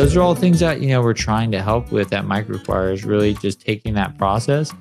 those 0.00 0.16
are 0.16 0.22
all 0.22 0.34
things 0.34 0.60
that, 0.60 0.80
you 0.80 0.88
know, 0.88 1.02
we're 1.02 1.12
trying 1.12 1.52
to 1.52 1.60
help 1.60 1.92
with 1.92 2.10
at 2.14 2.24
Microacquire 2.24 2.90
is 2.94 3.04
really 3.04 3.34
just 3.34 3.60
taking 3.60 3.92
that 3.92 4.16
process 4.16 4.72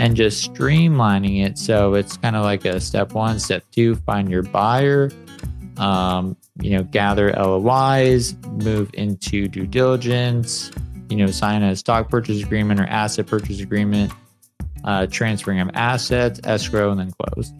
and 0.00 0.16
just 0.16 0.52
streamlining 0.52 1.46
it. 1.46 1.56
So 1.58 1.94
it's 1.94 2.16
kind 2.16 2.34
of 2.34 2.42
like 2.42 2.64
a 2.64 2.80
step 2.80 3.12
one, 3.12 3.38
step 3.38 3.62
two, 3.70 3.94
find 3.94 4.28
your 4.28 4.42
buyer, 4.42 5.12
um, 5.76 6.36
you 6.60 6.70
know, 6.70 6.82
gather 6.82 7.32
LOIs, 7.34 8.34
move 8.64 8.90
into 8.94 9.46
due 9.46 9.68
diligence, 9.68 10.72
you 11.08 11.18
know, 11.18 11.28
sign 11.28 11.62
a 11.62 11.76
stock 11.76 12.10
purchase 12.10 12.42
agreement 12.42 12.80
or 12.80 12.84
asset 12.86 13.28
purchase 13.28 13.60
agreement, 13.60 14.12
uh, 14.82 15.06
transferring 15.06 15.60
of 15.60 15.70
assets, 15.74 16.40
escrow, 16.42 16.90
and 16.90 16.98
then 16.98 17.12
close. 17.12 17.52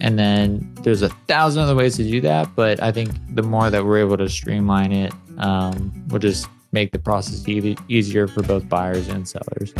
And 0.00 0.16
then 0.16 0.72
there's 0.82 1.02
a 1.02 1.08
thousand 1.26 1.64
other 1.64 1.74
ways 1.74 1.96
to 1.96 2.04
do 2.04 2.20
that, 2.20 2.54
but 2.54 2.80
I 2.80 2.92
think 2.92 3.10
the 3.34 3.42
more 3.42 3.70
that 3.70 3.84
we're 3.84 3.98
able 3.98 4.18
to 4.18 4.28
streamline 4.28 4.92
it, 4.92 5.12
um, 5.38 5.92
will 6.08 6.18
just 6.18 6.48
make 6.72 6.92
the 6.92 6.98
process 6.98 7.46
e- 7.48 7.76
easier 7.88 8.28
for 8.28 8.42
both 8.42 8.68
buyers 8.68 9.08
and 9.08 9.28
sellers. 9.28 9.72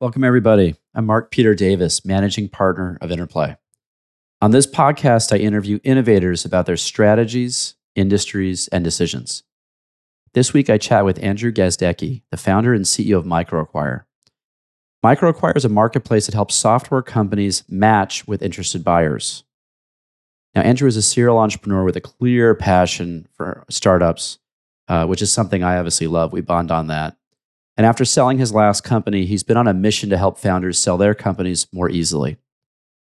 Welcome, 0.00 0.22
everybody. 0.22 0.76
I'm 0.94 1.06
Mark 1.06 1.30
Peter 1.30 1.54
Davis, 1.54 2.04
managing 2.04 2.48
partner 2.48 2.98
of 3.00 3.10
Interplay. 3.10 3.56
On 4.40 4.52
this 4.52 4.66
podcast, 4.66 5.32
I 5.32 5.38
interview 5.38 5.80
innovators 5.82 6.44
about 6.44 6.66
their 6.66 6.76
strategies, 6.76 7.74
industries, 7.96 8.68
and 8.68 8.84
decisions. 8.84 9.42
This 10.34 10.52
week, 10.52 10.70
I 10.70 10.78
chat 10.78 11.04
with 11.04 11.20
Andrew 11.20 11.50
Gazdecki, 11.50 12.22
the 12.30 12.36
founder 12.36 12.72
and 12.72 12.84
CEO 12.84 13.18
of 13.18 13.24
Microacquire. 13.24 14.04
Microacquire 15.04 15.56
is 15.56 15.64
a 15.64 15.68
marketplace 15.68 16.26
that 16.26 16.34
helps 16.34 16.54
software 16.54 17.02
companies 17.02 17.64
match 17.68 18.28
with 18.28 18.42
interested 18.42 18.84
buyers. 18.84 19.42
Now, 20.58 20.64
Andrew 20.64 20.88
is 20.88 20.96
a 20.96 21.02
serial 21.02 21.38
entrepreneur 21.38 21.84
with 21.84 21.96
a 21.96 22.00
clear 22.00 22.52
passion 22.52 23.28
for 23.32 23.64
startups, 23.70 24.40
uh, 24.88 25.06
which 25.06 25.22
is 25.22 25.30
something 25.30 25.62
I 25.62 25.78
obviously 25.78 26.08
love. 26.08 26.32
We 26.32 26.40
bond 26.40 26.72
on 26.72 26.88
that. 26.88 27.16
And 27.76 27.86
after 27.86 28.04
selling 28.04 28.38
his 28.38 28.52
last 28.52 28.82
company, 28.82 29.24
he's 29.24 29.44
been 29.44 29.56
on 29.56 29.68
a 29.68 29.72
mission 29.72 30.10
to 30.10 30.18
help 30.18 30.36
founders 30.36 30.76
sell 30.76 30.98
their 30.98 31.14
companies 31.14 31.68
more 31.72 31.88
easily. 31.88 32.38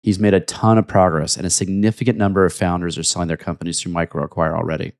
He's 0.03 0.19
made 0.19 0.35
a 0.35 0.41
ton 0.41 0.77
of 0.77 0.87
progress, 0.87 1.37
and 1.37 1.45
a 1.47 1.49
significant 1.49 2.19
number 2.19 2.45
of 2.45 2.53
founders 2.53 2.99
are 2.99 3.03
selling 3.03 3.29
their 3.29 3.35
companies 3.35 3.81
through 3.81 3.93
Microacquire 3.93 4.55
already. 4.55 4.93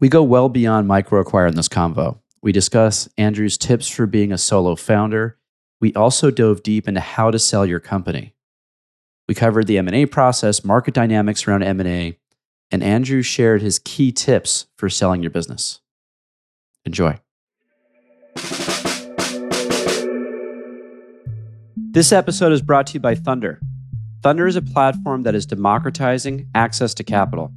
We 0.00 0.08
go 0.08 0.22
well 0.22 0.48
beyond 0.48 0.88
Microacquire 0.88 1.50
in 1.50 1.56
this 1.56 1.68
convo. 1.68 2.20
We 2.40 2.52
discuss 2.52 3.10
Andrew's 3.18 3.58
tips 3.58 3.86
for 3.86 4.06
being 4.06 4.32
a 4.32 4.38
solo 4.38 4.76
founder. 4.76 5.36
We 5.78 5.92
also 5.92 6.30
dove 6.30 6.62
deep 6.62 6.88
into 6.88 7.00
how 7.00 7.30
to 7.30 7.38
sell 7.38 7.66
your 7.66 7.80
company. 7.80 8.31
We 9.28 9.34
covered 9.34 9.66
the 9.66 9.78
M&A 9.78 10.06
process, 10.06 10.64
market 10.64 10.94
dynamics 10.94 11.46
around 11.46 11.62
M&A, 11.62 12.18
and 12.70 12.82
Andrew 12.82 13.22
shared 13.22 13.62
his 13.62 13.78
key 13.78 14.10
tips 14.10 14.66
for 14.76 14.88
selling 14.88 15.22
your 15.22 15.30
business. 15.30 15.80
Enjoy. 16.84 17.18
This 21.76 22.10
episode 22.10 22.52
is 22.52 22.62
brought 22.62 22.86
to 22.88 22.94
you 22.94 23.00
by 23.00 23.14
Thunder. 23.14 23.60
Thunder 24.22 24.46
is 24.46 24.56
a 24.56 24.62
platform 24.62 25.22
that 25.24 25.34
is 25.34 25.46
democratizing 25.46 26.48
access 26.54 26.94
to 26.94 27.04
capital. 27.04 27.52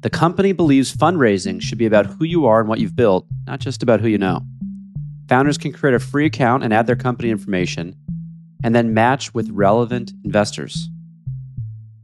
The 0.00 0.10
company 0.10 0.52
believes 0.52 0.94
fundraising 0.94 1.62
should 1.62 1.78
be 1.78 1.86
about 1.86 2.06
who 2.06 2.24
you 2.24 2.44
are 2.46 2.58
and 2.58 2.68
what 2.68 2.80
you've 2.80 2.96
built, 2.96 3.26
not 3.46 3.60
just 3.60 3.82
about 3.82 4.00
who 4.00 4.08
you 4.08 4.18
know. 4.18 4.44
Founders 5.28 5.58
can 5.58 5.72
create 5.72 5.94
a 5.94 6.00
free 6.00 6.26
account 6.26 6.64
and 6.64 6.74
add 6.74 6.88
their 6.88 6.96
company 6.96 7.30
information, 7.30 7.94
and 8.64 8.74
then 8.74 8.94
match 8.94 9.34
with 9.34 9.50
relevant 9.50 10.12
investors. 10.24 10.88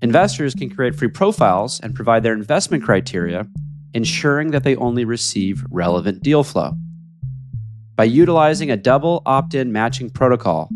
Investors 0.01 0.55
can 0.55 0.71
create 0.71 0.95
free 0.95 1.09
profiles 1.09 1.81
and 1.81 1.95
provide 1.95 2.23
their 2.23 2.35
investment 2.35 2.85
criteria, 2.85 3.47
ensuring 3.95 4.51
that 4.53 4.65
they 4.65 4.77
only 4.77 5.05
receive 5.05 5.65
relevant 5.71 6.23
deal 6.23 6.45
flow. 6.45 6.73
By 7.97 8.05
utilizing 8.05 8.71
a 8.71 8.77
double 8.77 9.23
opt 9.27 9.55
in 9.55 9.73
matching 9.73 10.09
protocol, 10.11 10.69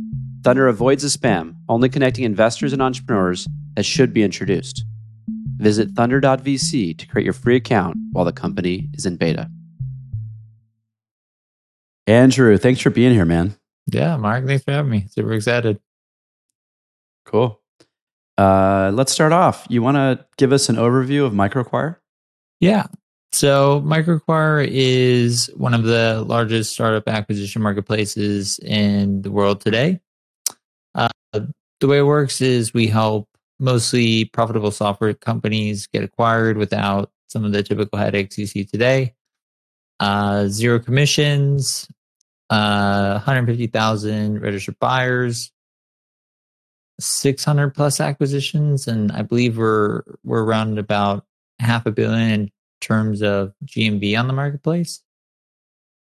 Thunder 0.43 0.67
avoids 0.67 1.05
the 1.05 1.09
spam, 1.09 1.55
only 1.69 1.89
connecting 1.89 2.25
investors 2.25 2.73
and 2.73 2.83
entrepreneurs 2.83 3.47
that 3.77 3.85
should 3.85 4.13
be 4.13 4.25
introduced. 4.25 4.85
Visit 5.59 5.91
thunder.vc 5.91 6.99
to 6.99 7.07
create 7.07 7.25
your 7.25 7.33
free 7.33 7.55
account 7.55 7.97
while 8.11 8.25
the 8.25 8.33
company 8.33 8.89
is 8.95 9.07
in 9.07 9.17
beta. 9.17 9.49
Andrew, 12.09 12.59
thanks 12.59 12.81
for 12.81 12.91
being 12.91 13.13
here, 13.13 13.25
man. 13.25 13.55
Yeah, 13.87 14.17
Mark, 14.17 14.47
thanks 14.47 14.65
for 14.65 14.73
having 14.73 14.91
me. 14.91 15.07
Super 15.11 15.33
excited. 15.33 15.81
Cool. 17.25 17.61
Uh, 18.39 18.91
let's 18.95 19.13
start 19.13 19.33
off. 19.33 19.67
You 19.69 19.83
want 19.83 19.97
to 19.97 20.25
give 20.37 20.53
us 20.53 20.69
an 20.69 20.77
overview 20.77 21.25
of 21.25 21.33
Microacquire? 21.33 21.97
Yeah. 22.61 22.87
So 23.33 23.81
Microacquire 23.83 24.69
is 24.71 25.51
one 25.57 25.75
of 25.75 25.85
the 25.85 26.25
largest 26.27 26.73
startup 26.73 27.09
acquisition 27.09 27.63
marketplaces 27.63 28.59
in 28.61 29.23
the 29.23 29.31
world 29.31 29.61
today. 29.61 30.01
Uh, 30.95 31.09
the 31.81 31.87
way 31.87 31.99
it 31.99 32.07
works 32.07 32.41
is 32.41 32.75
we 32.75 32.87
help 32.87 33.29
mostly 33.59 34.27
profitable 34.27 34.71
software 34.71 35.15
companies 35.15 35.87
get 35.87 36.05
acquired 36.05 36.57
without 36.57 37.11
some 37.29 37.45
of 37.45 37.53
the 37.53 37.63
typical 37.63 37.99
headaches 37.99 38.37
you 38.37 38.47
see 38.47 38.65
today. 38.65 39.15
Uh, 40.01 40.47
zero 40.49 40.79
commissions, 40.79 41.89
uh, 42.53 43.13
150,000 43.13 44.43
registered 44.43 44.79
buyers, 44.79 45.51
600 47.01 47.71
plus 47.71 47.99
acquisitions, 47.99 48.87
and 48.87 49.11
I 49.11 49.23
believe 49.23 49.57
we're 49.57 50.03
we're 50.23 50.45
around 50.45 50.79
about 50.79 51.25
half 51.61 51.87
a 51.87 51.91
billion 51.91 52.31
in 52.31 52.53
terms 52.83 53.23
of 53.23 53.55
GMV 53.65 54.19
on 54.19 54.27
the 54.27 54.35
marketplace. 54.35 55.01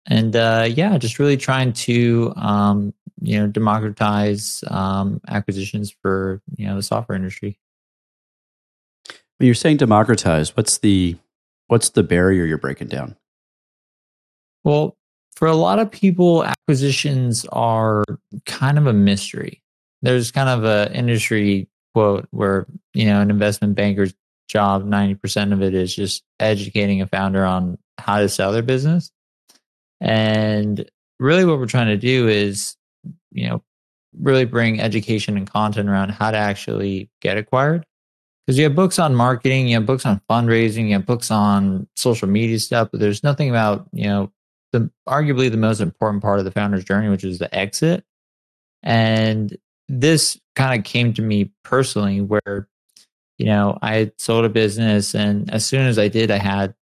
And 0.05 0.35
uh, 0.35 0.67
yeah, 0.69 0.95
just 0.99 1.17
really 1.17 1.35
trying 1.35 1.73
to 1.73 2.31
um, 2.35 2.93
you 3.23 3.39
know 3.39 3.47
democratize 3.47 4.63
um, 4.67 5.21
acquisitions 5.27 5.95
for 6.03 6.43
you 6.57 6.67
know 6.67 6.75
the 6.75 6.83
software 6.83 7.15
industry. 7.15 7.57
When 9.37 9.47
you're 9.47 9.55
saying 9.55 9.77
democratize, 9.77 10.55
what's 10.55 10.77
the 10.77 11.17
what's 11.69 11.89
the 11.89 12.03
barrier 12.03 12.45
you're 12.45 12.59
breaking 12.59 12.89
down? 12.89 13.15
Well, 14.63 14.95
for 15.35 15.47
a 15.47 15.55
lot 15.55 15.79
of 15.79 15.91
people, 15.91 16.45
acquisitions 16.45 17.45
are 17.51 18.03
kind 18.45 18.77
of 18.77 18.87
a 18.87 18.93
mystery. 18.93 19.61
There's 20.01 20.31
kind 20.31 20.49
of 20.49 20.63
a 20.63 20.91
industry 20.93 21.67
quote 21.93 22.27
where 22.31 22.65
you 22.93 23.05
know 23.05 23.21
an 23.21 23.29
investment 23.29 23.75
banker's 23.75 24.13
job, 24.47 24.85
ninety 24.85 25.15
percent 25.15 25.53
of 25.53 25.61
it 25.61 25.73
is 25.73 25.95
just 25.95 26.23
educating 26.39 27.01
a 27.01 27.07
founder 27.07 27.45
on 27.45 27.77
how 27.97 28.19
to 28.19 28.29
sell 28.29 28.51
their 28.51 28.61
business. 28.61 29.11
And 30.01 30.89
really, 31.19 31.45
what 31.45 31.59
we're 31.59 31.65
trying 31.65 31.87
to 31.87 31.97
do 31.97 32.27
is 32.27 32.75
you 33.35 33.49
know, 33.49 33.61
really 34.17 34.45
bring 34.45 34.79
education 34.79 35.37
and 35.37 35.49
content 35.49 35.89
around 35.89 36.09
how 36.09 36.31
to 36.31 36.37
actually 36.37 37.09
get 37.21 37.37
acquired. 37.37 37.85
Because 38.47 38.57
you 38.57 38.63
have 38.63 38.75
books 38.75 38.97
on 38.99 39.13
marketing, 39.15 39.67
you 39.67 39.75
have 39.75 39.85
books 39.85 40.05
on 40.05 40.21
fundraising, 40.29 40.87
you 40.87 40.93
have 40.93 41.05
books 41.05 41.31
on 41.31 41.87
social 41.95 42.27
media 42.27 42.59
stuff, 42.59 42.89
but 42.91 42.99
there's 42.99 43.23
nothing 43.23 43.49
about, 43.49 43.87
you 43.91 44.05
know, 44.05 44.31
the 44.75 44.89
arguably 45.07 45.49
the 45.49 45.57
most 45.57 45.81
important 45.81 46.21
part 46.21 46.39
of 46.39 46.45
the 46.45 46.51
founder's 46.51 46.83
journey, 46.83 47.09
which 47.09 47.23
is 47.23 47.39
the 47.39 47.53
exit. 47.53 48.03
And 48.83 49.57
this 49.87 50.39
kind 50.55 50.79
of 50.79 50.85
came 50.85 51.13
to 51.13 51.21
me 51.21 51.51
personally 51.63 52.21
where, 52.21 52.67
you 53.37 53.45
know, 53.45 53.77
I 53.81 54.11
sold 54.17 54.45
a 54.45 54.49
business 54.49 55.15
and 55.15 55.49
as 55.51 55.65
soon 55.65 55.87
as 55.87 55.97
I 55.97 56.07
did, 56.07 56.31
I 56.31 56.37
had, 56.37 56.75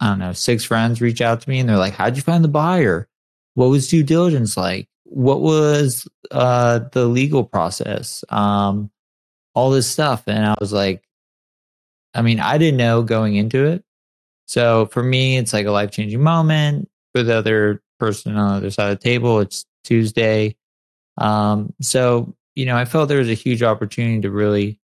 I 0.00 0.08
don't 0.08 0.18
know, 0.18 0.32
six 0.32 0.64
friends 0.64 1.00
reach 1.00 1.20
out 1.20 1.40
to 1.40 1.48
me 1.48 1.58
and 1.58 1.68
they're 1.68 1.76
like, 1.76 1.94
How'd 1.94 2.16
you 2.16 2.22
find 2.22 2.44
the 2.44 2.48
buyer? 2.48 3.08
What 3.54 3.68
was 3.68 3.88
due 3.88 4.02
diligence 4.02 4.56
like? 4.56 4.88
what 5.08 5.40
was 5.40 6.08
uh, 6.30 6.80
the 6.92 7.06
legal 7.06 7.44
process, 7.44 8.24
um, 8.28 8.90
all 9.54 9.70
this 9.70 9.88
stuff. 9.88 10.24
And 10.26 10.44
I 10.44 10.54
was 10.60 10.72
like, 10.72 11.02
I 12.14 12.22
mean, 12.22 12.40
I 12.40 12.58
didn't 12.58 12.78
know 12.78 13.02
going 13.02 13.36
into 13.36 13.64
it. 13.64 13.84
So 14.46 14.86
for 14.86 15.02
me, 15.02 15.38
it's 15.38 15.52
like 15.52 15.66
a 15.66 15.70
life 15.70 15.90
changing 15.90 16.22
moment. 16.22 16.88
For 17.16 17.22
the 17.22 17.34
other 17.36 17.82
person 17.98 18.36
on 18.36 18.50
the 18.50 18.56
other 18.56 18.70
side 18.70 18.92
of 18.92 18.98
the 18.98 19.04
table, 19.04 19.40
it's 19.40 19.64
Tuesday. 19.84 20.56
Um, 21.16 21.72
so, 21.80 22.34
you 22.54 22.66
know, 22.66 22.76
I 22.76 22.84
felt 22.84 23.08
there 23.08 23.18
was 23.18 23.30
a 23.30 23.34
huge 23.34 23.62
opportunity 23.62 24.20
to 24.20 24.30
really, 24.30 24.78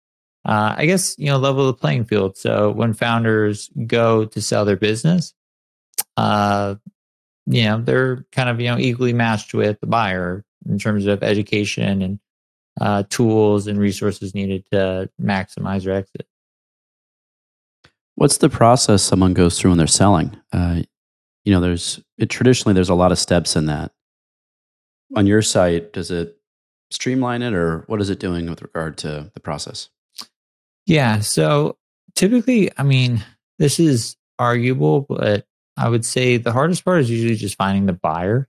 uh, 0.47 0.75
I 0.79 0.87
guess, 0.87 1.15
you 1.19 1.27
know, 1.27 1.37
level 1.37 1.67
the 1.67 1.75
playing 1.75 2.07
field. 2.07 2.39
So 2.39 2.71
when 2.71 2.95
founders 2.95 3.71
go 3.87 4.25
to 4.25 4.41
sell 4.41 4.65
their 4.65 4.77
business, 4.77 5.35
uh, 6.17 6.77
you 7.47 7.65
know 7.65 7.81
they're 7.81 8.25
kind 8.33 8.49
of 8.49 8.61
you 8.61 8.69
know 8.69 8.79
equally 8.79 9.13
matched 9.13 9.55
with 9.55 9.81
the 9.81 9.87
buyer 9.87 10.45
in 10.69 10.79
terms 10.79 11.07
of 11.07 11.23
education 11.23 12.03
and 12.03 12.19
uh, 12.81 13.03
tools 13.11 13.67
and 13.67 13.79
resources 13.79 14.35
needed 14.35 14.65
to 14.73 15.11
maximize 15.21 15.85
their 15.85 15.95
exit. 15.95 16.27
What's 18.15 18.39
the 18.39 18.49
process 18.49 19.03
someone 19.03 19.35
goes 19.35 19.59
through 19.59 19.73
when 19.73 19.79
they're 19.79 19.87
selling? 19.87 20.37
Uh, 20.53 20.83
you 21.45 21.53
know, 21.53 21.61
there's 21.61 22.01
it, 22.19 22.31
traditionally 22.31 22.75
there's 22.75 22.89
a 22.89 22.95
lot 22.95 23.13
of 23.13 23.19
steps 23.19 23.57
in 23.57 23.67
that. 23.67 23.93
On 25.15 25.27
your 25.27 25.43
site, 25.43 25.93
does 25.93 26.11
it 26.11 26.37
streamline 26.91 27.43
it, 27.43 27.53
or 27.53 27.85
what 27.87 28.01
is 28.01 28.11
it 28.11 28.19
doing 28.21 28.49
with 28.49 28.63
regard 28.63 28.99
to 28.99 29.31
the 29.35 29.41
process? 29.41 29.89
Yeah, 30.87 31.21
so 31.21 31.77
typically, 32.15 32.71
I 32.77 32.83
mean, 32.83 33.25
this 33.59 33.79
is 33.79 34.17
arguable, 34.39 35.03
but 35.03 35.47
I 35.77 35.89
would 35.89 36.05
say 36.05 36.37
the 36.37 36.53
hardest 36.53 36.85
part 36.85 37.01
is 37.01 37.11
usually 37.11 37.37
just 37.37 37.57
finding 37.57 37.87
the 37.87 37.93
buyer, 37.93 38.49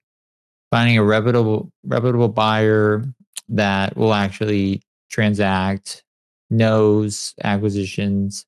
finding 0.71 0.97
a 0.97 1.03
reputable 1.03 1.71
reputable 1.83 2.29
buyer 2.29 3.03
that 3.49 3.95
will 3.97 4.13
actually 4.13 4.81
transact, 5.09 6.03
knows 6.49 7.33
acquisitions, 7.43 8.45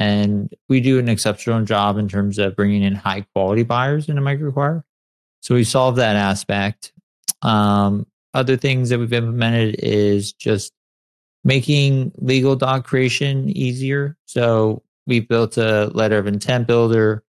and 0.00 0.54
we 0.70 0.80
do 0.80 0.98
an 0.98 1.10
exceptional 1.10 1.62
job 1.62 1.98
in 1.98 2.08
terms 2.08 2.38
of 2.38 2.56
bringing 2.56 2.82
in 2.82 2.94
high 2.94 3.20
quality 3.34 3.62
buyers 3.62 4.08
into 4.08 4.22
MicroAcquire. 4.22 4.82
So 5.40 5.54
we 5.54 5.62
solve 5.62 5.96
that 5.96 6.16
aspect. 6.16 6.92
Um, 7.42 8.06
other 8.32 8.56
things 8.56 8.88
that 8.88 8.98
we've 8.98 9.12
implemented 9.12 9.76
is 9.78 10.32
just 10.32 10.72
making 11.44 12.12
legal 12.16 12.56
doc 12.56 12.86
creation 12.86 13.50
easier. 13.50 14.16
So 14.24 14.82
we 15.06 15.20
built 15.20 15.58
a 15.58 15.88
letter 15.88 16.16
of 16.16 16.26
intent 16.26 16.66
builder. 16.66 17.22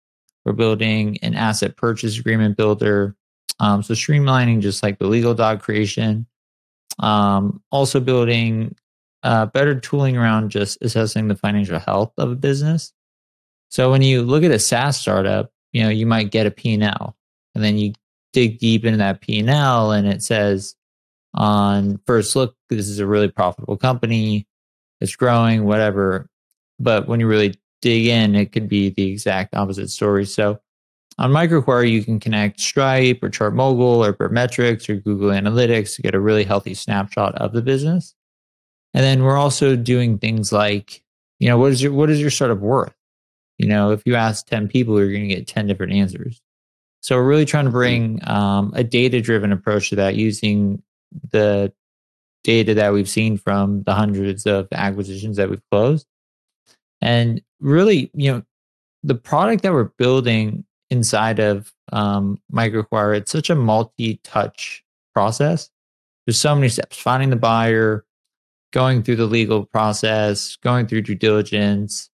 We're 0.44 0.52
building 0.52 1.16
an 1.22 1.34
asset 1.34 1.74
purchase 1.74 2.18
agreement 2.18 2.58
builder. 2.58 3.16
Um, 3.60 3.82
so 3.82 3.94
streamlining 3.94 4.60
just 4.60 4.82
like 4.82 4.98
the 4.98 5.06
legal 5.06 5.32
doc 5.32 5.62
creation. 5.62 6.26
Um, 6.98 7.62
also 7.70 7.98
building 7.98 8.76
uh, 9.22 9.46
better 9.46 9.78
tooling 9.78 10.16
around 10.16 10.50
just 10.50 10.78
assessing 10.80 11.28
the 11.28 11.36
financial 11.36 11.78
health 11.78 12.12
of 12.18 12.30
a 12.30 12.36
business. 12.36 12.92
So 13.70 13.90
when 13.90 14.02
you 14.02 14.22
look 14.22 14.44
at 14.44 14.50
a 14.50 14.58
SaaS 14.58 14.96
startup, 14.96 15.50
you 15.72 15.82
know, 15.82 15.88
you 15.88 16.06
might 16.06 16.30
get 16.30 16.46
a 16.46 16.50
P&L 16.50 17.16
and 17.54 17.64
then 17.64 17.78
you 17.78 17.92
dig 18.32 18.58
deep 18.58 18.84
into 18.84 18.98
that 18.98 19.20
P&L 19.20 19.92
and 19.92 20.06
it 20.06 20.22
says 20.22 20.74
on 21.34 22.00
first 22.06 22.34
look, 22.34 22.56
this 22.70 22.88
is 22.88 22.98
a 22.98 23.06
really 23.06 23.28
profitable 23.28 23.76
company. 23.76 24.46
It's 25.00 25.16
growing, 25.16 25.64
whatever. 25.64 26.28
But 26.78 27.08
when 27.08 27.20
you 27.20 27.26
really 27.26 27.54
dig 27.82 28.06
in, 28.06 28.34
it 28.34 28.52
could 28.52 28.68
be 28.68 28.90
the 28.90 29.10
exact 29.10 29.54
opposite 29.54 29.90
story. 29.90 30.24
So 30.24 30.58
on 31.18 31.32
MicroAcquire, 31.32 31.90
you 31.90 32.04
can 32.04 32.20
connect 32.20 32.60
Stripe 32.60 33.22
or 33.22 33.30
ChartMogul 33.30 34.20
or 34.20 34.28
Metrics 34.28 34.88
or 34.88 34.96
Google 34.96 35.30
Analytics 35.30 35.96
to 35.96 36.02
get 36.02 36.14
a 36.14 36.20
really 36.20 36.44
healthy 36.44 36.74
snapshot 36.74 37.34
of 37.34 37.52
the 37.52 37.62
business. 37.62 38.14
And 38.98 39.04
then 39.06 39.22
we're 39.22 39.36
also 39.36 39.76
doing 39.76 40.18
things 40.18 40.50
like, 40.50 41.04
you 41.38 41.48
know, 41.48 41.56
what 41.56 41.70
is 41.70 41.80
your 41.80 41.92
what 41.92 42.10
is 42.10 42.20
your 42.20 42.30
startup 42.30 42.58
worth? 42.58 42.92
You 43.56 43.68
know, 43.68 43.92
if 43.92 44.02
you 44.04 44.16
ask 44.16 44.44
10 44.48 44.66
people, 44.66 44.98
you're 44.98 45.12
going 45.12 45.28
to 45.28 45.34
get 45.36 45.46
10 45.46 45.68
different 45.68 45.92
answers. 45.92 46.42
So 47.00 47.14
we're 47.14 47.28
really 47.28 47.44
trying 47.44 47.66
to 47.66 47.70
bring 47.70 48.18
um, 48.28 48.72
a 48.74 48.82
data 48.82 49.20
driven 49.20 49.52
approach 49.52 49.90
to 49.90 49.96
that 49.96 50.16
using 50.16 50.82
the 51.30 51.72
data 52.42 52.74
that 52.74 52.92
we've 52.92 53.08
seen 53.08 53.38
from 53.38 53.84
the 53.84 53.94
hundreds 53.94 54.46
of 54.46 54.66
acquisitions 54.72 55.36
that 55.36 55.48
we've 55.48 55.62
closed. 55.70 56.04
And 57.00 57.40
really, 57.60 58.10
you 58.14 58.32
know, 58.32 58.42
the 59.04 59.14
product 59.14 59.62
that 59.62 59.72
we're 59.72 59.92
building 59.96 60.64
inside 60.90 61.38
of 61.38 61.72
um, 61.92 62.40
MicroAcquire, 62.52 63.16
it's 63.18 63.30
such 63.30 63.48
a 63.48 63.54
multi-touch 63.54 64.84
process. 65.14 65.70
There's 66.26 66.40
so 66.40 66.56
many 66.56 66.68
steps: 66.68 66.98
finding 66.98 67.30
the 67.30 67.36
buyer, 67.36 68.04
going 68.72 69.02
through 69.02 69.16
the 69.16 69.26
legal 69.26 69.64
process, 69.64 70.56
going 70.56 70.86
through 70.86 71.02
due 71.02 71.14
diligence, 71.14 72.10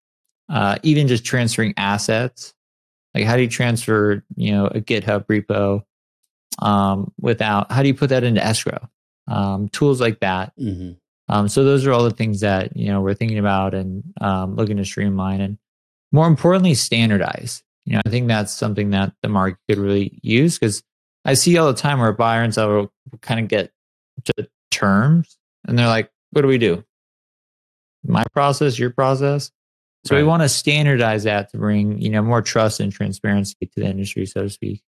uh, 0.49 0.77
even 0.83 1.09
just 1.09 1.25
transferring 1.25 1.75
assets. 1.77 2.55
Like, 3.15 3.25
how 3.25 3.37
do 3.37 3.43
you 3.43 3.49
transfer, 3.49 4.25
you 4.37 4.53
know, 4.53 4.67
a 4.67 4.81
GitHub 4.81 5.27
repo 5.27 5.83
um, 6.61 7.13
without? 7.21 7.71
How 7.71 7.83
do 7.83 7.89
you 7.89 7.95
put 7.95 8.11
that 8.11 8.25
into 8.25 8.45
escrow? 8.45 8.89
Um, 9.29 9.69
tools 9.69 10.01
like 10.01 10.21
that. 10.21 10.53
Mm-hmm. 10.59 10.93
Um, 11.29 11.49
so 11.49 11.65
those 11.65 11.87
are 11.87 11.93
all 11.93 12.05
the 12.05 12.11
things 12.11 12.41
that 12.41 12.77
you 12.77 12.89
know 12.89 13.01
we're 13.01 13.15
thinking 13.15 13.39
about 13.39 13.73
and 13.75 14.05
um, 14.21 14.57
looking 14.57 14.77
to 14.77 14.85
streamline 14.85 15.41
and 15.41 15.59
more 16.13 16.27
importantly 16.27 16.75
standardize. 16.75 17.63
You 17.87 17.95
know, 17.95 18.03
I 18.05 18.11
think 18.11 18.29
that's 18.29 18.53
something 18.53 18.91
that 18.91 19.15
the 19.23 19.29
market 19.29 19.59
could 19.69 19.79
really 19.79 20.19
use 20.23 20.59
because 20.59 20.83
I 21.25 21.35
see 21.35 21.57
all 21.57 21.67
the 21.67 21.79
time 21.79 22.01
where 22.01 22.13
buyers 22.13 22.45
and 22.45 22.55
seller 22.55 22.77
will 22.77 22.93
kind 23.23 23.41
of 23.41 23.49
get 23.49 23.73
to 24.25 24.49
terms 24.71 25.39
and 25.67 25.79
they're 25.79 25.87
like, 25.87 26.11
"What 26.35 26.43
do 26.43 26.49
we 26.49 26.59
do? 26.59 26.85
My 28.05 28.25
process, 28.33 28.79
your 28.79 28.91
process." 28.91 29.51
So 30.05 30.15
right. 30.15 30.23
we 30.23 30.29
want 30.29 30.43
to 30.43 30.49
standardize 30.49 31.25
that 31.25 31.51
to 31.53 31.59
bring 31.59 32.01
you 32.01 32.11
know 32.11 32.23
more 32.23 32.43
trust 32.43 32.81
and 32.81 32.93
transparency 32.93 33.57
to 33.61 33.81
the 33.81 33.87
industry, 33.87 34.27
so 34.27 34.43
to 34.43 34.51
speak. 34.51 34.83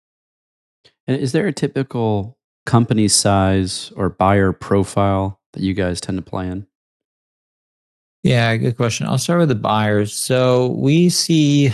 And 1.07 1.21
is 1.21 1.33
there 1.33 1.47
a 1.47 1.53
typical 1.53 2.39
company 2.67 3.09
size 3.09 3.93
or 3.97 4.09
buyer 4.09 4.53
profile 4.53 5.41
that 5.53 5.63
you 5.63 5.75
guys 5.75 6.01
tend 6.01 6.19
to 6.19 6.23
play 6.23 6.49
in? 6.49 6.67
Yeah, 8.23 8.57
good 8.57 8.77
question. 8.77 9.07
I'll 9.07 9.19
start 9.19 9.41
with 9.41 9.51
the 9.51 9.55
buyers. 9.55 10.15
So 10.15 10.69
we 10.69 11.11
see 11.11 11.73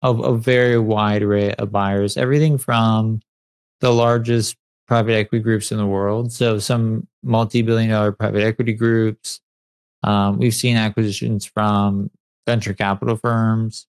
a, 0.00 0.10
a 0.10 0.36
very 0.36 0.78
wide 0.78 1.22
array 1.22 1.52
of 1.54 1.70
buyers, 1.70 2.16
everything 2.16 2.56
from 2.56 3.20
the 3.80 3.92
largest 3.92 4.56
private 4.86 5.14
equity 5.14 5.42
groups 5.42 5.72
in 5.72 5.78
the 5.78 5.86
world. 5.86 6.32
So 6.32 6.58
some 6.58 7.06
multi-billion 7.22 7.90
dollar 7.90 8.12
private 8.12 8.42
equity 8.42 8.72
groups. 8.72 9.40
Um, 10.02 10.38
we've 10.38 10.54
seen 10.54 10.76
acquisitions 10.76 11.44
from 11.46 12.10
venture 12.46 12.74
capital 12.74 13.16
firms. 13.16 13.86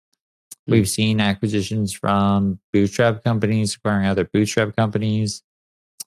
Hmm. 0.68 0.72
We've 0.72 0.90
seen 0.90 1.20
acquisitions 1.20 1.94
from 1.94 2.60
bootstrap 2.72 3.24
companies 3.24 3.76
acquiring 3.76 4.08
other 4.08 4.26
bootstrap 4.26 4.76
companies. 4.76 5.44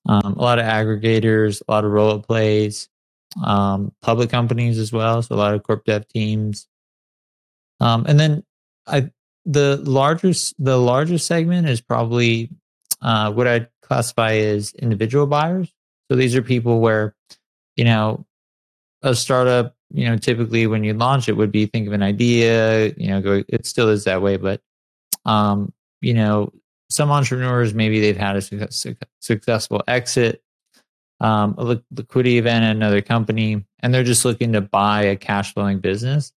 Um, 0.09 0.35
a 0.35 0.43
lot 0.43 0.59
of 0.59 0.67
aggregators, 0.67 1.62
a 1.67 1.73
lot 1.73 1.85
of 1.85 1.91
roll 1.91 2.12
up 2.12 2.27
plays, 2.27 2.88
um, 3.44 3.93
public 4.03 4.31
companies 4.31 4.79
as 4.79 4.93
well. 4.93 5.21
So 5.21 5.35
a 5.35 5.37
lot 5.37 5.55
of 5.55 5.62
corp 5.65 5.85
dev 5.85 6.06
teams. 6.09 6.69
Um, 7.81 8.06
and 8.06 8.19
then 8.19 8.44
I, 8.87 9.11
the 9.44 9.77
largest, 9.79 10.55
the 10.59 10.79
largest 10.79 11.27
segment 11.27 11.69
is 11.69 11.81
probably 11.81 12.50
uh, 13.03 13.33
what 13.33 13.47
I'd 13.47 13.69
classify 13.87 14.35
as 14.35 14.73
individual 14.75 15.27
buyers. 15.27 15.73
So 16.11 16.17
these 16.17 16.35
are 16.35 16.43
people 16.43 16.81
where, 16.81 17.15
you 17.77 17.85
know, 17.85 18.27
a 19.03 19.15
startup, 19.15 19.75
you 19.91 20.09
know, 20.09 20.17
typically 20.17 20.67
when 20.67 20.85
you 20.85 20.94
launch 20.94 21.29
it 21.29 21.37
would 21.37 21.53
be 21.53 21.67
think 21.67 21.87
of 21.87 21.93
an 21.93 22.03
idea, 22.03 22.93
you 22.97 23.09
know, 23.09 23.21
go, 23.21 23.44
it 23.49 23.67
still 23.67 23.88
is 23.88 24.05
that 24.05 24.23
way, 24.23 24.37
but, 24.37 24.61
um, 25.25 25.73
you 26.00 26.15
know, 26.15 26.53
some 26.91 27.11
entrepreneurs 27.11 27.75
maybe 27.75 28.00
they've 28.00 28.17
had 28.17 28.37
a 28.37 28.41
su- 28.43 28.97
successful 29.21 29.83
exit 29.88 30.43
um, 31.21 31.55
a 31.59 31.81
liquidity 31.94 32.38
event 32.38 32.65
at 32.65 32.77
another 32.77 33.00
company 33.00 33.65
and 33.81 33.93
they're 33.93 34.05
just 34.05 34.25
looking 34.25 34.53
to 34.53 34.61
buy 34.61 35.03
a 35.03 35.17
cash 35.17 35.55
flowing 35.55 35.79
business 35.79 36.33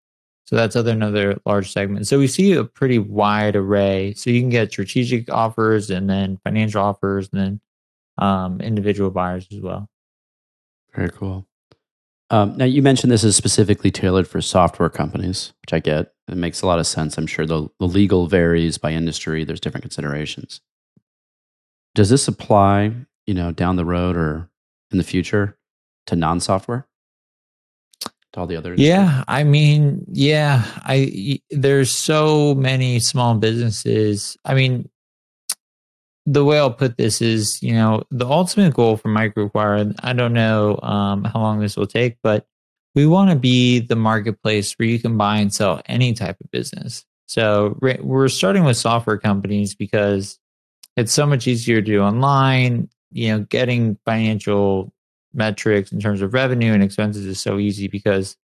so 0.49 0.55
that's 0.55 0.75
other 0.75 0.91
another 0.91 1.37
large 1.45 1.71
segment 1.71 2.07
so 2.07 2.17
we 2.17 2.27
see 2.27 2.53
a 2.53 2.63
pretty 2.63 2.97
wide 2.97 3.55
array 3.55 4.13
so 4.15 4.29
you 4.29 4.41
can 4.41 4.49
get 4.49 4.71
strategic 4.71 5.31
offers 5.31 5.89
and 5.89 6.09
then 6.09 6.39
financial 6.43 6.81
offers 6.81 7.29
and 7.31 7.41
then 7.41 7.61
um, 8.17 8.59
individual 8.61 9.11
buyers 9.11 9.47
as 9.51 9.59
well 9.59 9.87
very 10.95 11.09
cool 11.09 11.45
um, 12.31 12.57
now 12.57 12.65
you 12.65 12.81
mentioned 12.81 13.11
this 13.11 13.23
is 13.23 13.35
specifically 13.35 13.91
tailored 13.91 14.27
for 14.27 14.41
software 14.41 14.89
companies 14.89 15.53
which 15.61 15.73
i 15.73 15.79
get 15.79 16.13
it 16.29 16.37
makes 16.37 16.61
a 16.61 16.67
lot 16.67 16.79
of 16.79 16.85
sense. 16.85 17.17
I'm 17.17 17.27
sure 17.27 17.45
the, 17.45 17.67
the 17.79 17.87
legal 17.87 18.27
varies 18.27 18.77
by 18.77 18.91
industry. 18.91 19.43
There's 19.43 19.59
different 19.59 19.83
considerations. 19.83 20.61
Does 21.95 22.09
this 22.09 22.27
apply, 22.27 22.91
you 23.25 23.33
know, 23.33 23.51
down 23.51 23.75
the 23.75 23.85
road 23.85 24.15
or 24.15 24.49
in 24.91 24.99
the 24.99 25.03
future 25.03 25.57
to 26.05 26.15
non-software? 26.15 26.87
To 28.33 28.41
all 28.41 28.47
the 28.47 28.55
others? 28.55 28.79
Yeah, 28.79 29.23
I 29.27 29.43
mean, 29.43 30.05
yeah, 30.11 30.63
I 30.83 31.41
there's 31.49 31.91
so 31.91 32.53
many 32.55 32.99
small 32.99 33.35
businesses. 33.35 34.37
I 34.45 34.53
mean, 34.53 34.87
the 36.25 36.45
way 36.45 36.59
I'll 36.59 36.71
put 36.71 36.97
this 36.97 37.21
is, 37.23 37.61
you 37.63 37.73
know, 37.73 38.03
the 38.11 38.27
ultimate 38.27 38.75
goal 38.75 38.97
for 38.97 39.09
MicroAcquire. 39.09 39.95
I 40.03 40.13
don't 40.13 40.33
know 40.33 40.79
um, 40.83 41.23
how 41.23 41.39
long 41.39 41.59
this 41.59 41.75
will 41.75 41.87
take, 41.87 42.17
but 42.21 42.45
we 42.93 43.07
want 43.07 43.31
to 43.31 43.35
be 43.35 43.79
the 43.79 43.95
marketplace 43.95 44.73
where 44.73 44.87
you 44.87 44.99
can 44.99 45.17
buy 45.17 45.37
and 45.37 45.51
sell 45.51 45.81
any 45.87 46.13
type 46.13 46.37
of 46.39 46.51
business. 46.51 47.05
So 47.27 47.77
we're 47.81 48.27
starting 48.27 48.63
with 48.63 48.77
software 48.77 49.17
companies 49.17 49.73
because 49.73 50.39
it's 50.97 51.11
so 51.11 51.25
much 51.25 51.47
easier 51.47 51.81
to 51.81 51.85
do 51.85 52.01
online. 52.01 52.89
You 53.11 53.29
know, 53.29 53.39
getting 53.45 53.97
financial 54.05 54.93
metrics 55.33 55.91
in 55.91 55.99
terms 55.99 56.21
of 56.21 56.33
revenue 56.33 56.73
and 56.73 56.83
expenses 56.83 57.25
is 57.25 57.39
so 57.39 57.57
easy 57.59 57.87
because 57.87 58.37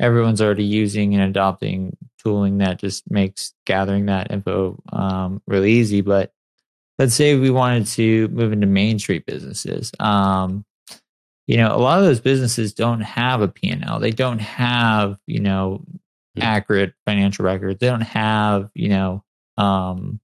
everyone's 0.00 0.40
already 0.40 0.64
using 0.64 1.14
and 1.14 1.22
adopting 1.22 1.96
tooling 2.22 2.58
that 2.58 2.78
just 2.78 3.10
makes 3.10 3.54
gathering 3.66 4.06
that 4.06 4.30
info 4.30 4.80
um, 4.92 5.42
really 5.46 5.72
easy. 5.72 6.00
But 6.00 6.32
let's 6.98 7.14
say 7.14 7.36
we 7.36 7.50
wanted 7.50 7.86
to 7.88 8.28
move 8.28 8.52
into 8.52 8.66
Main 8.66 8.98
Street 8.98 9.26
businesses. 9.26 9.92
Um, 9.98 10.64
you 11.48 11.56
know 11.56 11.74
a 11.74 11.78
lot 11.78 11.98
of 11.98 12.04
those 12.04 12.20
businesses 12.20 12.72
don't 12.72 13.00
have 13.00 13.40
a 13.40 13.48
p&l 13.48 13.98
they 13.98 14.12
don't 14.12 14.38
have 14.38 15.18
you 15.26 15.40
know 15.40 15.82
mm-hmm. 15.88 16.42
accurate 16.42 16.92
financial 17.04 17.44
records 17.44 17.80
they 17.80 17.88
don't 17.88 18.02
have 18.02 18.70
you 18.74 18.90
know 18.90 19.24
um 19.56 20.20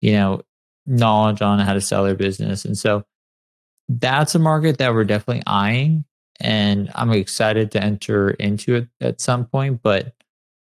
you 0.00 0.12
know 0.12 0.40
knowledge 0.86 1.42
on 1.42 1.58
how 1.58 1.74
to 1.74 1.80
sell 1.82 2.04
their 2.04 2.14
business 2.14 2.64
and 2.64 2.78
so 2.78 3.04
that's 3.88 4.34
a 4.34 4.38
market 4.38 4.78
that 4.78 4.92
we're 4.92 5.04
definitely 5.04 5.42
eyeing 5.46 6.04
and 6.40 6.90
i'm 6.94 7.10
excited 7.12 7.70
to 7.70 7.82
enter 7.82 8.30
into 8.30 8.74
it 8.76 8.88
at 9.00 9.20
some 9.20 9.44
point 9.46 9.80
but 9.82 10.12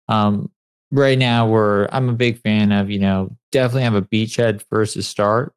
um 0.09 0.51
right 0.93 1.19
now 1.19 1.49
we're 1.49 1.89
I'm 1.91 2.09
a 2.09 2.13
big 2.13 2.39
fan 2.39 2.71
of, 2.71 2.91
you 2.91 3.01
know, 3.01 3.35
definitely 3.51 3.83
have 3.83 3.95
a 3.95 4.03
beachhead 4.03 4.63
first 4.71 4.95
to 4.95 5.03
start, 5.03 5.55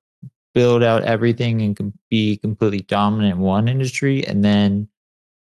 build 0.56 0.82
out 0.82 1.04
everything 1.04 1.62
and 1.62 1.94
be 2.10 2.38
completely 2.38 2.80
dominant 2.80 3.36
in 3.36 3.40
one 3.42 3.68
industry 3.68 4.26
and 4.26 4.44
then 4.44 4.88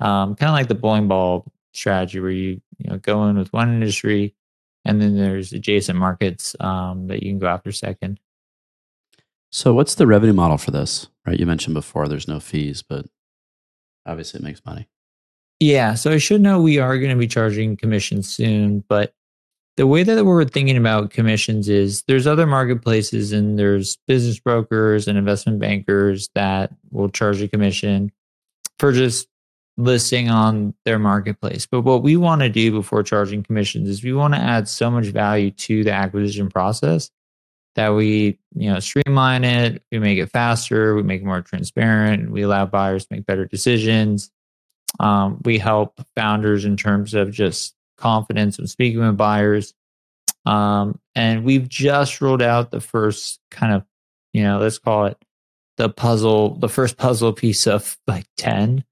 um, 0.00 0.36
kind 0.36 0.50
of 0.50 0.54
like 0.54 0.68
the 0.68 0.74
bowling 0.74 1.08
ball 1.08 1.50
strategy 1.72 2.20
where 2.20 2.30
you 2.30 2.60
you 2.78 2.90
know 2.90 2.98
go 2.98 3.26
in 3.26 3.36
with 3.36 3.52
one 3.52 3.68
industry 3.68 4.34
and 4.84 5.02
then 5.02 5.16
there's 5.16 5.52
adjacent 5.52 5.98
markets 5.98 6.54
um, 6.60 7.08
that 7.08 7.22
you 7.22 7.30
can 7.30 7.38
go 7.38 7.48
after 7.48 7.72
second. 7.72 8.20
So, 9.50 9.74
what's 9.74 9.94
the 9.94 10.06
revenue 10.06 10.32
model 10.32 10.58
for 10.58 10.70
this? 10.70 11.08
Right, 11.26 11.38
you 11.38 11.46
mentioned 11.46 11.74
before 11.74 12.08
there's 12.08 12.28
no 12.28 12.40
fees, 12.40 12.82
but 12.82 13.06
obviously 14.06 14.40
it 14.40 14.44
makes 14.44 14.62
money. 14.64 14.88
Yeah, 15.60 15.94
so 15.94 16.12
I 16.12 16.18
should 16.18 16.40
know 16.40 16.60
we 16.60 16.78
are 16.78 16.98
going 16.98 17.10
to 17.10 17.16
be 17.16 17.26
charging 17.26 17.76
commissions 17.76 18.28
soon, 18.28 18.84
but 18.88 19.12
the 19.76 19.86
way 19.86 20.02
that 20.02 20.24
we're 20.24 20.44
thinking 20.44 20.76
about 20.76 21.10
commissions 21.10 21.68
is 21.68 22.02
there's 22.08 22.26
other 22.26 22.46
marketplaces 22.46 23.32
and 23.32 23.58
there's 23.58 23.96
business 24.06 24.38
brokers 24.38 25.06
and 25.06 25.16
investment 25.16 25.58
bankers 25.60 26.28
that 26.34 26.72
will 26.90 27.08
charge 27.08 27.40
a 27.40 27.48
commission 27.48 28.12
for 28.78 28.92
just 28.92 29.28
listing 29.76 30.28
on 30.28 30.74
their 30.84 30.98
marketplace. 30.98 31.66
But 31.66 31.82
what 31.82 32.02
we 32.02 32.16
want 32.16 32.40
to 32.42 32.48
do 32.48 32.72
before 32.72 33.02
charging 33.04 33.42
commissions 33.42 33.88
is 33.88 34.02
we 34.02 34.12
want 34.12 34.34
to 34.34 34.40
add 34.40 34.68
so 34.68 34.90
much 34.90 35.06
value 35.06 35.52
to 35.52 35.84
the 35.84 35.92
acquisition 35.92 36.48
process 36.48 37.10
that 37.78 37.90
we, 37.90 38.38
you 38.54 38.70
know, 38.70 38.80
streamline 38.80 39.44
it, 39.44 39.82
we 39.92 40.00
make 40.00 40.18
it 40.18 40.30
faster, 40.30 40.96
we 40.96 41.02
make 41.04 41.22
it 41.22 41.24
more 41.24 41.42
transparent, 41.42 42.30
we 42.30 42.42
allow 42.42 42.66
buyers 42.66 43.06
to 43.06 43.14
make 43.14 43.26
better 43.26 43.44
decisions. 43.44 44.30
Um, 44.98 45.40
we 45.44 45.58
help 45.58 46.00
founders 46.16 46.64
in 46.64 46.76
terms 46.76 47.14
of 47.14 47.30
just 47.30 47.76
confidence 47.96 48.58
when 48.58 48.66
speaking 48.66 49.00
with 49.00 49.16
buyers. 49.16 49.74
Um, 50.44 50.98
and 51.14 51.44
we've 51.44 51.68
just 51.68 52.20
rolled 52.20 52.42
out 52.42 52.70
the 52.72 52.80
first 52.80 53.38
kind 53.50 53.72
of, 53.72 53.84
you 54.32 54.42
know, 54.42 54.58
let's 54.58 54.78
call 54.78 55.06
it 55.06 55.16
the 55.76 55.88
puzzle, 55.88 56.56
the 56.56 56.68
first 56.68 56.96
puzzle 56.96 57.32
piece 57.32 57.68
of 57.68 57.96
like 58.08 58.26
10 58.38 58.84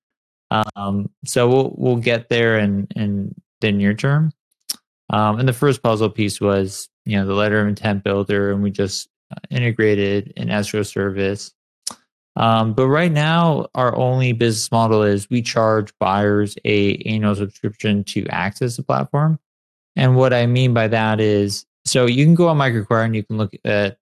um, 0.51 1.11
so 1.25 1.49
we'll 1.49 1.75
we'll 1.77 1.97
get 1.97 2.29
there 2.29 2.59
in 2.59 2.87
in 2.95 3.35
the 3.61 3.73
near 3.73 3.95
term. 3.95 4.33
Um, 5.11 5.39
and 5.39 5.49
the 5.49 5.53
first 5.53 5.83
puzzle 5.83 6.11
piece 6.11 6.41
was 6.41 6.89
you 7.05 7.17
know 7.17 7.27
the 7.27 7.35
letter 7.35 7.61
of 7.61 7.69
intent 7.69 8.05
builder, 8.05 8.51
and 8.51 8.63
we 8.63 8.71
just 8.71 9.09
uh, 9.31 9.41
integrated 9.51 10.33
an 10.37 10.51
escrow 10.51 10.83
service. 10.83 11.53
Um, 12.37 12.75
but 12.75 12.89
right 12.89 13.11
now, 13.11 13.69
our 13.75 13.97
only 13.97 14.33
business 14.33 14.71
model 14.71 15.03
is 15.03 15.31
we 15.31 15.41
charge 15.41 15.93
buyers 15.99 16.57
a 16.65 16.97
annual 16.99 17.35
subscription 17.35 18.05
to 18.05 18.27
access 18.29 18.77
the 18.77 18.83
platform. 18.83 19.39
And 19.95 20.17
what 20.17 20.35
I 20.35 20.45
mean 20.45 20.75
by 20.75 20.89
that 20.89 21.19
is, 21.19 21.65
so 21.87 22.05
you 22.05 22.27
can 22.27 22.35
go 22.35 22.49
on 22.49 22.59
MicroAcquire 22.59 23.07
and 23.07 23.17
you 23.17 23.23
can 23.23 23.39
look 23.39 23.55
at 23.65 23.97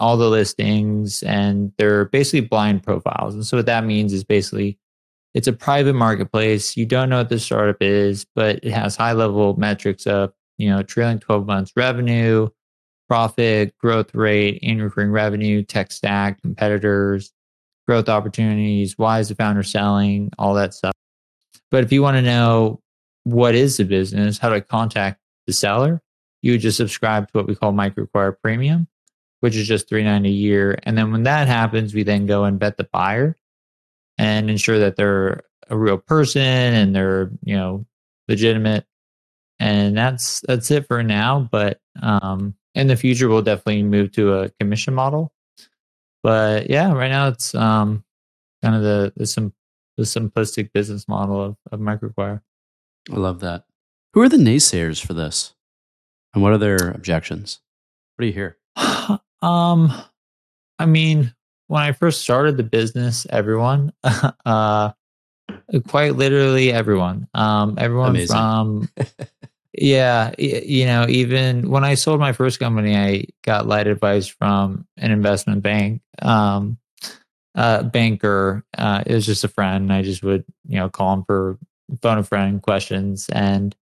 all 0.00 0.16
the 0.16 0.28
listings, 0.28 1.22
and 1.22 1.72
they're 1.78 2.06
basically 2.06 2.40
blind 2.40 2.82
profiles. 2.82 3.34
And 3.34 3.46
so 3.46 3.56
what 3.58 3.66
that 3.66 3.84
means 3.84 4.12
is 4.12 4.24
basically 4.24 4.78
it's 5.32 5.46
a 5.46 5.52
private 5.52 5.94
marketplace. 5.94 6.76
You 6.76 6.86
don't 6.86 7.08
know 7.08 7.18
what 7.18 7.28
the 7.28 7.38
startup 7.38 7.76
is, 7.80 8.26
but 8.34 8.56
it 8.62 8.72
has 8.72 8.96
high 8.96 9.12
level 9.12 9.54
metrics 9.58 10.06
of, 10.06 10.32
you 10.58 10.70
know, 10.70 10.82
trailing 10.82 11.18
12 11.18 11.46
months 11.46 11.72
revenue, 11.76 12.48
profit, 13.08 13.76
growth 13.78 14.14
rate, 14.14 14.58
annual 14.62 14.86
recurring 14.86 15.10
revenue, 15.10 15.62
tech 15.62 15.92
stack, 15.92 16.40
competitors, 16.40 17.32
growth 17.86 18.08
opportunities, 18.08 18.98
why 18.98 19.20
is 19.20 19.28
the 19.28 19.34
founder 19.34 19.62
selling, 19.62 20.30
all 20.38 20.54
that 20.54 20.74
stuff. 20.74 20.94
But 21.70 21.84
if 21.84 21.92
you 21.92 22.02
want 22.02 22.16
to 22.16 22.22
know 22.22 22.80
what 23.24 23.54
is 23.54 23.76
the 23.76 23.84
business, 23.84 24.38
how 24.38 24.48
do 24.48 24.54
I 24.54 24.60
contact 24.60 25.20
the 25.46 25.52
seller, 25.52 26.02
you 26.42 26.52
would 26.52 26.60
just 26.60 26.76
subscribe 26.76 27.26
to 27.28 27.38
what 27.38 27.46
we 27.46 27.54
call 27.54 27.72
MicroAcquire 27.72 28.36
Premium, 28.42 28.88
which 29.40 29.56
is 29.56 29.66
just 29.66 29.88
three 29.88 30.04
ninety 30.04 30.28
a 30.28 30.32
year. 30.32 30.78
And 30.84 30.96
then 30.96 31.12
when 31.12 31.24
that 31.24 31.48
happens, 31.48 31.94
we 31.94 32.02
then 32.02 32.26
go 32.26 32.44
and 32.44 32.60
vet 32.60 32.76
the 32.76 32.88
buyer 32.92 33.36
and 34.18 34.50
ensure 34.50 34.78
that 34.78 34.96
they're 34.96 35.42
a 35.68 35.76
real 35.76 35.98
person 35.98 36.42
and 36.42 36.94
they're 36.94 37.30
you 37.42 37.56
know 37.56 37.84
legitimate 38.28 38.86
and 39.58 39.96
that's 39.96 40.40
that's 40.40 40.70
it 40.70 40.86
for 40.86 41.02
now 41.02 41.48
but 41.50 41.80
um 42.02 42.54
in 42.74 42.86
the 42.86 42.96
future 42.96 43.28
we'll 43.28 43.42
definitely 43.42 43.82
move 43.82 44.12
to 44.12 44.34
a 44.34 44.50
commission 44.60 44.94
model. 44.94 45.32
But 46.22 46.68
yeah 46.68 46.92
right 46.92 47.10
now 47.10 47.28
it's 47.28 47.54
um 47.54 48.04
kind 48.62 48.74
of 48.74 48.82
the 48.82 49.12
the, 49.16 49.26
sim- 49.26 49.54
the 49.96 50.04
simplistic 50.04 50.72
business 50.72 51.08
model 51.08 51.42
of, 51.42 51.56
of 51.72 51.80
MicroAcquire 51.80 52.40
i 53.10 53.16
love 53.16 53.40
that. 53.40 53.64
Who 54.12 54.22
are 54.22 54.28
the 54.28 54.36
naysayers 54.36 55.04
for 55.04 55.14
this? 55.14 55.54
And 56.34 56.42
what 56.42 56.52
are 56.52 56.58
their 56.58 56.90
objections? 56.90 57.60
What 58.16 58.22
do 58.22 58.26
you 58.26 58.32
hear? 58.32 58.58
Um 59.42 59.92
i 60.78 60.86
mean 60.86 61.34
when 61.68 61.82
I 61.82 61.92
first 61.92 62.20
started 62.20 62.56
the 62.56 62.62
business, 62.62 63.26
everyone, 63.30 63.92
uh, 64.44 64.92
quite 65.88 66.16
literally 66.16 66.72
everyone, 66.72 67.28
um, 67.34 67.74
everyone 67.78 68.10
Amazing. 68.10 68.36
from, 68.36 68.88
yeah, 69.72 70.32
you 70.38 70.86
know, 70.86 71.06
even 71.08 71.70
when 71.70 71.84
I 71.84 71.94
sold 71.94 72.20
my 72.20 72.32
first 72.32 72.58
company, 72.58 72.96
I 72.96 73.26
got 73.42 73.66
light 73.66 73.86
advice 73.86 74.26
from 74.26 74.86
an 74.96 75.10
investment 75.10 75.62
bank, 75.62 76.02
um, 76.22 76.78
uh, 77.54 77.82
banker. 77.82 78.64
Uh, 78.76 79.02
it 79.06 79.14
was 79.14 79.26
just 79.26 79.44
a 79.44 79.48
friend. 79.48 79.92
I 79.92 80.02
just 80.02 80.22
would, 80.22 80.44
you 80.66 80.76
know, 80.78 80.88
call 80.88 81.14
him 81.14 81.24
for 81.24 81.58
phone 82.02 82.18
a 82.18 82.22
friend 82.22 82.60
questions 82.62 83.28
and 83.30 83.74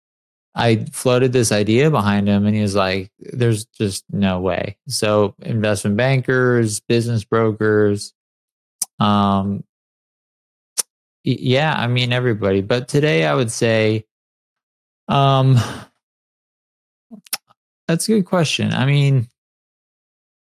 I 0.54 0.84
floated 0.92 1.32
this 1.32 1.50
idea 1.50 1.90
behind 1.90 2.28
him 2.28 2.46
and 2.46 2.54
he 2.54 2.62
was 2.62 2.76
like, 2.76 3.10
there's 3.18 3.64
just 3.64 4.04
no 4.10 4.40
way. 4.40 4.76
So 4.86 5.34
investment 5.40 5.96
bankers, 5.96 6.80
business 6.80 7.24
brokers, 7.24 8.14
um, 9.00 9.64
yeah, 11.24 11.74
I 11.76 11.86
mean, 11.86 12.12
everybody, 12.12 12.60
but 12.60 12.86
today 12.86 13.26
I 13.26 13.34
would 13.34 13.50
say, 13.50 14.04
um, 15.08 15.56
that's 17.88 18.08
a 18.08 18.12
good 18.12 18.26
question. 18.26 18.72
I 18.72 18.86
mean, 18.86 19.28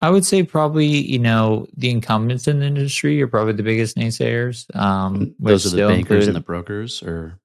I 0.01 0.11
would 0.11 0.25
say 0.25 0.43
probably, 0.45 0.87
you 0.87 1.19
know, 1.19 1.67
the 1.77 1.91
incumbents 1.91 2.49
in 2.49 2.61
the 2.61 2.67
industry 2.67 3.21
are 3.21 3.27
probably 3.27 3.53
the 3.53 3.63
biggest 3.63 3.97
naysayers. 3.97 4.65
Um, 4.75 5.35
Those 5.39 5.67
are 5.67 5.77
the 5.77 5.89
bankers 5.89 6.27
and 6.27 6.37
the 6.37 6.41
brokers 6.41 7.03
or 7.03 7.39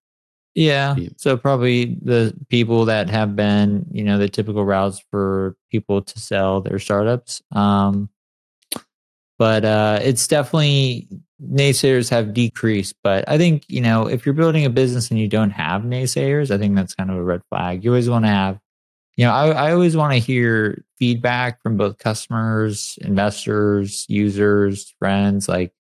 yeah. 0.54 0.96
So 1.18 1.36
probably 1.36 1.98
the 2.02 2.34
people 2.48 2.86
that 2.86 3.10
have 3.10 3.36
been, 3.36 3.86
you 3.92 4.06
know, 4.06 4.18
the 4.18 4.30
typical 4.30 4.64
routes 4.64 5.04
for 5.12 5.58
people 5.70 6.02
to 6.02 6.20
sell 6.20 6.62
their 6.62 6.80
startups. 6.80 7.42
Um, 7.52 8.10
but 9.38 9.66
uh, 9.66 10.00
it's 10.02 10.28
definitely 10.28 11.10
naysayers 11.42 12.10
have 12.10 12.34
decreased. 12.34 12.96
But 13.04 13.26
I 13.28 13.38
think 13.38 13.64
you 13.68 13.82
know 13.82 14.08
if 14.08 14.26
you're 14.26 14.34
building 14.34 14.66
a 14.66 14.70
business 14.70 15.10
and 15.10 15.20
you 15.20 15.28
don't 15.28 15.52
have 15.52 15.84
naysayers, 15.84 16.52
I 16.52 16.58
think 16.58 16.76
that's 16.76 16.96
kind 16.96 17.10
of 17.10 17.18
a 17.18 17.24
red 17.24 17.42
flag. 17.50 17.84
You 17.84 17.92
always 17.92 18.10
want 18.10 18.26
to 18.26 18.30
have, 18.30 18.60
you 19.18 19.26
know, 19.26 19.32
I, 19.32 19.50
I 19.50 19.72
always 19.72 19.96
want 19.96 20.14
to 20.14 20.20
hear 20.20 20.84
feedback 20.98 21.62
from 21.62 21.78
both 21.78 21.98
customers, 21.98 22.98
investors, 23.02 24.06
users, 24.08 24.94
friends, 25.00 25.50
like 25.50 25.74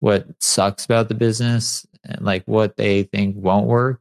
what 0.00 0.26
sucks 0.40 0.84
about 0.84 1.08
the 1.08 1.14
business, 1.14 1.86
and 2.04 2.22
like 2.22 2.44
what 2.46 2.76
they 2.76 3.04
think 3.04 3.36
won't 3.36 3.66
work 3.66 4.00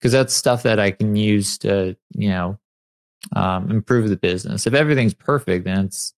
because 0.00 0.12
that's 0.12 0.34
stuff 0.34 0.62
that 0.64 0.78
I 0.78 0.90
can 0.90 1.16
use 1.16 1.58
to, 1.58 1.96
you 2.14 2.28
know, 2.28 2.58
um, 3.34 3.70
improve 3.70 4.08
the 4.08 4.16
business. 4.16 4.66
If 4.66 4.74
everything's 4.74 5.14
perfect, 5.14 5.64
then 5.64 5.86
it's 5.86 6.14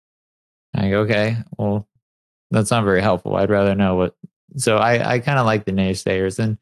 like, 0.75 0.92
okay, 0.92 1.37
well, 1.56 1.88
that's 2.50 2.71
not 2.71 2.85
very 2.85 3.02
helpful. 3.02 3.37
I'd 3.37 3.50
rather 3.50 3.75
know 3.75 3.97
what. 3.97 4.17
So 4.57 4.76
I, 4.76 5.14
I 5.14 5.19
kind 5.19 5.38
of 5.38 5.47
like 5.47 5.64
the 5.64 5.73
naysayers. 5.73 6.38
And 6.38 6.59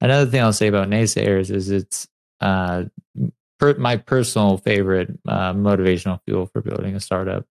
another 0.00 0.30
thing 0.30 0.40
I'll 0.40 0.52
say 0.52 0.66
about 0.66 0.88
naysayers 0.88 1.50
is 1.50 1.70
it's 1.70 2.08
uh, 2.40 2.84
per, 3.58 3.74
my 3.74 3.96
personal 3.96 4.58
favorite 4.58 5.10
uh, 5.26 5.52
motivational 5.52 6.20
fuel 6.24 6.46
for 6.46 6.60
building 6.60 6.94
a 6.94 7.00
startup. 7.00 7.46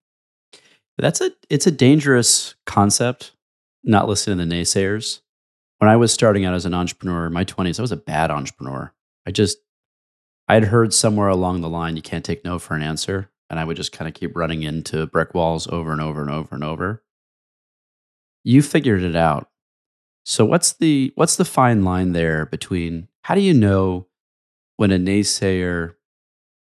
That's 0.98 1.20
a 1.20 1.30
it's 1.48 1.66
a 1.66 1.70
dangerous 1.70 2.54
concept. 2.66 3.32
Not 3.84 4.08
listening 4.08 4.38
to 4.38 4.44
the 4.44 4.54
naysayers. 4.54 5.20
When 5.78 5.88
I 5.88 5.96
was 5.96 6.12
starting 6.12 6.44
out 6.44 6.54
as 6.54 6.66
an 6.66 6.74
entrepreneur 6.74 7.26
in 7.26 7.32
my 7.32 7.44
twenties, 7.44 7.78
I 7.78 7.82
was 7.82 7.92
a 7.92 7.96
bad 7.96 8.32
entrepreneur. 8.32 8.92
I 9.24 9.30
just, 9.30 9.58
I 10.48 10.54
had 10.54 10.64
heard 10.64 10.92
somewhere 10.92 11.28
along 11.28 11.60
the 11.60 11.68
line, 11.68 11.94
you 11.94 12.02
can't 12.02 12.24
take 12.24 12.44
no 12.44 12.58
for 12.58 12.74
an 12.74 12.82
answer. 12.82 13.30
And 13.48 13.60
I 13.60 13.64
would 13.64 13.76
just 13.76 13.92
kind 13.92 14.08
of 14.08 14.14
keep 14.14 14.36
running 14.36 14.64
into 14.64 15.06
brick 15.06 15.34
walls 15.34 15.68
over 15.68 15.92
and 15.92 16.00
over 16.00 16.20
and 16.20 16.30
over 16.30 16.54
and 16.54 16.64
over. 16.64 17.02
You 18.48 18.62
figured 18.62 19.02
it 19.02 19.14
out. 19.14 19.50
So 20.24 20.42
what's 20.46 20.72
the 20.72 21.12
what's 21.16 21.36
the 21.36 21.44
fine 21.44 21.84
line 21.84 22.12
there 22.12 22.46
between 22.46 23.08
how 23.20 23.34
do 23.34 23.42
you 23.42 23.52
know 23.52 24.06
when 24.78 24.90
a 24.90 24.96
naysayer 24.96 25.96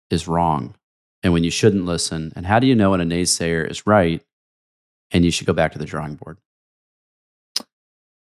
is 0.09 0.27
wrong 0.27 0.75
and 1.23 1.31
when 1.31 1.45
you 1.45 1.49
shouldn't 1.49 1.85
listen? 1.85 2.33
And 2.35 2.45
how 2.45 2.59
do 2.59 2.67
you 2.67 2.75
know 2.75 2.91
when 2.91 2.99
a 2.99 3.05
naysayer 3.05 3.65
is 3.71 3.87
right 3.87 4.21
and 5.11 5.23
you 5.23 5.31
should 5.31 5.47
go 5.47 5.53
back 5.53 5.71
to 5.71 5.79
the 5.79 5.85
drawing 5.85 6.15
board? 6.15 6.39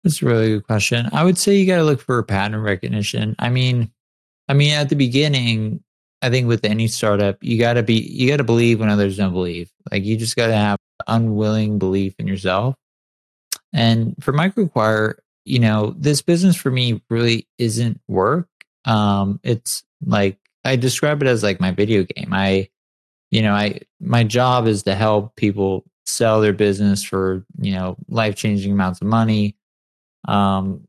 That's 0.02 0.20
a 0.20 0.26
really 0.26 0.48
good 0.48 0.66
question. 0.66 1.08
I 1.14 1.24
would 1.24 1.38
say 1.38 1.56
you 1.56 1.66
got 1.66 1.78
to 1.78 1.84
look 1.84 2.02
for 2.02 2.22
pattern 2.22 2.60
recognition. 2.60 3.34
I 3.38 3.48
mean, 3.48 3.90
I 4.46 4.52
mean, 4.52 4.74
at 4.74 4.90
the 4.90 4.94
beginning, 4.94 5.82
I 6.20 6.28
think 6.28 6.48
with 6.48 6.66
any 6.66 6.86
startup, 6.86 7.42
you 7.42 7.58
got 7.58 7.74
to 7.74 7.82
be, 7.82 7.94
you 7.94 8.28
got 8.28 8.36
to 8.36 8.44
believe 8.44 8.80
when 8.80 8.90
others 8.90 9.16
don't 9.16 9.32
believe. 9.32 9.72
Like 9.90 10.04
you 10.04 10.18
just 10.18 10.36
got 10.36 10.48
to 10.48 10.54
have 10.54 10.76
unwilling 11.06 11.78
belief 11.78 12.14
in 12.18 12.26
yourself. 12.26 12.74
And 13.74 14.14
for 14.22 14.32
MicroAcquire, 14.32 15.16
you 15.44 15.58
know, 15.58 15.94
this 15.98 16.22
business 16.22 16.56
for 16.56 16.70
me 16.70 17.02
really 17.10 17.46
isn't 17.58 18.00
work. 18.08 18.48
Um, 18.86 19.40
it's 19.42 19.84
like 20.06 20.38
I 20.64 20.76
describe 20.76 21.20
it 21.22 21.28
as 21.28 21.42
like 21.42 21.60
my 21.60 21.72
video 21.72 22.04
game. 22.04 22.32
I, 22.32 22.70
you 23.30 23.42
know, 23.42 23.52
I 23.52 23.80
my 24.00 24.24
job 24.24 24.66
is 24.66 24.84
to 24.84 24.94
help 24.94 25.36
people 25.36 25.84
sell 26.06 26.40
their 26.40 26.52
business 26.52 27.02
for 27.02 27.44
you 27.60 27.72
know 27.72 27.96
life 28.08 28.36
changing 28.36 28.72
amounts 28.72 29.00
of 29.00 29.08
money. 29.08 29.56
Um, 30.26 30.86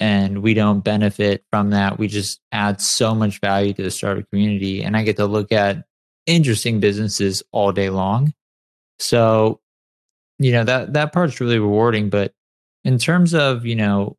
and 0.00 0.42
we 0.42 0.54
don't 0.54 0.84
benefit 0.84 1.44
from 1.50 1.70
that. 1.70 1.98
We 1.98 2.06
just 2.06 2.40
add 2.52 2.80
so 2.80 3.14
much 3.14 3.40
value 3.40 3.72
to 3.72 3.82
the 3.82 3.90
startup 3.90 4.30
community, 4.30 4.84
and 4.84 4.96
I 4.96 5.02
get 5.02 5.16
to 5.16 5.26
look 5.26 5.50
at 5.50 5.84
interesting 6.26 6.78
businesses 6.78 7.42
all 7.52 7.72
day 7.72 7.90
long. 7.90 8.32
So, 9.00 9.60
you 10.38 10.52
know 10.52 10.64
that 10.64 10.92
that 10.94 11.12
part's 11.12 11.40
really 11.40 11.58
rewarding. 11.58 12.10
But 12.10 12.32
in 12.84 12.98
terms 12.98 13.34
of 13.34 13.66
you 13.66 13.76
know, 13.76 14.16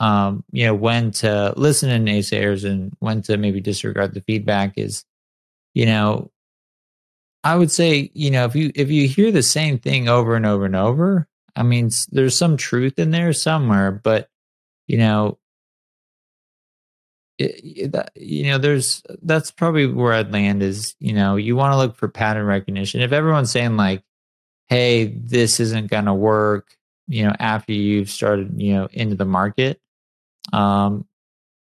um, 0.00 0.44
you 0.52 0.66
know 0.66 0.74
when 0.74 1.10
to 1.12 1.54
listen 1.56 1.90
to 1.90 2.12
naysayers 2.12 2.68
and 2.68 2.92
when 3.00 3.22
to 3.22 3.36
maybe 3.36 3.60
disregard 3.60 4.14
the 4.14 4.20
feedback 4.22 4.74
is, 4.76 5.04
you 5.74 5.86
know, 5.86 6.30
I 7.42 7.56
would 7.56 7.70
say 7.70 8.10
you 8.14 8.30
know 8.30 8.44
if 8.44 8.54
you 8.56 8.72
if 8.74 8.90
you 8.90 9.08
hear 9.08 9.32
the 9.32 9.42
same 9.42 9.78
thing 9.78 10.08
over 10.08 10.36
and 10.36 10.46
over 10.46 10.64
and 10.64 10.76
over, 10.76 11.28
I 11.56 11.62
mean, 11.62 11.90
there's 12.10 12.36
some 12.36 12.56
truth 12.56 12.98
in 12.98 13.10
there 13.10 13.32
somewhere, 13.32 13.92
but 13.92 14.28
you 14.86 14.98
know, 14.98 15.38
it, 17.38 17.92
that, 17.92 18.12
you 18.14 18.44
know, 18.44 18.58
there's 18.58 19.02
that's 19.22 19.50
probably 19.50 19.86
where 19.86 20.12
I'd 20.12 20.32
land 20.32 20.62
is, 20.62 20.94
you 21.00 21.12
know, 21.12 21.36
you 21.36 21.56
want 21.56 21.72
to 21.72 21.76
look 21.76 21.96
for 21.96 22.08
pattern 22.08 22.46
recognition. 22.46 23.00
If 23.00 23.12
everyone's 23.12 23.50
saying 23.50 23.76
like, 23.76 24.02
"Hey, 24.68 25.06
this 25.06 25.60
isn't 25.60 25.90
going 25.90 26.06
to 26.06 26.14
work," 26.14 26.76
you 27.06 27.24
know, 27.24 27.34
after 27.38 27.72
you've 27.72 28.10
started, 28.10 28.60
you 28.60 28.74
know, 28.74 28.88
into 28.92 29.16
the 29.16 29.24
market, 29.24 29.80
um, 30.52 31.06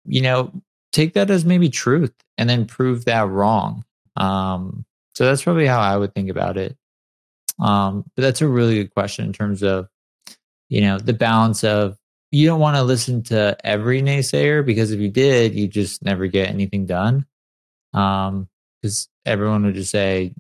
you 0.07 0.23
know, 0.23 0.53
take 0.93 1.15
that 1.15 1.31
as 1.31 1.45
maybe 1.45 1.69
truth 1.69 2.13
and 2.39 2.49
then 2.49 2.67
prove 2.67 3.05
that 3.05 3.29
wrong. 3.29 3.85
Um, 4.17 4.85
so 5.15 5.25
that's 5.25 5.43
probably 5.43 5.67
how 5.67 5.81
I 5.81 5.97
would 5.97 6.15
think 6.15 6.31
about 6.31 6.57
it. 6.57 6.77
Um, 7.59 8.05
but 8.17 8.23
that's 8.23 8.41
a 8.41 8.49
really 8.49 8.77
good 8.77 8.95
question 8.95 9.27
in 9.27 9.33
terms 9.33 9.63
of, 9.63 9.89
you 10.69 10.81
know, 10.81 10.99
the 10.99 11.13
balance 11.13 11.63
of 11.65 11.97
you 12.31 12.47
don't 12.47 12.61
want 12.61 12.77
to 12.77 12.83
listen 12.83 13.23
to 13.25 13.57
every 13.65 14.03
naysayer 14.03 14.65
because 14.65 14.93
if 14.93 15.01
you 15.01 15.11
did, 15.11 15.55
you 15.55 15.69
just 15.69 16.03
never 16.03 16.27
get 16.27 16.49
anything 16.49 16.87
done. 16.87 17.27
Um, 17.93 18.49
because 18.81 19.09
everyone 19.27 19.65
would 19.67 19.75
just 19.75 19.91
say, 19.91 20.33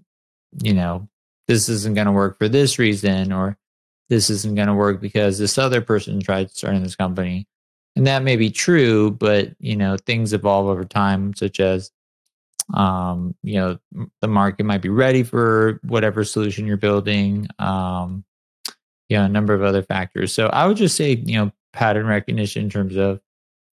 you 0.62 0.73
know, 0.73 1.09
this 1.50 1.69
isn't 1.69 1.95
going 1.95 2.07
to 2.07 2.12
work 2.12 2.38
for 2.38 2.49
this 2.49 2.78
reason, 2.78 3.33
or 3.33 3.59
this 4.09 4.30
isn't 4.30 4.54
going 4.54 4.69
to 4.69 4.75
work 4.75 5.00
because 5.00 5.37
this 5.37 5.59
other 5.59 5.80
person 5.80 6.21
tried 6.21 6.49
starting 6.52 6.85
this 6.85 6.95
company. 6.95 7.49
And 7.97 8.07
that 8.07 8.23
may 8.23 8.37
be 8.37 8.50
true, 8.50 9.11
but 9.11 9.57
you 9.59 9.75
know, 9.75 9.97
things 9.97 10.33
evolve 10.33 10.69
over 10.69 10.85
time, 10.85 11.35
such 11.35 11.59
as 11.59 11.90
um, 12.73 13.35
you 13.42 13.54
know, 13.54 13.78
the 14.21 14.28
market 14.28 14.62
might 14.62 14.80
be 14.80 14.90
ready 14.90 15.25
for 15.25 15.80
whatever 15.83 16.23
solution 16.23 16.69
you're 16.69 16.76
building. 16.76 17.49
Um, 17.59 18.25
you 19.09 19.16
know, 19.16 19.25
a 19.25 19.28
number 19.28 19.52
of 19.52 19.64
other 19.64 19.83
factors. 19.83 20.33
So 20.33 20.47
I 20.47 20.69
would 20.69 20.76
just 20.76 20.97
say, 20.97 21.14
you 21.14 21.37
know, 21.37 21.50
pattern 21.73 22.07
recognition 22.07 22.62
in 22.62 22.71
terms 22.71 22.95
of, 22.95 23.21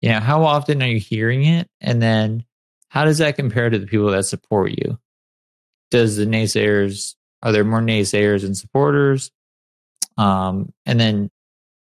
you 0.02 0.10
know, 0.10 0.20
how 0.20 0.44
often 0.44 0.82
are 0.82 0.88
you 0.88 1.00
hearing 1.00 1.46
it? 1.46 1.70
And 1.80 2.02
then 2.02 2.44
how 2.90 3.06
does 3.06 3.16
that 3.16 3.36
compare 3.36 3.70
to 3.70 3.78
the 3.78 3.86
people 3.86 4.10
that 4.10 4.24
support 4.24 4.72
you? 4.72 4.98
Does 5.90 6.18
the 6.18 6.26
naysayers, 6.26 7.14
are 7.42 7.52
there 7.52 7.64
more 7.64 7.80
naysayers 7.80 8.44
and 8.44 8.56
supporters? 8.56 9.30
Um, 10.16 10.72
and 10.86 11.00
then 11.00 11.30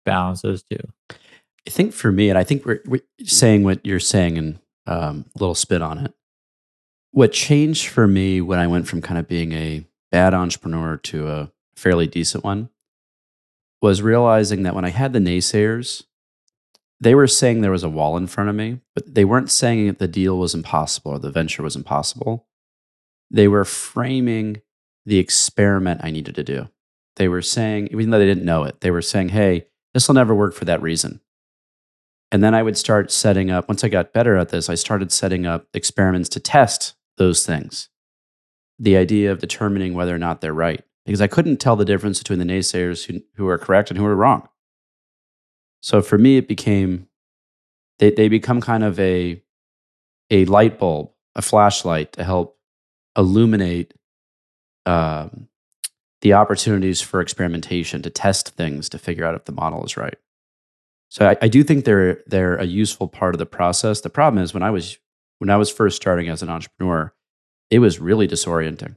balance 0.05 0.41
those 0.41 0.63
two. 0.63 0.79
I 1.09 1.69
think 1.69 1.93
for 1.93 2.11
me, 2.11 2.29
and 2.29 2.37
I 2.37 2.43
think 2.43 2.65
we're, 2.65 2.81
we're 2.85 3.01
saying 3.23 3.63
what 3.63 3.85
you're 3.85 3.99
saying 3.99 4.37
and 4.37 4.59
um, 4.87 5.25
a 5.35 5.39
little 5.39 5.55
spit 5.55 5.81
on 5.81 5.99
it. 5.99 6.13
What 7.11 7.33
changed 7.33 7.87
for 7.87 8.07
me 8.07 8.41
when 8.41 8.59
I 8.59 8.67
went 8.67 8.87
from 8.87 9.01
kind 9.01 9.19
of 9.19 9.27
being 9.27 9.51
a 9.51 9.85
bad 10.11 10.33
entrepreneur 10.33 10.97
to 10.97 11.29
a 11.29 11.51
fairly 11.75 12.07
decent 12.07 12.43
one 12.43 12.69
was 13.81 14.01
realizing 14.01 14.63
that 14.63 14.75
when 14.75 14.85
I 14.85 14.89
had 14.89 15.13
the 15.13 15.19
naysayers, 15.19 16.03
they 16.99 17.15
were 17.15 17.27
saying 17.27 17.61
there 17.61 17.71
was 17.71 17.83
a 17.83 17.89
wall 17.89 18.15
in 18.15 18.27
front 18.27 18.49
of 18.49 18.55
me, 18.55 18.79
but 18.93 19.15
they 19.15 19.25
weren't 19.25 19.49
saying 19.49 19.87
that 19.87 19.99
the 19.99 20.07
deal 20.07 20.37
was 20.37 20.53
impossible 20.53 21.13
or 21.13 21.19
the 21.19 21.31
venture 21.31 21.63
was 21.63 21.75
impossible. 21.75 22.45
They 23.31 23.47
were 23.47 23.65
framing 23.65 24.61
the 25.11 25.19
experiment 25.19 25.99
I 26.05 26.09
needed 26.09 26.35
to 26.35 26.43
do. 26.43 26.69
They 27.17 27.27
were 27.27 27.41
saying, 27.41 27.89
even 27.91 28.11
though 28.11 28.17
they 28.17 28.25
didn't 28.25 28.45
know 28.45 28.63
it, 28.63 28.79
they 28.79 28.91
were 28.91 29.01
saying, 29.01 29.27
hey, 29.27 29.65
this 29.93 30.07
will 30.07 30.15
never 30.15 30.33
work 30.33 30.53
for 30.53 30.63
that 30.63 30.81
reason. 30.81 31.19
And 32.31 32.41
then 32.41 32.55
I 32.55 32.63
would 32.63 32.77
start 32.77 33.11
setting 33.11 33.51
up, 33.51 33.67
once 33.67 33.83
I 33.83 33.89
got 33.89 34.13
better 34.13 34.37
at 34.37 34.47
this, 34.47 34.69
I 34.69 34.75
started 34.75 35.11
setting 35.11 35.45
up 35.45 35.67
experiments 35.73 36.29
to 36.29 36.39
test 36.39 36.93
those 37.17 37.45
things. 37.45 37.89
The 38.79 38.95
idea 38.95 39.33
of 39.33 39.39
determining 39.39 39.95
whether 39.95 40.15
or 40.15 40.17
not 40.17 40.39
they're 40.39 40.53
right 40.53 40.81
because 41.05 41.19
I 41.19 41.27
couldn't 41.27 41.57
tell 41.57 41.75
the 41.75 41.83
difference 41.83 42.19
between 42.19 42.39
the 42.39 42.45
naysayers 42.45 43.03
who, 43.03 43.19
who 43.35 43.49
are 43.49 43.57
correct 43.57 43.91
and 43.91 43.97
who 43.97 44.05
are 44.05 44.15
wrong. 44.15 44.47
So 45.81 46.01
for 46.01 46.17
me, 46.17 46.37
it 46.37 46.47
became 46.47 47.09
they, 47.99 48.11
they 48.11 48.29
become 48.29 48.61
kind 48.61 48.85
of 48.85 48.97
a 48.97 49.43
a 50.29 50.45
light 50.45 50.79
bulb, 50.79 51.11
a 51.35 51.41
flashlight 51.41 52.13
to 52.13 52.23
help 52.23 52.57
illuminate 53.17 53.93
um, 54.85 55.47
the 56.21 56.33
opportunities 56.33 57.01
for 57.01 57.21
experimentation, 57.21 58.01
to 58.01 58.09
test 58.09 58.49
things, 58.49 58.89
to 58.89 58.99
figure 58.99 59.25
out 59.25 59.35
if 59.35 59.45
the 59.45 59.51
model 59.51 59.83
is 59.85 59.97
right. 59.97 60.17
So 61.09 61.29
I, 61.29 61.37
I 61.41 61.47
do 61.47 61.63
think 61.63 61.85
they're 61.85 62.23
they're 62.27 62.55
a 62.55 62.65
useful 62.65 63.07
part 63.07 63.35
of 63.35 63.39
the 63.39 63.45
process. 63.45 64.01
The 64.01 64.09
problem 64.09 64.43
is 64.43 64.53
when 64.53 64.63
I 64.63 64.71
was 64.71 64.97
when 65.39 65.49
I 65.49 65.57
was 65.57 65.69
first 65.69 65.95
starting 65.95 66.29
as 66.29 66.43
an 66.43 66.49
entrepreneur, 66.49 67.13
it 67.69 67.79
was 67.79 67.99
really 67.99 68.27
disorienting 68.27 68.95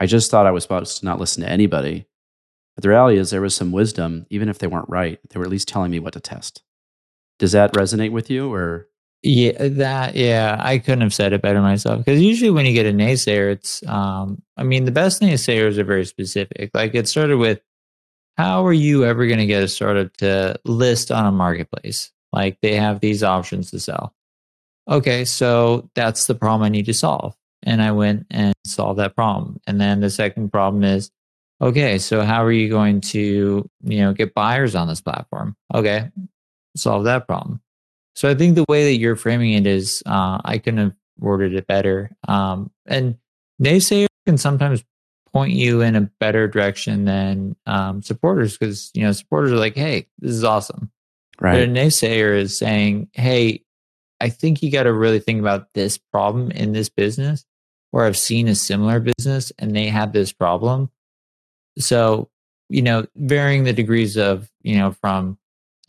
I 0.00 0.06
just 0.06 0.30
thought 0.30 0.46
I 0.46 0.50
was 0.50 0.64
supposed 0.64 0.98
to 0.98 1.04
not 1.04 1.20
listen 1.20 1.42
to 1.42 1.50
anybody. 1.50 2.06
But 2.74 2.82
the 2.82 2.88
reality 2.88 3.18
is, 3.18 3.30
there 3.30 3.42
was 3.42 3.54
some 3.54 3.70
wisdom, 3.70 4.26
even 4.30 4.48
if 4.48 4.58
they 4.58 4.66
weren't 4.66 4.88
right. 4.88 5.20
They 5.28 5.38
were 5.38 5.44
at 5.44 5.50
least 5.50 5.68
telling 5.68 5.90
me 5.90 6.00
what 6.00 6.14
to 6.14 6.20
test. 6.20 6.62
Does 7.38 7.52
that 7.52 7.74
resonate 7.74 8.12
with 8.12 8.30
you, 8.30 8.52
or? 8.52 8.88
Yeah, 9.22 9.68
that 9.68 10.14
yeah, 10.14 10.56
I 10.58 10.78
couldn't 10.78 11.02
have 11.02 11.12
said 11.12 11.34
it 11.34 11.42
better 11.42 11.60
myself. 11.60 11.98
Because 11.98 12.22
usually, 12.22 12.50
when 12.50 12.64
you 12.64 12.72
get 12.72 12.86
a 12.86 12.92
naysayer, 12.92 13.52
it's 13.52 13.86
um, 13.86 14.42
I 14.56 14.62
mean, 14.62 14.86
the 14.86 14.92
best 14.92 15.20
naysayers 15.20 15.76
are 15.76 15.84
very 15.84 16.06
specific. 16.06 16.70
Like 16.72 16.94
it 16.94 17.06
started 17.06 17.36
with, 17.36 17.60
how 18.38 18.64
are 18.66 18.72
you 18.72 19.04
ever 19.04 19.26
going 19.26 19.38
to 19.38 19.46
get 19.46 19.62
a 19.62 19.68
startup 19.68 20.16
to 20.18 20.58
list 20.64 21.10
on 21.10 21.26
a 21.26 21.32
marketplace? 21.32 22.12
Like 22.32 22.58
they 22.62 22.76
have 22.76 23.00
these 23.00 23.22
options 23.22 23.70
to 23.72 23.80
sell. 23.80 24.14
Okay, 24.88 25.24
so 25.26 25.90
that's 25.94 26.26
the 26.26 26.34
problem 26.34 26.64
I 26.64 26.70
need 26.70 26.86
to 26.86 26.94
solve 26.94 27.36
and 27.62 27.82
I 27.82 27.92
went 27.92 28.26
and 28.30 28.54
solved 28.64 28.98
that 28.98 29.14
problem. 29.14 29.60
And 29.66 29.80
then 29.80 30.00
the 30.00 30.10
second 30.10 30.50
problem 30.50 30.82
is, 30.84 31.10
okay, 31.60 31.98
so 31.98 32.22
how 32.22 32.44
are 32.44 32.52
you 32.52 32.68
going 32.68 33.00
to, 33.02 33.68
you 33.82 33.98
know, 33.98 34.12
get 34.12 34.34
buyers 34.34 34.74
on 34.74 34.88
this 34.88 35.00
platform? 35.00 35.56
Okay, 35.74 36.10
solve 36.76 37.04
that 37.04 37.26
problem. 37.26 37.60
So 38.14 38.28
I 38.28 38.34
think 38.34 38.54
the 38.54 38.64
way 38.68 38.84
that 38.84 38.98
you're 38.98 39.16
framing 39.16 39.52
it 39.52 39.66
is, 39.66 40.02
uh, 40.06 40.40
I 40.44 40.58
couldn't 40.58 40.80
have 40.80 40.94
worded 41.18 41.54
it 41.54 41.66
better. 41.66 42.10
Um, 42.28 42.70
and 42.86 43.16
naysayers 43.62 44.08
can 44.26 44.36
sometimes 44.36 44.84
point 45.32 45.52
you 45.52 45.80
in 45.80 45.94
a 45.94 46.10
better 46.18 46.48
direction 46.48 47.04
than 47.04 47.56
um, 47.66 48.02
supporters 48.02 48.58
because 48.58 48.90
you 48.94 49.02
know 49.02 49.12
supporters 49.12 49.52
are 49.52 49.56
like, 49.56 49.76
"Hey, 49.76 50.08
this 50.18 50.32
is 50.32 50.44
awesome," 50.44 50.90
right? 51.40 51.52
But 51.52 51.62
a 51.62 51.66
naysayer 51.66 52.36
is 52.36 52.58
saying, 52.58 53.08
"Hey, 53.12 53.64
I 54.20 54.28
think 54.28 54.62
you 54.62 54.70
got 54.70 54.82
to 54.84 54.92
really 54.92 55.20
think 55.20 55.40
about 55.40 55.72
this 55.74 55.98
problem 55.98 56.50
in 56.50 56.72
this 56.72 56.88
business 56.88 57.46
or 57.92 58.04
I've 58.04 58.18
seen 58.18 58.48
a 58.48 58.54
similar 58.54 59.00
business 59.00 59.52
and 59.58 59.74
they 59.74 59.86
have 59.88 60.12
this 60.12 60.32
problem. 60.32 60.90
So, 61.78 62.28
you 62.68 62.82
know, 62.82 63.06
varying 63.16 63.64
the 63.64 63.72
degrees 63.72 64.16
of, 64.16 64.50
you 64.62 64.76
know, 64.76 64.92
from 64.92 65.38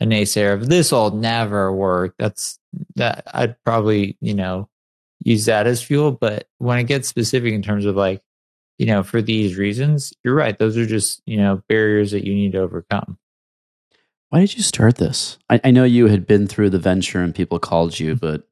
a 0.02 0.04
naysayer 0.04 0.52
of 0.52 0.68
this 0.68 0.90
will 0.90 1.12
never 1.12 1.72
work. 1.72 2.14
That's 2.18 2.58
that 2.96 3.22
I'd 3.32 3.56
probably, 3.64 4.16
you 4.20 4.34
know, 4.34 4.68
use 5.20 5.44
that 5.44 5.68
as 5.68 5.80
fuel. 5.80 6.10
But 6.10 6.48
when 6.58 6.80
it 6.80 6.84
gets 6.84 7.08
specific 7.08 7.54
in 7.54 7.62
terms 7.62 7.84
of 7.84 7.94
like, 7.94 8.20
you 8.78 8.86
know, 8.86 9.04
for 9.04 9.22
these 9.22 9.56
reasons, 9.56 10.12
you're 10.24 10.34
right. 10.34 10.58
Those 10.58 10.76
are 10.76 10.86
just, 10.86 11.22
you 11.24 11.36
know, 11.36 11.62
barriers 11.68 12.10
that 12.10 12.26
you 12.26 12.34
need 12.34 12.52
to 12.52 12.58
overcome. 12.58 13.16
Why 14.30 14.40
did 14.40 14.56
you 14.56 14.62
start 14.62 14.96
this? 14.96 15.38
I, 15.48 15.60
I 15.62 15.70
know 15.70 15.84
you 15.84 16.08
had 16.08 16.26
been 16.26 16.48
through 16.48 16.70
the 16.70 16.80
venture 16.80 17.22
and 17.22 17.32
people 17.32 17.60
called 17.60 18.00
you, 18.00 18.16
mm-hmm. 18.16 18.26
but 18.26 18.48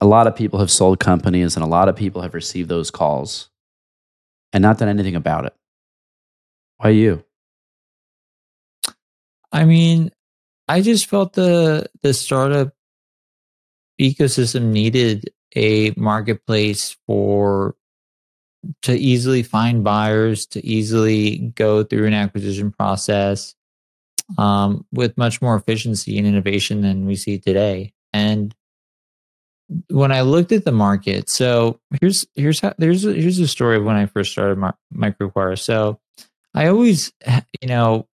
a 0.00 0.06
lot 0.06 0.26
of 0.26 0.34
people 0.34 0.60
have 0.60 0.70
sold 0.70 0.98
companies 0.98 1.56
and 1.56 1.64
a 1.64 1.68
lot 1.68 1.90
of 1.90 1.96
people 1.96 2.22
have 2.22 2.32
received 2.32 2.70
those 2.70 2.90
calls 2.90 3.50
and 4.54 4.62
not 4.62 4.78
done 4.78 4.88
anything 4.88 5.14
about 5.16 5.44
it. 5.44 5.54
Why 6.78 6.90
you? 6.90 7.22
I 9.52 9.66
mean, 9.66 10.12
I 10.70 10.82
just 10.82 11.06
felt 11.06 11.32
the 11.32 11.90
the 12.02 12.14
startup 12.14 12.72
ecosystem 14.00 14.66
needed 14.70 15.32
a 15.56 15.92
marketplace 15.96 16.96
for 17.08 17.74
to 18.82 18.94
easily 18.94 19.42
find 19.42 19.82
buyers, 19.82 20.46
to 20.46 20.64
easily 20.64 21.38
go 21.56 21.82
through 21.82 22.06
an 22.06 22.14
acquisition 22.14 22.70
process 22.70 23.56
um, 24.38 24.86
with 24.92 25.18
much 25.18 25.42
more 25.42 25.56
efficiency 25.56 26.18
and 26.18 26.26
innovation 26.26 26.82
than 26.82 27.04
we 27.04 27.16
see 27.16 27.38
today. 27.38 27.92
And 28.12 28.54
when 29.88 30.12
I 30.12 30.20
looked 30.20 30.52
at 30.52 30.64
the 30.64 30.72
market, 30.72 31.28
so 31.28 31.80
here's 32.00 32.28
here's 32.36 32.60
how 32.60 32.74
there's 32.78 33.04
a, 33.04 33.12
here's 33.12 33.40
a 33.40 33.48
story 33.48 33.76
of 33.76 33.84
when 33.84 33.96
I 33.96 34.06
first 34.06 34.30
started 34.30 34.56
my, 34.56 34.72
MicroAcquire. 34.94 35.58
So 35.58 35.98
I 36.54 36.68
always, 36.68 37.12
you 37.60 37.66
know, 37.66 38.06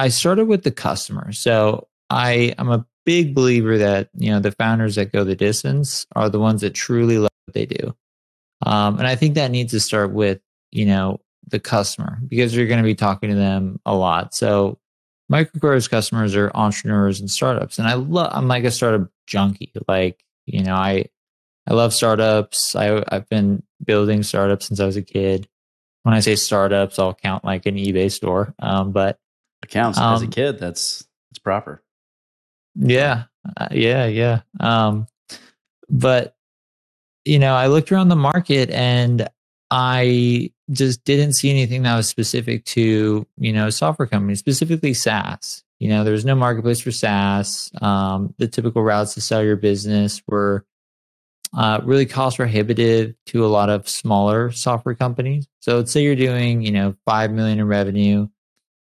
I 0.00 0.08
started 0.08 0.46
with 0.46 0.62
the 0.62 0.70
customer. 0.70 1.30
So 1.32 1.88
I 2.08 2.54
am 2.56 2.70
a 2.70 2.86
big 3.04 3.34
believer 3.34 3.76
that 3.76 4.08
you 4.14 4.30
know 4.30 4.40
the 4.40 4.52
founders 4.52 4.94
that 4.94 5.12
go 5.12 5.24
the 5.24 5.36
distance 5.36 6.06
are 6.16 6.30
the 6.30 6.40
ones 6.40 6.62
that 6.62 6.70
truly 6.70 7.18
love 7.18 7.30
what 7.44 7.54
they 7.54 7.66
do, 7.66 7.94
um, 8.64 8.98
and 8.98 9.06
I 9.06 9.14
think 9.14 9.34
that 9.34 9.50
needs 9.50 9.72
to 9.72 9.80
start 9.80 10.12
with 10.12 10.40
you 10.72 10.86
know 10.86 11.20
the 11.48 11.60
customer 11.60 12.18
because 12.26 12.56
you're 12.56 12.66
going 12.66 12.82
to 12.82 12.84
be 12.84 12.94
talking 12.94 13.28
to 13.28 13.36
them 13.36 13.78
a 13.84 13.94
lot. 13.94 14.34
So 14.34 14.78
MicroAcquire's 15.30 15.88
customers 15.88 16.34
are 16.34 16.50
entrepreneurs 16.54 17.20
and 17.20 17.30
startups, 17.30 17.78
and 17.78 17.86
I 17.86 17.94
love. 17.94 18.30
I'm 18.32 18.48
like 18.48 18.64
a 18.64 18.70
startup 18.70 19.10
junkie. 19.26 19.70
Like 19.86 20.24
you 20.46 20.62
know, 20.62 20.74
I 20.74 21.04
I 21.68 21.74
love 21.74 21.92
startups. 21.92 22.74
I 22.74 23.04
I've 23.08 23.28
been 23.28 23.62
building 23.84 24.22
startups 24.22 24.68
since 24.68 24.80
I 24.80 24.86
was 24.86 24.96
a 24.96 25.02
kid. 25.02 25.46
When 26.04 26.14
I 26.14 26.20
say 26.20 26.36
startups, 26.36 26.98
I'll 26.98 27.12
count 27.12 27.44
like 27.44 27.66
an 27.66 27.74
eBay 27.74 28.10
store. 28.10 28.54
Um, 28.60 28.92
but 28.92 29.18
accounts 29.62 29.98
um, 29.98 30.14
as 30.14 30.22
a 30.22 30.26
um, 30.26 30.30
kid, 30.30 30.58
that's 30.58 31.06
it's 31.30 31.38
proper. 31.38 31.82
Yeah, 32.76 33.24
uh, 33.56 33.68
yeah, 33.70 34.06
yeah. 34.06 34.40
Um, 34.58 35.06
but 35.88 36.36
you 37.24 37.38
know, 37.38 37.54
I 37.54 37.66
looked 37.66 37.92
around 37.92 38.08
the 38.08 38.16
market 38.16 38.70
and 38.70 39.28
I 39.70 40.52
just 40.70 41.04
didn't 41.04 41.34
see 41.34 41.50
anything 41.50 41.82
that 41.82 41.96
was 41.96 42.08
specific 42.08 42.64
to 42.66 43.26
you 43.38 43.52
know 43.52 43.70
software 43.70 44.06
companies, 44.08 44.38
specifically 44.38 44.94
SaaS. 44.94 45.64
You 45.78 45.88
know, 45.88 46.04
there 46.04 46.12
was 46.12 46.24
no 46.24 46.34
marketplace 46.34 46.80
for 46.80 46.92
SaaS. 46.92 47.70
Um, 47.80 48.34
the 48.38 48.46
typical 48.46 48.82
routes 48.82 49.14
to 49.14 49.20
sell 49.20 49.42
your 49.42 49.56
business 49.56 50.22
were 50.26 50.66
uh, 51.56 51.80
really 51.82 52.06
cost 52.06 52.36
prohibitive 52.36 53.14
to 53.26 53.44
a 53.44 53.48
lot 53.48 53.70
of 53.70 53.88
smaller 53.88 54.52
software 54.52 54.94
companies. 54.94 55.48
So, 55.60 55.78
let's 55.78 55.90
say 55.90 56.02
you're 56.02 56.16
doing 56.16 56.62
you 56.62 56.72
know 56.72 56.96
five 57.04 57.30
million 57.30 57.58
in 57.58 57.66
revenue. 57.66 58.28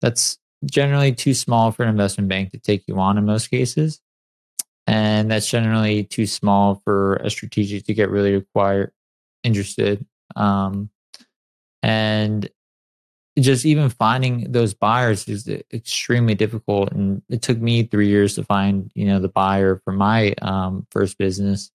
That's 0.02 0.38
generally 0.66 1.14
too 1.14 1.34
small 1.34 1.72
for 1.72 1.84
an 1.84 1.90
investment 1.90 2.30
bank 2.30 2.52
to 2.52 2.60
take 2.60 2.84
you 2.88 3.00
on 3.00 3.18
in 3.18 3.26
most 3.26 3.48
cases. 3.48 4.00
And 4.88 5.30
that's 5.30 5.50
generally 5.50 6.04
too 6.04 6.26
small 6.26 6.82
for 6.84 7.16
a 7.18 7.30
strategic 7.30 7.86
to 7.86 7.94
get 7.94 8.10
really 8.10 8.34
required 8.34 8.92
interested. 9.44 10.06
Um, 10.36 10.90
and 11.84 12.50
just 13.40 13.66
even 13.66 13.90
finding 13.90 14.52
those 14.52 14.74
buyers 14.74 15.28
is 15.28 15.48
extremely 15.74 16.36
difficult. 16.36 16.92
And 16.92 17.22
it 17.30 17.42
took 17.42 17.60
me 17.60 17.84
three 17.84 18.08
years 18.08 18.36
to 18.36 18.44
find, 18.44 18.92
you 18.94 19.06
know, 19.06 19.20
the 19.20 19.30
buyer 19.30 19.82
for 19.84 19.94
my 19.94 20.34
um, 20.42 20.86
first 20.92 21.18
business. 21.18 21.72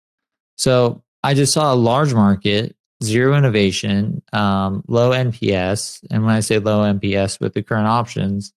So 0.57 1.03
I 1.23 1.33
just 1.33 1.53
saw 1.53 1.73
a 1.73 1.75
large 1.75 2.13
market, 2.13 2.75
zero 3.03 3.37
innovation, 3.37 4.23
um, 4.33 4.83
low 4.87 5.11
NPS. 5.11 6.03
And 6.09 6.25
when 6.25 6.33
I 6.35 6.39
say 6.39 6.57
low 6.59 6.81
NPS 6.81 7.39
with 7.39 7.53
the 7.53 7.63
current 7.63 7.87
options, 7.87 8.53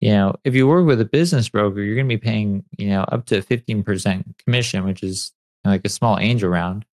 you 0.00 0.12
know, 0.12 0.34
if 0.44 0.54
you 0.54 0.66
work 0.66 0.86
with 0.86 1.00
a 1.00 1.04
business 1.04 1.48
broker, 1.48 1.82
you're 1.82 1.94
going 1.94 2.08
to 2.08 2.16
be 2.16 2.20
paying, 2.20 2.64
you 2.78 2.88
know, 2.88 3.02
up 3.02 3.26
to 3.26 3.42
15% 3.42 4.38
commission, 4.38 4.84
which 4.84 5.02
is 5.02 5.32
like 5.64 5.82
a 5.84 5.90
small 5.90 6.18
angel 6.18 6.48
round. 6.48 6.86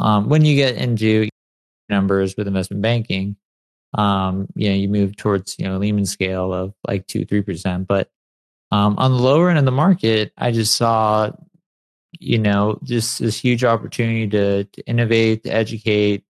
Um, 0.00 0.28
when 0.28 0.44
you 0.44 0.56
get 0.56 0.76
into 0.76 1.28
numbers 1.90 2.36
with 2.36 2.46
investment 2.46 2.80
banking, 2.80 3.36
um, 3.94 4.46
you 4.54 4.70
know, 4.70 4.74
you 4.74 4.88
move 4.88 5.16
towards, 5.16 5.56
you 5.58 5.66
know, 5.66 5.76
Lehman 5.76 6.06
scale 6.06 6.54
of 6.54 6.72
like 6.88 7.06
two, 7.06 7.26
3%. 7.26 7.86
But 7.86 8.10
um, 8.72 8.96
on 8.98 9.10
the 9.10 9.18
lower 9.18 9.50
end 9.50 9.58
of 9.58 9.64
the 9.64 9.72
market, 9.72 10.32
I 10.38 10.50
just 10.52 10.76
saw, 10.76 11.30
you 12.18 12.38
know, 12.38 12.78
just 12.84 13.18
this 13.18 13.38
huge 13.38 13.64
opportunity 13.64 14.28
to, 14.28 14.64
to 14.64 14.86
innovate, 14.86 15.42
to 15.42 15.50
educate, 15.50 16.24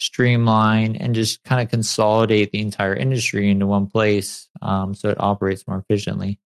streamline 0.00 0.96
and 0.96 1.14
just 1.14 1.44
kind 1.44 1.60
of 1.60 1.70
consolidate 1.70 2.50
the 2.50 2.60
entire 2.60 2.94
industry 2.94 3.50
into 3.50 3.66
one 3.66 3.86
place 3.86 4.48
um, 4.62 4.94
so 4.94 5.08
it 5.10 5.20
operates 5.20 5.66
more 5.68 5.78
efficiently. 5.78 6.38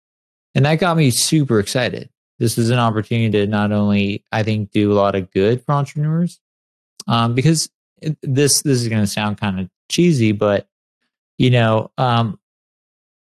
And 0.54 0.64
that 0.64 0.76
got 0.76 0.96
me 0.96 1.10
super 1.10 1.58
excited. 1.58 2.10
This 2.38 2.58
is 2.58 2.70
an 2.70 2.78
opportunity 2.78 3.30
to 3.30 3.46
not 3.46 3.72
only, 3.72 4.24
I 4.32 4.42
think, 4.42 4.70
do 4.70 4.92
a 4.92 4.94
lot 4.94 5.14
of 5.14 5.30
good 5.30 5.64
for 5.64 5.72
entrepreneurs, 5.72 6.40
um, 7.06 7.34
because 7.34 7.70
this 8.22 8.62
this 8.62 8.82
is 8.82 8.88
going 8.88 9.02
to 9.02 9.06
sound 9.06 9.38
kind 9.38 9.60
of 9.60 9.68
cheesy, 9.88 10.32
but 10.32 10.66
you 11.38 11.50
know, 11.50 11.90
um, 11.98 12.38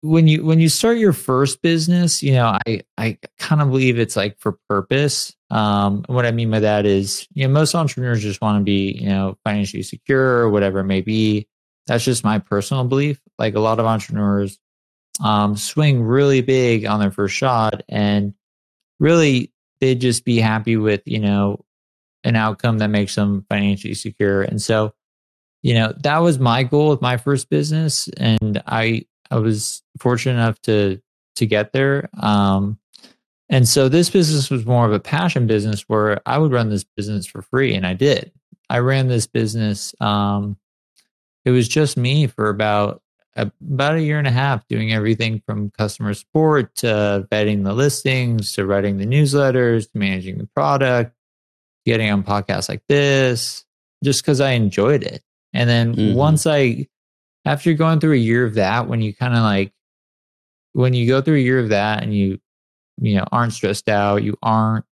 when 0.03 0.27
you 0.27 0.43
when 0.43 0.59
you 0.59 0.67
start 0.67 0.97
your 0.97 1.13
first 1.13 1.61
business, 1.61 2.21
you 2.21 2.33
know, 2.33 2.57
I 2.67 2.81
I 2.97 3.17
kind 3.39 3.61
of 3.61 3.69
believe 3.69 3.97
it's 3.97 4.17
like 4.17 4.37
for 4.37 4.57
purpose. 4.67 5.33
Um, 5.49 6.03
what 6.07 6.25
I 6.25 6.31
mean 6.31 6.51
by 6.51 6.59
that 6.59 6.85
is, 6.85 7.25
you 7.33 7.47
know, 7.47 7.53
most 7.53 7.73
entrepreneurs 7.73 8.21
just 8.21 8.41
want 8.41 8.59
to 8.59 8.63
be, 8.65 8.99
you 9.01 9.07
know, 9.07 9.37
financially 9.45 9.81
secure 9.81 10.39
or 10.39 10.49
whatever 10.49 10.79
it 10.79 10.85
may 10.85 10.99
be. 10.99 11.47
That's 11.87 12.03
just 12.03 12.25
my 12.25 12.39
personal 12.39 12.83
belief. 12.83 13.21
Like 13.39 13.55
a 13.55 13.61
lot 13.61 13.79
of 13.79 13.85
entrepreneurs 13.85 14.59
um, 15.23 15.55
swing 15.55 16.03
really 16.03 16.41
big 16.41 16.85
on 16.85 16.99
their 16.99 17.11
first 17.11 17.35
shot, 17.35 17.81
and 17.87 18.33
really 18.99 19.53
they'd 19.79 20.01
just 20.01 20.25
be 20.25 20.37
happy 20.37 20.75
with, 20.75 21.01
you 21.05 21.19
know, 21.19 21.63
an 22.25 22.35
outcome 22.35 22.79
that 22.79 22.89
makes 22.89 23.15
them 23.15 23.45
financially 23.49 23.93
secure. 23.93 24.41
And 24.41 24.61
so, 24.61 24.93
you 25.61 25.75
know, 25.75 25.93
that 26.03 26.17
was 26.17 26.39
my 26.39 26.63
goal 26.63 26.89
with 26.89 27.01
my 27.01 27.15
first 27.15 27.49
business, 27.49 28.09
and 28.17 28.61
I 28.67 29.05
I 29.33 29.37
was 29.39 29.81
fortunate 29.99 30.33
enough 30.33 30.61
to 30.61 31.01
to 31.37 31.45
get 31.47 31.73
there. 31.73 32.09
Um, 32.21 32.77
and 33.49 33.67
so 33.67 33.89
this 33.89 34.09
business 34.09 34.51
was 34.51 34.65
more 34.65 34.85
of 34.85 34.93
a 34.93 34.99
passion 34.99 35.47
business 35.47 35.81
where 35.87 36.21
I 36.27 36.37
would 36.37 36.51
run 36.51 36.69
this 36.69 36.83
business 36.83 37.25
for 37.25 37.41
free, 37.41 37.73
and 37.73 37.85
I 37.85 37.93
did. 37.93 38.31
I 38.69 38.79
ran 38.79 39.07
this 39.07 39.25
business. 39.27 39.95
Um, 39.99 40.57
it 41.45 41.51
was 41.51 41.67
just 41.67 41.97
me 41.97 42.27
for 42.27 42.49
about 42.49 43.01
about 43.35 43.95
a 43.95 44.01
year 44.01 44.19
and 44.19 44.27
a 44.27 44.31
half, 44.31 44.67
doing 44.67 44.93
everything 44.93 45.41
from 45.47 45.71
customer 45.71 46.13
support 46.13 46.75
to 46.75 47.27
vetting 47.31 47.63
the 47.63 47.73
listings 47.73 48.53
to 48.53 48.65
writing 48.67 48.97
the 48.97 49.07
newsletters 49.07 49.91
to 49.91 49.97
managing 49.97 50.37
the 50.37 50.47
product, 50.55 51.15
getting 51.85 52.11
on 52.11 52.23
podcasts 52.23 52.69
like 52.69 52.83
this, 52.87 53.65
just 54.03 54.21
because 54.21 54.39
I 54.39 54.51
enjoyed 54.51 55.01
it. 55.01 55.23
And 55.53 55.67
then 55.67 55.95
mm-hmm. 55.95 56.15
once 56.15 56.45
I 56.45 56.87
after 57.45 57.73
going 57.73 57.99
through 57.99 58.13
a 58.13 58.17
year 58.17 58.45
of 58.45 58.55
that, 58.55 58.87
when 58.87 59.01
you 59.01 59.13
kind 59.13 59.33
of 59.33 59.41
like, 59.41 59.73
when 60.73 60.93
you 60.93 61.07
go 61.07 61.21
through 61.21 61.35
a 61.35 61.39
year 61.39 61.59
of 61.59 61.69
that 61.69 62.03
and 62.03 62.15
you, 62.15 62.39
you 63.01 63.15
know, 63.15 63.25
aren't 63.31 63.53
stressed 63.53 63.89
out, 63.89 64.23
you 64.23 64.37
aren't, 64.41 64.85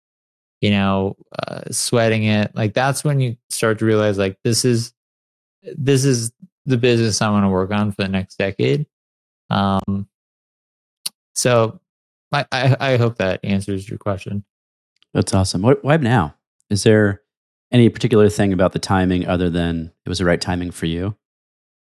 you 0.61 0.71
know, 0.71 1.15
uh, 1.47 1.61
sweating 1.71 2.23
it, 2.23 2.55
like 2.55 2.73
that's 2.73 3.03
when 3.03 3.19
you 3.19 3.37
start 3.49 3.79
to 3.79 3.85
realize 3.85 4.17
like 4.17 4.37
this 4.43 4.65
is, 4.65 4.93
this 5.63 6.05
is 6.05 6.31
the 6.65 6.77
business 6.77 7.21
I 7.21 7.29
want 7.29 7.45
to 7.45 7.49
work 7.49 7.71
on 7.71 7.91
for 7.91 8.03
the 8.03 8.09
next 8.09 8.37
decade. 8.37 8.85
Um, 9.49 10.07
so 11.33 11.79
I, 12.31 12.45
I, 12.51 12.77
I 12.79 12.97
hope 12.97 13.17
that 13.17 13.39
answers 13.43 13.89
your 13.89 13.97
question. 13.97 14.43
That's 15.13 15.33
awesome. 15.33 15.61
What, 15.61 15.83
why 15.83 15.97
now? 15.97 16.35
Is 16.69 16.83
there 16.83 17.21
any 17.71 17.89
particular 17.89 18.29
thing 18.29 18.53
about 18.53 18.73
the 18.73 18.79
timing 18.79 19.27
other 19.27 19.49
than 19.49 19.91
it 20.05 20.09
was 20.09 20.19
the 20.19 20.25
right 20.25 20.41
timing 20.41 20.71
for 20.71 20.85
you? 20.85 21.15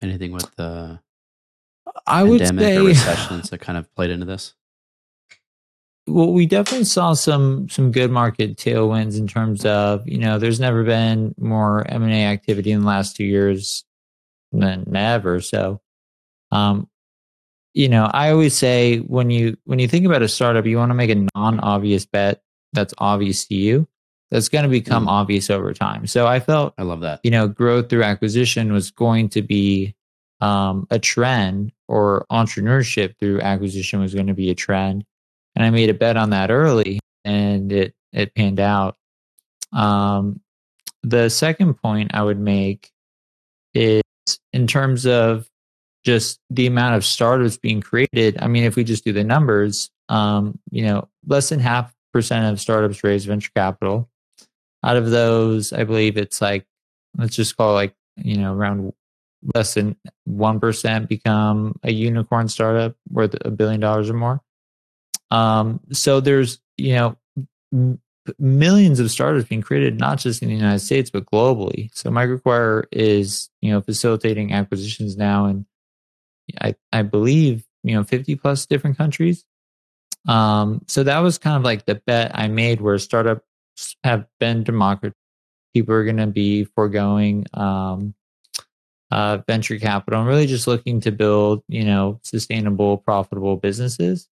Anything 0.02 0.32
with 0.32 0.56
the 0.56 1.00
I 2.06 2.24
would 2.24 2.46
say 2.46 2.78
or 2.78 2.84
recessions 2.84 3.50
that 3.50 3.60
kind 3.60 3.78
of 3.78 3.94
played 3.96 4.10
into 4.12 4.26
this? 4.26 4.54
Well, 6.08 6.34
we 6.34 6.46
definitely 6.46 6.86
saw 6.86 7.14
some 7.14 7.70
some 7.70 7.92
good 7.92 8.10
market 8.10 8.58
tailwinds 8.58 9.18
in 9.18 9.28
terms 9.28 9.66
of 9.66 10.08
you 10.08 10.18
know 10.18 10.40
there's 10.40 10.60
never 10.60 10.84
been 10.84 11.36
more 11.38 11.86
M 11.88 12.04
and 12.04 12.14
A 12.14 12.26
activity 12.26 12.72
in 12.72 12.82
the 12.82 12.88
last 12.88 13.16
two 13.16 13.26
years 13.26 13.84
than 14.52 14.96
ever. 14.96 15.40
So, 15.42 15.82
um, 16.52 16.90
you 17.74 17.90
know, 17.90 18.06
I 18.06 18.32
always 18.32 18.58
say 18.58 18.98
when 19.00 19.30
you 19.30 19.58
when 19.66 19.80
you 19.80 19.88
think 19.88 20.06
about 20.06 20.24
a 20.24 20.28
startup, 20.28 20.66
you 20.66 20.78
want 20.78 20.90
to 20.90 20.96
make 20.96 21.12
a 21.12 21.28
non 21.36 21.60
obvious 21.60 22.06
bet 22.06 22.42
that's 22.74 22.94
obvious 22.98 23.46
to 23.46 23.56
you 23.56 23.88
that's 24.32 24.50
going 24.50 24.64
to 24.64 24.70
become 24.70 25.06
mm. 25.06 25.10
obvious 25.10 25.50
over 25.50 25.74
time. 25.74 26.06
So 26.08 26.28
I 26.28 26.40
felt 26.40 26.74
I 26.78 26.84
love 26.84 27.02
that. 27.02 27.20
You 27.24 27.32
know, 27.32 27.48
growth 27.48 27.90
through 27.90 28.04
acquisition 28.04 28.72
was 28.72 28.92
going 28.92 29.30
to 29.30 29.42
be 29.42 29.96
um, 30.42 30.88
a 30.90 31.00
trend, 31.00 31.74
or 31.88 32.26
entrepreneurship 32.32 33.18
through 33.20 33.42
acquisition 33.42 34.00
was 34.00 34.14
going 34.14 34.28
to 34.28 34.34
be 34.34 34.50
a 34.50 34.56
trend, 34.56 35.04
and 35.56 35.66
I 35.66 35.70
made 35.70 35.90
a 35.90 35.94
bet 35.94 36.18
on 36.18 36.30
that 36.30 36.52
early, 36.52 37.00
and 37.26 37.72
it 37.72 37.94
it 38.14 38.36
panned 38.36 38.60
out. 38.60 38.96
Um, 39.74 40.42
the 41.04 41.30
second 41.30 41.76
point 41.76 42.12
I 42.14 42.24
would 42.24 42.40
make 42.40 42.92
is 43.74 44.02
in 44.54 44.68
terms 44.68 45.06
of 45.06 45.50
just 46.06 46.40
the 46.50 46.68
amount 46.68 46.96
of 46.96 47.06
startups 47.06 47.58
being 47.58 47.82
created. 47.82 48.38
I 48.42 48.48
mean, 48.48 48.64
if 48.64 48.76
we 48.76 48.84
just 48.84 49.04
do 49.04 49.12
the 49.12 49.24
numbers, 49.24 49.90
um, 50.08 50.58
you 50.72 50.84
know, 50.84 51.08
less 51.28 51.50
than 51.50 51.60
half 51.60 51.94
percent 52.14 52.46
of 52.46 52.60
startups 52.60 53.04
raise 53.04 53.26
venture 53.26 53.52
capital 53.56 54.10
Out 54.84 54.98
of 54.98 55.10
those, 55.10 55.74
I 55.74 55.84
believe 55.84 56.18
it's 56.18 56.42
like 56.42 56.66
let's 57.18 57.36
just 57.36 57.58
call 57.58 57.74
like 57.74 57.94
you 58.18 58.38
know 58.38 58.54
around 58.54 58.94
less 59.54 59.74
than 59.74 59.96
one 60.26 60.60
percent 60.60 61.10
become 61.10 61.80
a 61.84 61.92
unicorn 61.92 62.48
startup 62.48 62.96
worth 63.10 63.36
a 63.42 63.52
billion 63.52 63.80
dollars 63.80 64.10
or 64.10 64.14
more. 64.14 64.42
Um, 65.32 65.80
so 65.92 66.20
there's 66.20 66.60
you 66.78 66.96
know 66.96 67.18
m- 67.74 68.00
millions 68.38 69.00
of 69.00 69.10
startups 69.12 69.48
being 69.48 69.62
created 69.62 70.00
not 70.00 70.20
just 70.20 70.42
in 70.42 70.50
the 70.50 70.56
United 70.56 70.80
States 70.80 71.10
but 71.10 71.26
globally. 71.26 71.90
So 71.94 72.10
MicroAcquire 72.10 72.86
is 72.92 73.50
you 73.62 73.72
know 73.72 73.82
facilitating 73.82 74.54
acquisitions 74.54 75.18
now 75.18 75.46
and 75.46 75.66
I 76.62 76.76
I 76.92 77.02
believe 77.02 77.66
you 77.84 77.96
know 77.96 78.04
50 78.04 78.36
plus 78.36 78.66
different 78.66 78.98
countries. 78.98 79.46
Um, 80.28 80.82
so 80.88 81.04
that 81.04 81.20
was 81.20 81.38
kind 81.38 81.56
of 81.56 81.64
like 81.64 81.86
the 81.86 81.96
bet 81.96 82.32
I 82.34 82.48
made 82.50 82.82
where 82.82 82.98
startups 82.98 83.46
have 84.04 84.26
been 84.40 84.64
democratized. 84.64 85.16
People 85.74 85.94
are 85.94 86.04
going 86.04 86.18
to 86.18 86.28
be 86.28 86.64
foregoing 86.64 87.46
um, 87.54 88.14
uh, 89.12 89.40
venture 89.48 89.78
capital 89.78 90.20
and 90.20 90.28
really 90.28 90.48
just 90.48 90.68
looking 90.68 91.00
to 91.02 91.12
build, 91.12 91.64
you 91.68 91.84
know, 91.84 92.20
sustainable, 92.24 92.98
profitable 92.98 93.56
businesses. 93.56 94.28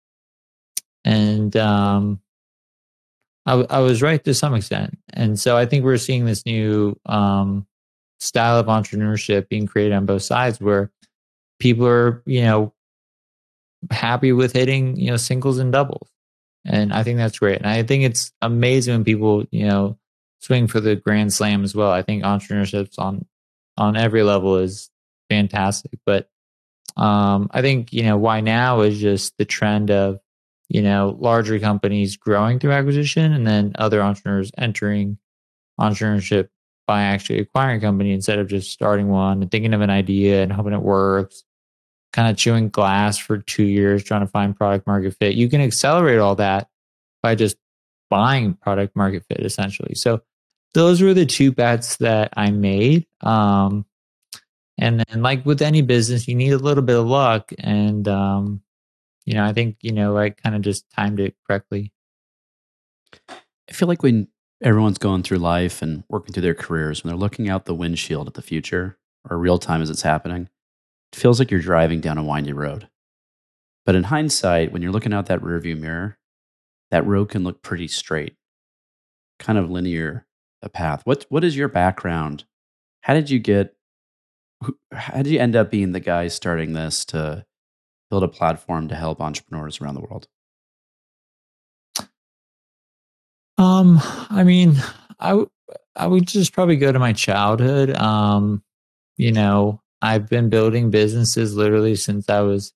And 1.05 1.57
um, 1.57 2.21
I, 3.47 3.55
I 3.69 3.79
was 3.81 4.03
right 4.03 4.23
to 4.25 4.35
some 4.35 4.55
extent. 4.55 4.99
And 5.13 5.39
so 5.39 5.57
I 5.57 5.67
think 5.67 5.85
we're 5.85 5.97
seeing 5.99 6.25
this 6.25 6.47
new 6.47 6.99
um, 7.07 7.67
style 8.21 8.59
of 8.59 8.67
entrepreneurship 8.67 9.49
being 9.49 9.67
created 9.67 9.95
on 9.95 10.07
both 10.07 10.23
sides 10.23 10.61
where 10.61 10.91
people 11.59 11.87
are, 11.87 12.23
you 12.27 12.43
know, 12.43 12.73
happy 13.91 14.33
with 14.33 14.55
hitting, 14.55 14.97
you 14.97 15.11
know, 15.11 15.17
singles 15.17 15.59
and 15.59 15.73
doubles. 15.73 16.09
And 16.67 16.93
I 16.93 17.03
think 17.03 17.19
that's 17.19 17.39
great. 17.39 17.59
And 17.59 17.67
I 17.67 17.83
think 17.83 18.05
it's 18.05 18.33
amazing 18.41 18.95
when 18.95 19.05
people, 19.05 19.45
you 19.51 19.67
know, 19.67 19.99
swing 20.41 20.67
for 20.67 20.81
the 20.81 20.97
grand 20.97 21.33
slam 21.33 21.65
as 21.65 21.75
well. 21.75 21.91
I 21.91 22.03
think 22.03 22.23
entrepreneurship's 22.23 22.99
on 22.99 23.27
on 23.77 23.97
every 23.97 24.23
level 24.23 24.57
is 24.59 24.91
fantastic. 25.29 25.99
But 26.07 26.29
um, 26.97 27.49
I 27.51 27.61
think, 27.61 27.93
you 27.93 28.03
know, 28.03 28.17
why 28.17 28.41
now 28.41 28.81
is 28.83 29.01
just 29.01 29.37
the 29.37 29.45
trend 29.45 29.91
of, 29.91 30.21
you 30.69 30.83
know, 30.83 31.17
larger 31.19 31.59
companies 31.59 32.17
growing 32.17 32.59
through 32.59 32.73
acquisition 32.73 33.33
and 33.33 33.47
then 33.47 33.73
other 33.77 34.01
entrepreneurs 34.01 34.53
entering 34.57 35.19
entrepreneurship 35.81 36.49
by 36.87 37.03
actually 37.03 37.41
acquiring 37.41 37.79
a 37.79 37.81
company 37.81 38.13
instead 38.13 38.39
of 38.39 38.49
just 38.49 38.71
starting 38.71 39.09
one 39.09 39.43
and 39.43 39.51
thinking 39.51 39.75
of 39.75 39.81
an 39.81 39.91
idea 39.91 40.43
and 40.43 40.53
hoping 40.53 40.73
it 40.73 40.83
works, 40.83 41.43
kind 42.15 42.31
of 42.31 42.37
chewing 42.37 42.69
glass 42.69 43.19
for 43.19 43.39
two 43.39 43.65
years 43.65 44.05
trying 44.05 44.21
to 44.21 44.29
find 44.29 44.57
product 44.57 44.87
market 44.87 45.17
fit. 45.19 45.35
You 45.35 45.49
can 45.49 45.61
accelerate 45.61 46.21
all 46.21 46.37
that 46.37 46.69
by 47.25 47.35
just 47.35 47.57
buying 48.09 48.55
product 48.55 48.95
market 48.95 49.25
fit 49.29 49.45
essentially. 49.45 49.97
So 49.97 50.23
those 50.75 51.03
were 51.03 51.13
the 51.13 51.27
two 51.27 51.51
bets 51.51 51.97
that 51.97 52.33
I 52.37 52.53
made. 52.53 53.07
Um, 53.21 53.85
and 54.79 55.01
then, 55.01 55.23
like 55.23 55.45
with 55.45 55.61
any 55.61 55.83
business, 55.83 56.29
you 56.29 56.37
need 56.37 56.53
a 56.53 56.59
little 56.59 56.85
bit 56.85 56.97
of 56.97 57.07
luck. 57.07 57.53
And, 57.59 58.07
um, 58.07 58.63
you 59.25 59.35
know, 59.35 59.45
I 59.45 59.53
think, 59.53 59.79
you 59.83 59.93
know, 59.93 60.17
I 60.17 60.31
kind 60.31 60.55
of 60.55 60.63
just 60.63 60.89
timed 60.91 61.19
it 61.19 61.35
correctly. 61.47 61.93
I 63.29 63.73
feel 63.73 63.89
like 63.89 64.05
when 64.05 64.29
everyone's 64.63 64.99
going 64.99 65.25
through 65.25 65.39
life 65.39 65.83
and 65.83 66.05
working 66.09 66.33
through 66.33 66.43
their 66.43 66.55
careers, 66.55 67.03
when 67.03 67.09
they're 67.09 67.19
looking 67.19 67.49
out 67.49 67.65
the 67.65 67.75
windshield 67.75 68.29
at 68.29 68.35
the 68.35 68.43
future 68.43 68.99
or 69.29 69.37
real 69.37 69.59
time 69.59 69.83
as 69.83 69.91
it's 69.91 70.03
happening, 70.03 70.49
feels 71.15 71.39
like 71.39 71.51
you're 71.51 71.61
driving 71.61 72.01
down 72.01 72.19
a 72.19 72.25
windy 72.25 72.53
road. 72.53 72.89
But 73.87 73.95
in 73.95 74.05
hindsight, 74.05 74.73
when 74.73 74.83
you're 74.83 74.93
looking 74.93 75.13
out 75.13 75.27
that 75.27 75.41
rearview 75.41 75.79
mirror, 75.79 76.19
that 76.91 77.07
road 77.07 77.29
can 77.31 77.45
look 77.45 77.63
pretty 77.63 77.89
straight, 77.89 78.37
kind 79.39 79.59
of 79.59 79.71
linear 79.71 80.27
a 80.63 80.69
path. 80.69 81.03
What 81.05 81.27
what 81.29 81.45
is 81.45 81.57
your 81.57 81.69
background? 81.69 82.45
How 83.03 83.15
did 83.15 83.31
you 83.31 83.39
get? 83.39 83.77
How 84.93 85.23
did 85.23 85.27
you 85.27 85.39
end 85.39 85.57
up 85.57 85.71
being 85.71 85.93
the 85.93 86.01
guy 86.01 86.29
starting 86.29 86.73
this 86.73 87.05
to 87.07 87.45
build 88.11 88.23
a 88.23 88.29
platform 88.29 88.89
to 88.89 88.95
help 88.95 89.21
entrepreneurs 89.21 89.81
around 89.81 89.95
the 89.95 90.01
world? 90.01 90.29
Um, 93.59 93.99
I 94.31 94.43
mean, 94.43 94.77
I 95.21 95.45
I 95.95 96.07
would 96.07 96.27
just 96.27 96.53
probably 96.53 96.77
go 96.77 96.91
to 96.91 96.99
my 96.99 97.13
childhood. 97.13 97.95
Um, 97.97 98.63
you 99.17 99.33
know, 99.33 99.81
I've 100.05 100.29
been 100.29 100.51
building 100.51 100.91
businesses 100.91 101.57
literally 101.57 101.97
since 101.97 102.29
I 102.29 102.41
was. 102.41 102.73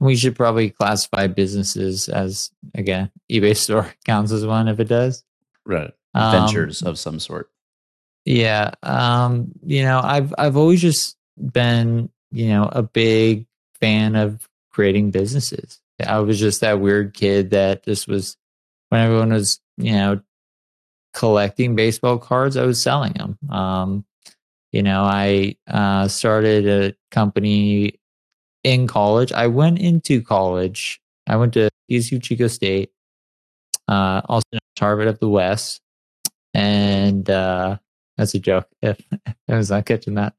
We 0.00 0.16
should 0.16 0.34
probably 0.34 0.70
classify 0.70 1.28
businesses 1.28 2.08
as 2.08 2.50
again, 2.74 3.10
eBay 3.30 3.56
store 3.56 3.92
counts 4.04 4.32
as 4.32 4.44
one 4.46 4.68
if 4.68 4.80
it 4.80 4.88
does. 4.88 5.22
Right. 5.64 5.92
Ventures 6.14 6.82
um, 6.82 6.88
of 6.88 6.98
some 6.98 7.20
sort. 7.20 7.50
Yeah. 8.24 8.72
Um, 8.82 9.52
you 9.64 9.82
know, 9.82 10.00
I've 10.02 10.34
I've 10.38 10.56
always 10.56 10.80
just 10.80 11.16
been, 11.38 12.10
you 12.30 12.48
know, 12.48 12.68
a 12.72 12.82
big 12.82 13.46
fan 13.80 14.16
of 14.16 14.48
creating 14.70 15.10
businesses. 15.10 15.80
I 16.04 16.20
was 16.20 16.40
just 16.40 16.62
that 16.62 16.80
weird 16.80 17.14
kid 17.14 17.50
that 17.50 17.84
just 17.84 18.08
was 18.08 18.36
when 18.88 19.00
everyone 19.00 19.32
was, 19.32 19.60
you 19.76 19.92
know, 19.92 20.20
collecting 21.12 21.76
baseball 21.76 22.18
cards, 22.18 22.56
I 22.56 22.64
was 22.64 22.82
selling 22.82 23.12
them. 23.12 23.38
Um, 23.50 24.04
you 24.72 24.82
know, 24.82 25.02
I 25.02 25.56
uh, 25.68 26.08
started 26.08 26.66
a 26.66 26.94
company 27.10 28.00
in 28.64 28.86
college. 28.86 29.30
I 29.32 29.46
went 29.46 29.78
into 29.78 30.22
college. 30.22 31.00
I 31.26 31.36
went 31.36 31.52
to 31.54 31.70
CSU 31.90 32.22
Chico 32.22 32.48
State, 32.48 32.90
uh, 33.86 34.22
also 34.28 34.46
Harvard 34.78 35.08
of 35.08 35.20
the 35.20 35.28
West, 35.28 35.80
and 36.54 37.28
uh, 37.28 37.76
that's 38.16 38.34
a 38.34 38.38
joke. 38.38 38.66
If, 38.82 38.98
if 39.12 39.34
I 39.48 39.56
was 39.56 39.70
not 39.70 39.86
catching 39.86 40.14
that, 40.14 40.34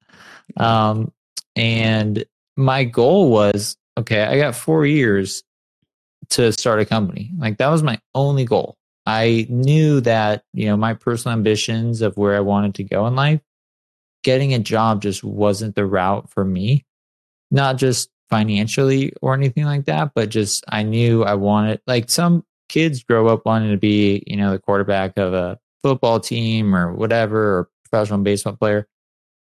um, 0.57 1.13
and 1.55 2.25
my 2.57 2.83
goal 2.83 3.29
was 3.29 3.77
okay. 3.97 4.23
I 4.23 4.37
got 4.37 4.55
four 4.55 4.85
years 4.85 5.43
to 6.31 6.51
start 6.51 6.79
a 6.79 6.85
company. 6.85 7.31
Like 7.37 7.57
that 7.59 7.69
was 7.69 7.83
my 7.83 7.99
only 8.15 8.45
goal. 8.45 8.75
I 9.05 9.45
knew 9.49 10.01
that 10.01 10.43
you 10.53 10.65
know 10.65 10.77
my 10.77 10.95
personal 10.95 11.37
ambitions 11.37 12.01
of 12.01 12.17
where 12.17 12.35
I 12.35 12.39
wanted 12.39 12.75
to 12.75 12.83
go 12.83 13.05
in 13.07 13.15
life. 13.15 13.41
Getting 14.23 14.53
a 14.53 14.59
job 14.59 15.01
just 15.01 15.23
wasn't 15.23 15.75
the 15.75 15.85
route 15.85 16.29
for 16.29 16.43
me. 16.43 16.85
Not 17.51 17.77
just 17.77 18.09
financially 18.29 19.13
or 19.21 19.33
anything 19.33 19.65
like 19.65 19.85
that, 19.85 20.11
but 20.15 20.29
just 20.29 20.63
I 20.69 20.83
knew 20.83 21.23
I 21.23 21.35
wanted 21.35 21.81
like 21.85 22.09
some 22.09 22.43
kids 22.69 23.03
grow 23.03 23.27
up 23.27 23.45
wanting 23.45 23.71
to 23.71 23.77
be, 23.77 24.23
you 24.25 24.35
know, 24.35 24.51
the 24.51 24.59
quarterback 24.59 25.17
of 25.17 25.33
a 25.33 25.59
football 25.83 26.19
team 26.19 26.75
or 26.75 26.93
whatever, 26.93 27.59
or 27.59 27.69
professional 27.83 28.19
baseball 28.19 28.55
player. 28.55 28.87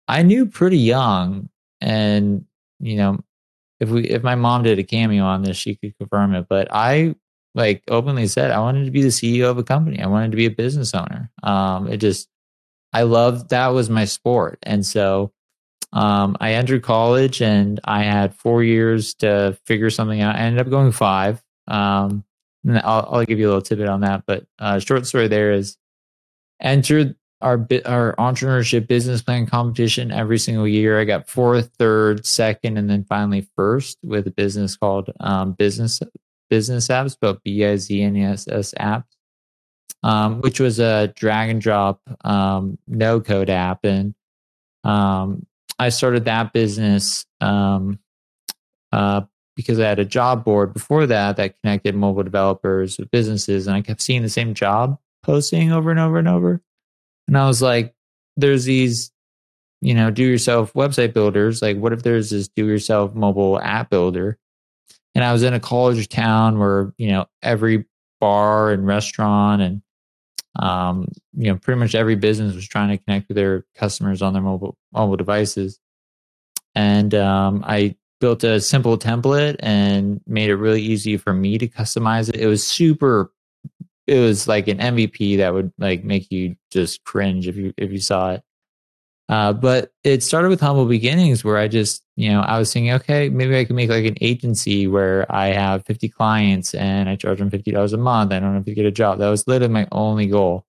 I 0.07 0.23
knew 0.23 0.47
pretty 0.47 0.79
young, 0.79 1.49
and 1.81 2.45
you 2.79 2.95
know, 2.95 3.19
if 3.79 3.89
we 3.89 4.05
if 4.05 4.23
my 4.23 4.35
mom 4.35 4.63
did 4.63 4.79
a 4.79 4.83
cameo 4.83 5.23
on 5.23 5.43
this, 5.43 5.57
she 5.57 5.75
could 5.75 5.95
confirm 5.99 6.33
it. 6.33 6.47
But 6.49 6.69
I 6.71 7.15
like 7.53 7.83
openly 7.89 8.27
said 8.27 8.51
I 8.51 8.59
wanted 8.59 8.85
to 8.85 8.91
be 8.91 9.03
the 9.03 9.09
CEO 9.09 9.51
of 9.51 9.57
a 9.57 9.63
company. 9.63 10.01
I 10.01 10.07
wanted 10.07 10.31
to 10.31 10.37
be 10.37 10.45
a 10.45 10.51
business 10.51 10.93
owner. 10.95 11.31
Um, 11.43 11.87
it 11.87 11.97
just 11.97 12.27
I 12.93 13.03
loved 13.03 13.49
that 13.49 13.67
was 13.67 13.89
my 13.89 14.05
sport, 14.05 14.59
and 14.63 14.85
so 14.85 15.31
um, 15.91 16.37
I 16.39 16.53
entered 16.53 16.83
college 16.83 17.41
and 17.41 17.79
I 17.83 18.03
had 18.03 18.35
four 18.35 18.63
years 18.63 19.15
to 19.15 19.57
figure 19.65 19.89
something 19.89 20.21
out. 20.21 20.35
I 20.35 20.39
ended 20.39 20.61
up 20.61 20.69
going 20.69 20.91
five. 20.91 21.41
Um, 21.67 22.23
I'll, 22.67 23.07
I'll, 23.11 23.25
give 23.25 23.39
you 23.39 23.47
a 23.47 23.49
little 23.49 23.61
tidbit 23.61 23.87
on 23.87 24.01
that. 24.01 24.23
But 24.27 24.45
uh, 24.59 24.79
short 24.79 25.07
story 25.07 25.27
there 25.27 25.51
is 25.51 25.77
entered 26.59 27.15
our 27.41 27.65
our 27.85 28.15
entrepreneurship 28.17 28.87
business 28.87 29.21
plan 29.21 29.47
competition 29.47 30.11
every 30.11 30.37
single 30.37 30.67
year. 30.67 30.99
I 30.99 31.05
got 31.05 31.29
fourth, 31.29 31.71
third, 31.79 32.25
second, 32.25 32.77
and 32.77 32.89
then 32.89 33.05
finally 33.05 33.47
first 33.55 33.97
with 34.03 34.27
a 34.27 34.31
business 34.31 34.75
called 34.75 35.09
um, 35.19 35.53
Business 35.53 36.01
Business 36.49 36.87
Apps, 36.89 37.15
but 37.19 37.43
B 37.43 37.65
I 37.65 37.77
Z 37.77 38.01
N 38.01 38.17
E 38.17 38.23
S 38.23 38.47
S 38.47 38.73
apps, 38.79 39.05
um, 40.03 40.41
which 40.41 40.59
was 40.59 40.79
a 40.79 41.13
drag 41.15 41.49
and 41.49 41.61
drop 41.61 42.01
um, 42.25 42.77
no 42.87 43.19
code 43.19 43.49
app, 43.49 43.83
and 43.83 44.13
um, 44.83 45.45
I 45.77 45.89
started 45.89 46.25
that 46.25 46.53
business 46.53 47.25
um, 47.41 47.99
uh, 48.91 49.21
because 49.55 49.79
I 49.79 49.87
had 49.87 49.99
a 49.99 50.05
job 50.05 50.43
board 50.43 50.73
before 50.73 51.05
that 51.07 51.37
that 51.37 51.55
connected 51.61 51.95
mobile 51.95 52.23
developers 52.23 52.97
with 52.97 53.11
businesses, 53.11 53.67
and 53.67 53.75
I 53.75 53.81
kept 53.81 54.01
seeing 54.01 54.21
the 54.21 54.29
same 54.29 54.53
job 54.53 54.97
posting 55.23 55.71
over 55.71 55.91
and 55.91 55.99
over 55.99 56.17
and 56.17 56.27
over. 56.27 56.61
And 57.27 57.37
I 57.37 57.45
was 57.45 57.61
like, 57.61 57.93
there's 58.37 58.65
these, 58.65 59.11
you 59.81 59.93
know, 59.93 60.11
do 60.11 60.23
yourself 60.23 60.73
website 60.73 61.13
builders. 61.13 61.61
Like, 61.61 61.77
what 61.77 61.93
if 61.93 62.03
there's 62.03 62.29
this 62.31 62.47
do 62.47 62.65
yourself 62.65 63.13
mobile 63.13 63.59
app 63.61 63.89
builder? 63.89 64.37
And 65.15 65.23
I 65.23 65.33
was 65.33 65.43
in 65.43 65.53
a 65.53 65.59
college 65.59 66.07
town 66.07 66.59
where, 66.59 66.93
you 66.97 67.09
know, 67.09 67.25
every 67.43 67.85
bar 68.19 68.71
and 68.71 68.85
restaurant 68.85 69.61
and, 69.61 69.81
um, 70.57 71.07
you 71.33 71.51
know, 71.51 71.57
pretty 71.57 71.79
much 71.79 71.95
every 71.95 72.15
business 72.15 72.55
was 72.55 72.67
trying 72.67 72.89
to 72.89 72.97
connect 72.97 73.27
with 73.27 73.35
their 73.35 73.65
customers 73.75 74.21
on 74.21 74.33
their 74.33 74.41
mobile 74.41 74.77
mobile 74.91 75.17
devices. 75.17 75.79
And 76.75 77.13
um, 77.15 77.63
I 77.65 77.95
built 78.19 78.43
a 78.43 78.59
simple 78.59 78.97
template 78.97 79.55
and 79.59 80.21
made 80.27 80.49
it 80.49 80.55
really 80.55 80.81
easy 80.81 81.17
for 81.17 81.33
me 81.33 81.57
to 81.57 81.67
customize 81.67 82.29
it. 82.29 82.35
It 82.35 82.47
was 82.47 82.65
super 82.65 83.31
it 84.07 84.19
was 84.19 84.47
like 84.47 84.67
an 84.67 84.79
MVP 84.79 85.37
that 85.37 85.53
would 85.53 85.71
like 85.77 86.03
make 86.03 86.31
you 86.31 86.55
just 86.71 87.03
cringe 87.03 87.47
if 87.47 87.55
you 87.55 87.73
if 87.77 87.91
you 87.91 87.99
saw 87.99 88.31
it. 88.33 88.43
Uh, 89.29 89.53
but 89.53 89.91
it 90.03 90.23
started 90.23 90.49
with 90.49 90.59
humble 90.59 90.87
beginnings 90.87 91.43
where 91.43 91.57
I 91.57 91.67
just, 91.67 92.03
you 92.19 92.29
know, 92.29 92.41
I 92.41 92.59
was 92.59 92.73
thinking, 92.73 92.91
okay, 92.95 93.29
maybe 93.29 93.57
I 93.57 93.63
can 93.63 93.77
make 93.77 93.89
like 93.89 94.03
an 94.03 94.17
agency 94.19 94.87
where 94.87 95.25
I 95.33 95.53
have 95.53 95.85
50 95.85 96.09
clients 96.09 96.73
and 96.73 97.07
I 97.07 97.15
charge 97.15 97.39
them 97.39 97.49
$50 97.49 97.93
a 97.93 97.97
month. 97.97 98.33
I 98.33 98.41
don't 98.41 98.55
have 98.55 98.65
to 98.65 98.73
get 98.73 98.85
a 98.85 98.91
job. 98.91 99.19
That 99.19 99.29
was 99.29 99.47
literally 99.47 99.73
my 99.73 99.87
only 99.93 100.25
goal. 100.25 100.65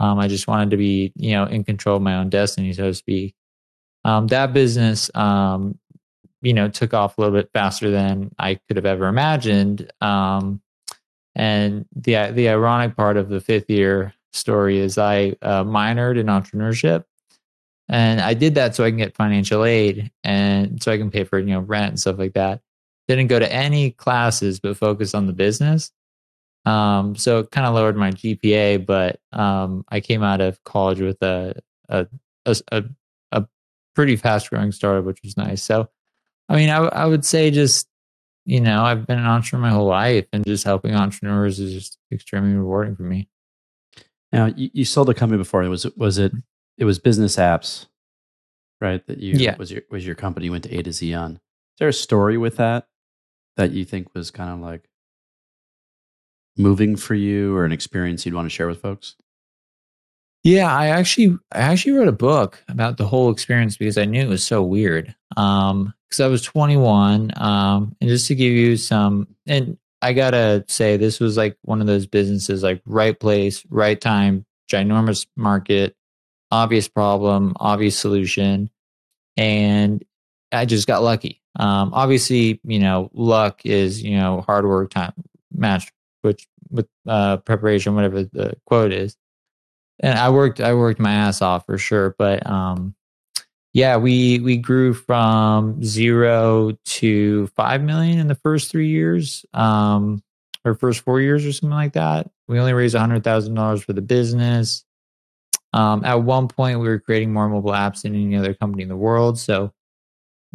Um, 0.00 0.18
I 0.18 0.26
just 0.26 0.48
wanted 0.48 0.70
to 0.70 0.76
be, 0.76 1.12
you 1.14 1.34
know, 1.34 1.44
in 1.44 1.62
control 1.62 1.98
of 1.98 2.02
my 2.02 2.16
own 2.16 2.30
destiny, 2.30 2.72
so 2.72 2.88
to 2.88 2.94
speak. 2.94 3.36
Um, 4.04 4.26
that 4.26 4.52
business, 4.52 5.08
um, 5.14 5.78
you 6.40 6.52
know, 6.52 6.68
took 6.68 6.94
off 6.94 7.16
a 7.16 7.20
little 7.20 7.36
bit 7.36 7.50
faster 7.54 7.92
than 7.92 8.34
I 8.40 8.56
could 8.56 8.76
have 8.76 8.84
ever 8.84 9.06
imagined. 9.06 9.88
Um, 10.00 10.62
and 11.36 11.86
the 11.94 12.32
the 12.32 12.48
ironic 12.48 12.96
part 12.96 13.16
of 13.16 13.28
the 13.28 13.40
fifth 13.40 13.70
year 13.70 14.14
story 14.32 14.80
is 14.80 14.98
I 14.98 15.36
uh, 15.42 15.62
minored 15.62 16.18
in 16.18 16.26
entrepreneurship 16.26 17.04
and 17.88 18.20
I 18.20 18.34
did 18.34 18.54
that 18.54 18.74
so 18.74 18.84
I 18.84 18.90
can 18.90 18.98
get 18.98 19.16
financial 19.16 19.64
aid 19.64 20.10
and 20.24 20.82
so 20.82 20.92
I 20.92 20.98
can 20.98 21.10
pay 21.10 21.24
for, 21.24 21.38
you 21.38 21.46
know, 21.46 21.60
rent 21.60 21.90
and 21.90 22.00
stuff 22.00 22.18
like 22.18 22.34
that. 22.34 22.60
Didn't 23.08 23.26
go 23.26 23.38
to 23.38 23.52
any 23.52 23.90
classes, 23.90 24.60
but 24.60 24.76
focused 24.76 25.14
on 25.14 25.26
the 25.26 25.32
business. 25.32 25.90
Um, 26.64 27.16
so 27.16 27.40
it 27.40 27.50
kind 27.50 27.66
of 27.66 27.74
lowered 27.74 27.96
my 27.96 28.12
GPA, 28.12 28.86
but 28.86 29.20
um, 29.32 29.84
I 29.88 30.00
came 30.00 30.22
out 30.22 30.40
of 30.40 30.62
college 30.64 31.00
with 31.00 31.20
a 31.22 31.54
a, 31.88 32.06
a, 32.46 32.84
a 33.32 33.46
pretty 33.94 34.16
fast 34.16 34.50
growing 34.50 34.72
startup, 34.72 35.04
which 35.04 35.20
was 35.22 35.36
nice. 35.36 35.62
So, 35.62 35.88
I 36.48 36.56
mean, 36.56 36.70
I, 36.70 36.78
I 36.78 37.06
would 37.06 37.24
say 37.24 37.50
just, 37.50 37.88
you 38.44 38.60
know, 38.60 38.82
I've 38.82 39.06
been 39.06 39.18
an 39.18 39.26
entrepreneur 39.26 39.62
my 39.62 39.70
whole 39.70 39.86
life 39.86 40.26
and 40.32 40.44
just 40.44 40.64
helping 40.64 40.94
entrepreneurs 40.94 41.60
is 41.60 41.72
just 41.72 41.98
extremely 42.12 42.54
rewarding 42.54 42.96
for 42.96 43.02
me. 43.02 43.28
Now, 44.32 44.46
you, 44.46 44.70
you 44.72 44.84
sold 44.84 45.10
a 45.10 45.14
company 45.14 45.38
before. 45.38 45.62
Was 45.68 45.84
it, 45.84 45.98
was 45.98 46.18
it 46.18 46.32
it 46.78 46.84
was 46.84 46.98
Bizness 46.98 47.38
Apps, 47.38 47.86
right? 48.80 49.06
That 49.06 49.18
you 49.18 49.34
yeah. 49.34 49.56
was 49.56 49.70
your 49.70 49.82
was 49.90 50.06
your 50.06 50.14
company 50.14 50.50
went 50.50 50.64
to 50.64 50.76
A 50.76 50.82
to 50.82 50.92
Z 50.92 51.14
on. 51.14 51.32
Is 51.32 51.78
there 51.78 51.88
a 51.88 51.92
story 51.92 52.38
with 52.38 52.56
that 52.56 52.86
that 53.56 53.72
you 53.72 53.84
think 53.84 54.14
was 54.14 54.30
kind 54.30 54.50
of 54.50 54.60
like 54.60 54.88
moving 56.56 56.96
for 56.96 57.14
you 57.14 57.56
or 57.56 57.64
an 57.64 57.72
experience 57.72 58.24
you'd 58.24 58.34
want 58.34 58.46
to 58.46 58.50
share 58.50 58.66
with 58.66 58.80
folks? 58.80 59.16
Yeah, 60.44 60.74
I 60.74 60.88
actually 60.88 61.38
I 61.52 61.60
actually 61.60 61.92
wrote 61.92 62.08
a 62.08 62.12
book 62.12 62.64
about 62.68 62.96
the 62.96 63.06
whole 63.06 63.30
experience 63.30 63.76
because 63.76 63.96
I 63.96 64.04
knew 64.04 64.22
it 64.22 64.28
was 64.28 64.44
so 64.44 64.62
weird. 64.62 65.14
Um 65.36 65.94
because 66.08 66.20
I 66.20 66.26
was 66.26 66.42
21 66.42 67.32
um 67.36 67.96
and 68.00 68.10
just 68.10 68.26
to 68.28 68.34
give 68.34 68.52
you 68.52 68.76
some 68.76 69.28
and 69.46 69.78
I 70.02 70.12
got 70.12 70.32
to 70.32 70.64
say 70.66 70.96
this 70.96 71.20
was 71.20 71.36
like 71.36 71.56
one 71.62 71.80
of 71.80 71.86
those 71.86 72.06
businesses 72.06 72.64
like 72.64 72.82
right 72.84 73.18
place, 73.18 73.64
right 73.70 74.00
time, 74.00 74.44
ginormous 74.70 75.26
market, 75.36 75.94
obvious 76.52 76.86
problem, 76.86 77.54
obvious 77.56 77.98
solution. 77.98 78.70
And 79.36 80.04
I 80.52 80.66
just 80.66 80.86
got 80.86 81.02
lucky. 81.02 81.40
Um, 81.58 81.92
obviously, 81.94 82.60
you 82.64 82.78
know, 82.78 83.10
luck 83.14 83.62
is, 83.64 84.02
you 84.02 84.16
know, 84.16 84.42
hard 84.42 84.66
work 84.66 84.90
time 84.90 85.12
match, 85.52 85.90
which 86.20 86.46
with 86.70 86.86
uh, 87.06 87.38
preparation, 87.38 87.94
whatever 87.94 88.22
the 88.22 88.54
quote 88.66 88.92
is. 88.92 89.16
And 90.00 90.18
I 90.18 90.30
worked, 90.30 90.60
I 90.60 90.74
worked 90.74 91.00
my 91.00 91.12
ass 91.12 91.42
off 91.42 91.66
for 91.66 91.78
sure. 91.78 92.14
But 92.18 92.46
um, 92.46 92.94
yeah, 93.72 93.96
we 93.96 94.40
we 94.40 94.58
grew 94.58 94.92
from 94.92 95.82
zero 95.82 96.76
to 96.84 97.46
five 97.48 97.82
million 97.82 98.18
in 98.18 98.28
the 98.28 98.34
first 98.34 98.70
three 98.70 98.88
years, 98.88 99.46
um, 99.54 100.22
or 100.64 100.74
first 100.74 101.00
four 101.00 101.20
years 101.20 101.46
or 101.46 101.52
something 101.52 101.74
like 101.74 101.94
that. 101.94 102.30
We 102.48 102.58
only 102.58 102.74
raised 102.74 102.94
a 102.94 103.00
hundred 103.00 103.24
thousand 103.24 103.54
dollars 103.54 103.82
for 103.82 103.94
the 103.94 104.02
business. 104.02 104.84
Um, 105.72 106.04
at 106.04 106.22
one 106.22 106.48
point, 106.48 106.80
we 106.80 106.88
were 106.88 106.98
creating 106.98 107.32
more 107.32 107.48
mobile 107.48 107.72
apps 107.72 108.02
than 108.02 108.14
any 108.14 108.36
other 108.36 108.54
company 108.54 108.82
in 108.82 108.88
the 108.88 108.96
world. 108.96 109.38
So, 109.38 109.72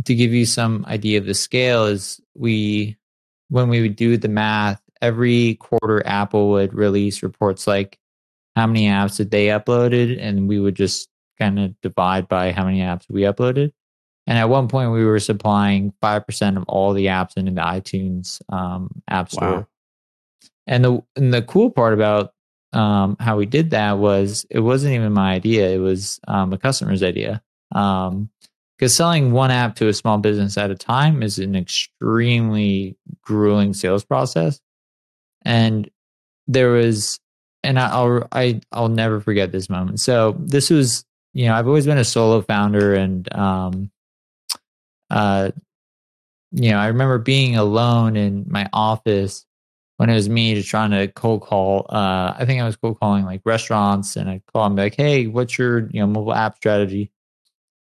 to 0.05 0.13
give 0.13 0.31
you 0.31 0.45
some 0.45 0.85
idea 0.87 1.17
of 1.17 1.25
the 1.25 1.33
scale, 1.33 1.85
is 1.85 2.21
we 2.35 2.97
when 3.49 3.69
we 3.69 3.81
would 3.81 3.95
do 3.95 4.17
the 4.17 4.27
math, 4.27 4.81
every 5.01 5.55
quarter 5.55 6.05
Apple 6.05 6.49
would 6.51 6.73
release 6.73 7.23
reports 7.23 7.65
like 7.65 7.97
how 8.55 8.67
many 8.67 8.85
apps 8.87 9.17
that 9.17 9.31
they 9.31 9.47
uploaded, 9.47 10.17
and 10.21 10.47
we 10.47 10.59
would 10.59 10.75
just 10.75 11.09
kind 11.39 11.59
of 11.59 11.79
divide 11.81 12.27
by 12.27 12.51
how 12.51 12.65
many 12.65 12.79
apps 12.79 13.09
we 13.09 13.21
uploaded. 13.21 13.71
And 14.27 14.37
at 14.37 14.49
one 14.49 14.67
point, 14.67 14.91
we 14.91 15.05
were 15.05 15.19
supplying 15.19 15.93
five 16.01 16.25
percent 16.25 16.57
of 16.57 16.65
all 16.67 16.93
the 16.93 17.07
apps 17.07 17.37
into 17.37 17.51
the 17.51 17.61
iTunes 17.61 18.41
um, 18.53 19.01
App 19.07 19.31
Store. 19.31 19.51
Wow. 19.51 19.67
And 20.67 20.83
the 20.83 21.03
and 21.15 21.33
the 21.33 21.41
cool 21.41 21.71
part 21.71 21.93
about 21.93 22.33
um, 22.73 23.17
how 23.19 23.37
we 23.37 23.45
did 23.45 23.71
that 23.71 23.97
was 23.97 24.45
it 24.49 24.59
wasn't 24.59 24.93
even 24.93 25.13
my 25.13 25.33
idea; 25.33 25.69
it 25.69 25.79
was 25.79 26.19
um, 26.27 26.53
a 26.53 26.57
customer's 26.57 27.03
idea. 27.03 27.41
Because 27.69 28.11
um, 28.11 28.29
selling 28.87 29.31
one 29.31 29.51
app 29.51 29.75
to 29.77 29.87
a 29.87 29.93
small 29.93 30.17
business 30.17 30.57
at 30.57 30.71
a 30.71 30.75
time 30.75 31.23
is 31.23 31.39
an 31.39 31.55
extremely 31.55 32.97
grueling 33.21 33.73
sales 33.73 34.03
process, 34.03 34.59
and 35.43 35.89
there 36.47 36.69
was, 36.69 37.19
and 37.63 37.79
I'll 37.79 38.27
I 38.31 38.61
I'll 38.71 38.89
never 38.89 39.19
forget 39.19 39.51
this 39.51 39.69
moment. 39.69 39.99
So 39.99 40.35
this 40.39 40.69
was, 40.69 41.05
you 41.33 41.45
know, 41.47 41.55
I've 41.55 41.67
always 41.67 41.85
been 41.85 41.97
a 41.97 42.05
solo 42.05 42.41
founder, 42.41 42.93
and 42.95 43.33
um, 43.33 43.91
uh, 45.09 45.51
you 46.51 46.71
know, 46.71 46.77
I 46.77 46.87
remember 46.87 47.17
being 47.17 47.55
alone 47.55 48.15
in 48.15 48.45
my 48.47 48.69
office 48.73 49.45
when 49.97 50.09
it 50.09 50.13
was 50.13 50.29
me 50.29 50.55
just 50.55 50.69
trying 50.69 50.91
to 50.91 51.07
cold 51.09 51.41
call. 51.41 51.85
Uh, 51.89 52.33
I 52.37 52.45
think 52.45 52.61
I 52.61 52.65
was 52.65 52.75
cold 52.75 52.99
calling 52.99 53.25
like 53.25 53.41
restaurants, 53.45 54.15
and 54.15 54.29
I'd 54.29 54.45
call 54.45 54.63
them 54.63 54.75
like, 54.75 54.95
"Hey, 54.95 55.27
what's 55.27 55.57
your 55.57 55.89
you 55.89 55.99
know 55.99 56.07
mobile 56.07 56.33
app 56.33 56.55
strategy?" 56.57 57.11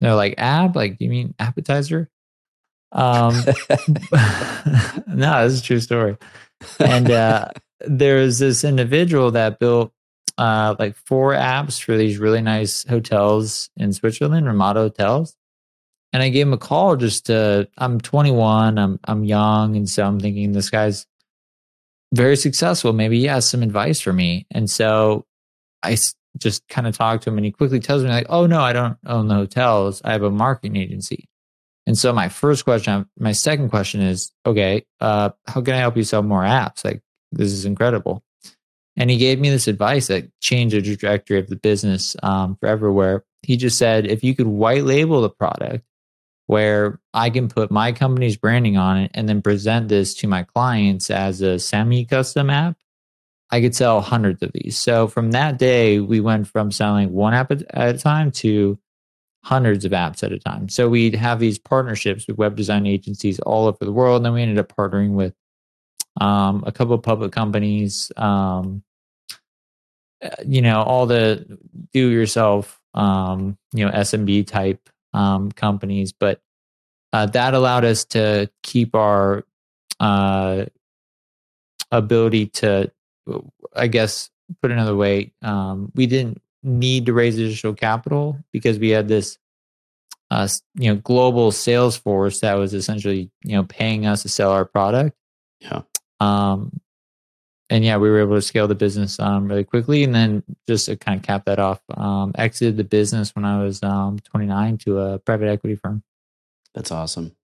And 0.01 0.07
they're 0.07 0.15
like, 0.15 0.35
"App? 0.37 0.75
Like, 0.75 0.97
you 0.99 1.09
mean 1.09 1.33
appetizer?" 1.39 2.09
Um, 2.91 3.33
no, 5.07 5.43
this 5.43 5.53
is 5.53 5.59
a 5.59 5.63
true 5.63 5.79
story. 5.79 6.17
And 6.79 7.09
uh, 7.11 7.49
there 7.81 8.17
was 8.17 8.39
this 8.39 8.63
individual 8.63 9.31
that 9.31 9.59
built 9.59 9.93
uh, 10.37 10.75
like 10.79 10.95
four 10.95 11.33
apps 11.33 11.81
for 11.81 11.97
these 11.97 12.17
really 12.17 12.41
nice 12.41 12.83
hotels 12.87 13.69
in 13.77 13.93
Switzerland, 13.93 14.45
Ramada 14.45 14.79
hotels. 14.81 15.35
And 16.13 16.23
I 16.23 16.29
gave 16.29 16.47
him 16.47 16.53
a 16.53 16.57
call 16.57 16.95
just 16.95 17.25
to. 17.27 17.67
I'm 17.77 17.99
21. 17.99 18.79
I'm 18.79 18.99
I'm 19.03 19.23
young, 19.23 19.75
and 19.75 19.89
so 19.89 20.05
I'm 20.05 20.19
thinking 20.19 20.53
this 20.53 20.69
guy's 20.69 21.05
very 22.13 22.35
successful. 22.35 22.93
Maybe 22.93 23.19
he 23.19 23.25
has 23.25 23.49
some 23.49 23.63
advice 23.63 23.99
for 23.99 24.13
me. 24.13 24.47
And 24.51 24.69
so 24.69 25.25
I 25.83 25.97
just 26.37 26.67
kind 26.67 26.87
of 26.87 26.95
talk 26.95 27.21
to 27.21 27.29
him 27.29 27.37
and 27.37 27.45
he 27.45 27.51
quickly 27.51 27.79
tells 27.79 28.03
me 28.03 28.09
like, 28.09 28.27
oh 28.29 28.45
no, 28.45 28.61
I 28.61 28.73
don't 28.73 28.97
own 29.05 29.27
the 29.27 29.35
hotels. 29.35 30.01
I 30.03 30.11
have 30.11 30.23
a 30.23 30.31
marketing 30.31 30.75
agency. 30.75 31.27
And 31.85 31.97
so 31.97 32.11
my 32.11 32.29
first 32.29 32.65
question, 32.65 33.07
my 33.17 33.31
second 33.31 33.69
question 33.69 34.01
is, 34.01 34.31
okay, 34.45 34.85
uh, 34.99 35.29
how 35.47 35.61
can 35.61 35.73
I 35.73 35.79
help 35.79 35.95
you 35.95 36.03
sell 36.03 36.21
more 36.21 36.43
apps? 36.43 36.83
Like 36.83 37.01
this 37.31 37.51
is 37.51 37.65
incredible. 37.65 38.23
And 38.97 39.09
he 39.09 39.17
gave 39.17 39.39
me 39.39 39.49
this 39.49 39.67
advice 39.67 40.07
that 40.07 40.27
changed 40.41 40.75
the 40.75 40.81
trajectory 40.81 41.39
of 41.39 41.47
the 41.47 41.55
business 41.55 42.15
um, 42.23 42.55
forever. 42.55 42.91
Where 42.91 43.23
he 43.43 43.55
just 43.55 43.77
said, 43.77 44.07
if 44.07 44.23
you 44.23 44.35
could 44.35 44.47
white 44.47 44.83
label 44.83 45.21
the 45.21 45.29
product 45.29 45.85
where 46.47 46.99
I 47.13 47.29
can 47.29 47.49
put 47.49 47.71
my 47.71 47.91
company's 47.91 48.37
branding 48.37 48.77
on 48.77 48.97
it 48.97 49.11
and 49.13 49.29
then 49.29 49.41
present 49.41 49.89
this 49.89 50.15
to 50.15 50.27
my 50.27 50.43
clients 50.43 51.09
as 51.09 51.41
a 51.41 51.59
semi 51.59 52.05
custom 52.05 52.49
app, 52.49 52.77
I 53.51 53.61
could 53.61 53.75
sell 53.75 54.01
hundreds 54.01 54.41
of 54.41 54.51
these. 54.53 54.77
So 54.77 55.07
from 55.07 55.31
that 55.31 55.59
day, 55.59 55.99
we 55.99 56.19
went 56.19 56.47
from 56.47 56.71
selling 56.71 57.13
one 57.13 57.33
app 57.33 57.51
at 57.51 57.95
a 57.95 57.97
time 57.97 58.31
to 58.31 58.79
hundreds 59.43 59.85
of 59.85 59.91
apps 59.91 60.23
at 60.23 60.31
a 60.31 60.39
time. 60.39 60.67
So 60.67 60.89
we'd 60.89 61.15
have 61.15 61.39
these 61.39 61.59
partnerships 61.59 62.27
with 62.27 62.37
web 62.37 62.55
design 62.55 62.85
agencies 62.85 63.39
all 63.39 63.67
over 63.67 63.77
the 63.81 63.93
world. 63.93 64.17
And 64.17 64.25
then 64.25 64.33
we 64.33 64.41
ended 64.41 64.59
up 64.59 64.73
partnering 64.75 65.11
with 65.11 65.33
um, 66.19 66.63
a 66.65 66.71
couple 66.71 66.93
of 66.93 67.03
public 67.03 67.31
companies, 67.31 68.11
um, 68.17 68.83
uh, 70.23 70.29
you 70.45 70.61
know, 70.61 70.81
all 70.81 71.05
the 71.05 71.59
do 71.93 72.09
yourself, 72.09 72.79
um, 72.93 73.57
you 73.73 73.85
know, 73.85 73.91
SMB 73.91 74.47
type 74.47 74.89
um, 75.13 75.51
companies, 75.51 76.11
but 76.11 76.41
uh, 77.13 77.25
that 77.27 77.53
allowed 77.53 77.85
us 77.85 78.05
to 78.05 78.49
keep 78.63 78.95
our 78.95 79.45
uh, 79.99 80.65
ability 81.91 82.47
to, 82.47 82.91
I 83.75 83.87
guess, 83.87 84.29
put 84.61 84.71
another 84.71 84.95
way, 84.95 85.33
um, 85.41 85.91
we 85.95 86.05
didn't 86.05 86.41
need 86.63 87.05
to 87.05 87.13
raise 87.13 87.37
additional 87.37 87.73
capital 87.73 88.37
because 88.51 88.79
we 88.79 88.89
had 88.89 89.07
this, 89.07 89.37
uh, 90.31 90.47
you 90.75 90.93
know, 90.93 90.99
global 90.99 91.51
sales 91.51 91.97
force 91.97 92.41
that 92.41 92.55
was 92.55 92.73
essentially, 92.73 93.29
you 93.43 93.55
know, 93.55 93.63
paying 93.63 94.05
us 94.05 94.23
to 94.23 94.29
sell 94.29 94.51
our 94.51 94.65
product. 94.65 95.15
Yeah. 95.61 95.81
Um, 96.19 96.81
and 97.69 97.83
yeah, 97.83 97.97
we 97.97 98.09
were 98.09 98.19
able 98.19 98.35
to 98.35 98.41
scale 98.41 98.67
the 98.67 98.75
business 98.75 99.19
um, 99.19 99.47
really 99.47 99.65
quickly, 99.65 100.03
and 100.03 100.15
then 100.15 100.43
just 100.67 100.85
to 100.85 100.95
kind 100.95 101.19
of 101.19 101.25
cap 101.25 101.45
that 101.45 101.59
off, 101.59 101.81
um, 101.95 102.31
exited 102.35 102.77
the 102.77 102.83
business 102.85 103.35
when 103.35 103.43
I 103.43 103.61
was 103.61 103.83
um, 103.83 104.19
29 104.19 104.77
to 104.79 104.99
a 104.99 105.19
private 105.19 105.49
equity 105.49 105.75
firm. 105.75 106.01
That's 106.77 106.91
awesome. 106.91 107.35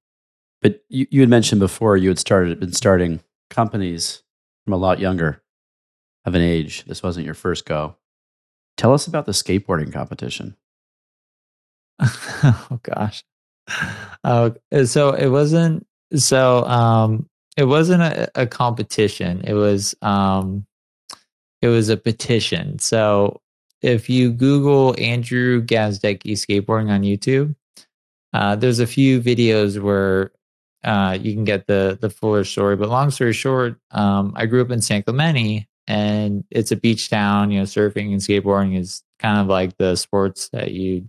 But 0.62 0.84
you, 0.90 1.08
you 1.10 1.22
had 1.22 1.30
mentioned 1.30 1.60
before 1.60 1.98
you 1.98 2.08
had 2.08 2.20
started 2.20 2.60
been 2.60 2.72
starting 2.72 3.20
companies 3.50 4.22
from 4.64 4.74
a 4.74 4.78
lot 4.78 5.00
younger. 5.00 5.42
of 6.26 6.36
an 6.36 6.42
age. 6.42 6.86
This 6.86 7.02
wasn't 7.02 7.26
your 7.26 7.34
first 7.34 7.66
go. 7.66 7.96
Tell 8.78 8.94
us 8.94 9.08
about 9.08 9.26
the 9.26 9.32
skateboarding 9.32 9.92
competition. 9.92 10.56
oh 12.00 12.80
gosh. 12.84 13.24
Uh, 14.24 14.52
so 14.86 15.14
it 15.14 15.30
wasn't 15.30 15.88
so 16.16 16.64
um 16.66 17.28
it 17.58 17.66
wasn't 17.66 18.04
a, 18.04 18.30
a 18.36 18.48
competition. 18.48 19.42
It 19.44 19.54
was 19.54 19.96
um 20.04 20.68
it 21.64 21.70
was 21.70 21.90
a 21.90 21.98
petition. 21.98 22.78
So 22.78 23.42
if 23.82 24.10
you 24.12 24.32
Google 24.32 24.96
Andrew 25.00 25.64
Gazdecki 25.66 26.34
skateboarding 26.34 26.92
on 26.92 27.02
YouTube, 27.02 27.56
uh, 28.34 28.56
there's 28.56 28.80
a 28.80 28.88
few 28.88 29.22
videos 29.22 29.82
where 29.82 30.32
uh, 30.84 31.18
you 31.20 31.34
can 31.34 31.44
get 31.44 31.68
the 31.68 31.98
the 32.00 32.10
fuller 32.10 32.44
story. 32.44 32.76
But 32.76 32.90
long 32.90 33.12
story 33.12 33.34
short, 33.34 33.80
um, 33.92 34.34
I 34.36 34.46
grew 34.46 34.62
up 34.62 34.72
in 34.72 34.82
San 34.82 35.04
Clemente, 35.04 35.68
and 35.88 36.44
it's 36.50 36.72
a 36.72 36.76
beach 36.76 37.10
town. 37.10 37.52
You 37.52 37.60
know, 37.60 37.66
surfing 37.66 38.12
and 38.12 38.22
skateboarding 38.22 38.78
is 38.78 39.04
kind 39.20 39.40
of 39.40 39.48
like 39.48 39.78
the 39.78 39.96
sports 39.96 40.50
that 40.50 40.72
you 40.72 41.08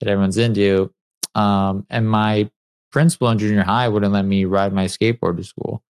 that 0.00 0.08
everyone's 0.08 0.38
into. 0.38 0.92
Um, 1.34 1.86
and 1.90 2.08
my 2.08 2.50
principal 2.90 3.28
in 3.28 3.38
junior 3.38 3.62
high 3.62 3.88
wouldn't 3.88 4.12
let 4.12 4.24
me 4.24 4.44
ride 4.44 4.72
my 4.72 4.86
skateboard 4.86 5.36
to 5.36 5.44
school, 5.44 5.82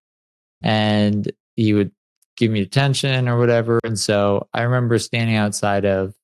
and 0.62 1.30
he 1.56 1.72
would 1.74 1.92
give 2.36 2.50
me 2.50 2.62
attention 2.62 3.28
or 3.28 3.38
whatever. 3.38 3.78
And 3.84 3.98
so 3.98 4.48
I 4.54 4.62
remember 4.62 4.98
standing 4.98 5.36
outside 5.36 5.84
of 5.84 6.14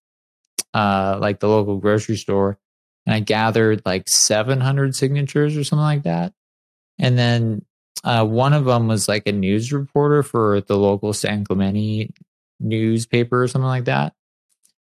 uh, 0.75 1.19
like 1.21 1.41
the 1.41 1.49
local 1.49 1.77
grocery 1.79 2.17
store, 2.17 2.59
and 3.07 3.15
I 3.15 3.21
gathered 3.21 3.83
like 3.87 4.09
700 4.09 4.95
signatures 4.95 5.57
or 5.57 5.65
something 5.65 5.83
like 5.83 6.03
that. 6.03 6.33
And 6.99 7.17
then 7.17 7.65
uh, 8.05 8.25
one 8.25 8.53
of 8.53 8.65
them 8.65 8.89
was 8.89 9.09
like 9.09 9.27
a 9.27 9.33
news 9.33 9.73
reporter 9.73 10.23
for 10.23 10.61
the 10.61 10.77
local 10.77 11.13
San 11.13 11.45
Clemente 11.45 12.13
newspaper 12.61 13.43
or 13.43 13.49
something 13.49 13.67
like 13.67 13.85
that. 13.85 14.15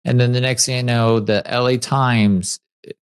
And 0.04 0.20
then 0.20 0.32
the 0.32 0.42
next 0.42 0.66
thing 0.66 0.78
I 0.78 0.82
know, 0.82 1.20
the 1.20 1.44
LA 1.50 1.78
Times 1.78 2.60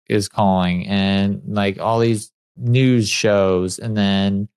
is 0.09 0.29
calling 0.29 0.87
and 0.87 1.43
like 1.47 1.79
all 1.79 2.01
these 2.01 2.33
news 2.57 3.09
shows. 3.09 3.79
And 3.79 3.97
then 3.97 4.49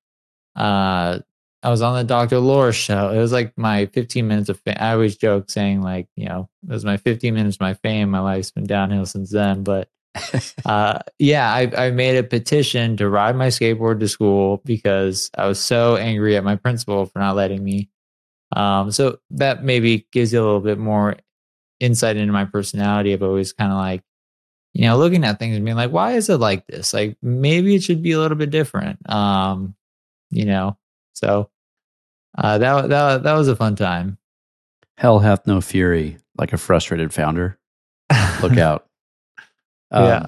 uh, 0.56 1.20
I 1.64 1.70
was 1.70 1.82
on 1.82 1.96
the 1.96 2.04
Dr. 2.04 2.40
Laura 2.40 2.74
show. 2.74 3.10
It 3.10 3.20
was 3.20 3.32
like 3.32 3.56
my 3.58 3.86
15 3.88 4.28
minutes 4.28 4.50
of 4.50 4.60
fame. 4.62 4.78
I 4.80 4.94
always 4.94 5.16
joke 5.16 5.50
saying 5.50 5.82
like, 5.82 6.08
you 6.16 6.28
know, 6.28 6.50
it 6.64 6.72
was 6.72 6.86
my 6.86 6.98
15 6.98 7.34
minutes 7.34 7.58
of 7.58 7.62
my 7.62 7.76
fame. 7.76 8.10
My 8.10 8.20
life's 8.20 8.52
been 8.52 8.66
downhill 8.66 9.06
since 9.06 9.30
then. 9.30 9.64
But 9.64 9.90
uh, 10.66 11.00
yeah, 11.20 11.52
I, 11.52 11.88
I 11.88 11.92
made 11.92 12.18
a 12.18 12.24
petition 12.24 12.98
to 12.98 13.10
ride 13.10 13.36
my 13.36 13.48
skateboard 13.48 14.00
to 14.00 14.08
school 14.08 14.62
because 14.66 15.30
I 15.38 15.48
was 15.48 15.60
so 15.60 15.96
angry 15.96 16.36
at 16.36 16.44
my 16.44 16.56
principal 16.56 17.06
for 17.06 17.20
not 17.20 17.36
letting 17.36 17.64
me. 17.64 17.90
Um, 18.54 18.92
so 18.92 19.20
that 19.32 19.64
maybe 19.64 20.08
gives 20.12 20.34
you 20.34 20.42
a 20.42 20.44
little 20.44 20.60
bit 20.60 20.78
more 20.78 21.16
insight 21.80 22.18
into 22.18 22.34
my 22.34 22.46
personality 22.46 23.14
of 23.14 23.24
always 23.24 23.54
kind 23.54 23.72
of 23.72 23.78
like, 23.78 24.04
you 24.74 24.84
know, 24.84 24.98
looking 24.98 25.24
at 25.24 25.40
things 25.40 25.56
and 25.56 25.66
being 25.66 25.78
like, 25.78 25.92
why 25.92 26.14
is 26.14 26.30
it 26.30 26.38
like 26.38 26.68
this? 26.68 26.94
Like 26.94 27.18
maybe 27.22 27.76
it 27.76 27.84
should 27.84 28.02
be 28.02 28.12
a 28.12 28.20
little 28.20 28.38
bit 28.38 28.50
different. 28.50 29.10
Um, 29.10 29.76
you 30.30 30.46
know, 30.46 30.78
so 31.14 31.50
uh, 32.38 32.58
that 32.58 32.90
that 32.90 33.24
that 33.24 33.34
was 33.34 33.48
a 33.48 33.56
fun 33.56 33.76
time. 33.76 34.18
Hell 34.98 35.20
hath 35.20 35.48
no 35.48 35.62
fury 35.62 36.18
like 36.38 36.54
a 36.54 36.58
frustrated 36.58 37.14
founder. 37.14 37.58
Look 38.42 38.58
out. 38.58 38.88
Um, 39.92 40.06
yeah. 40.06 40.26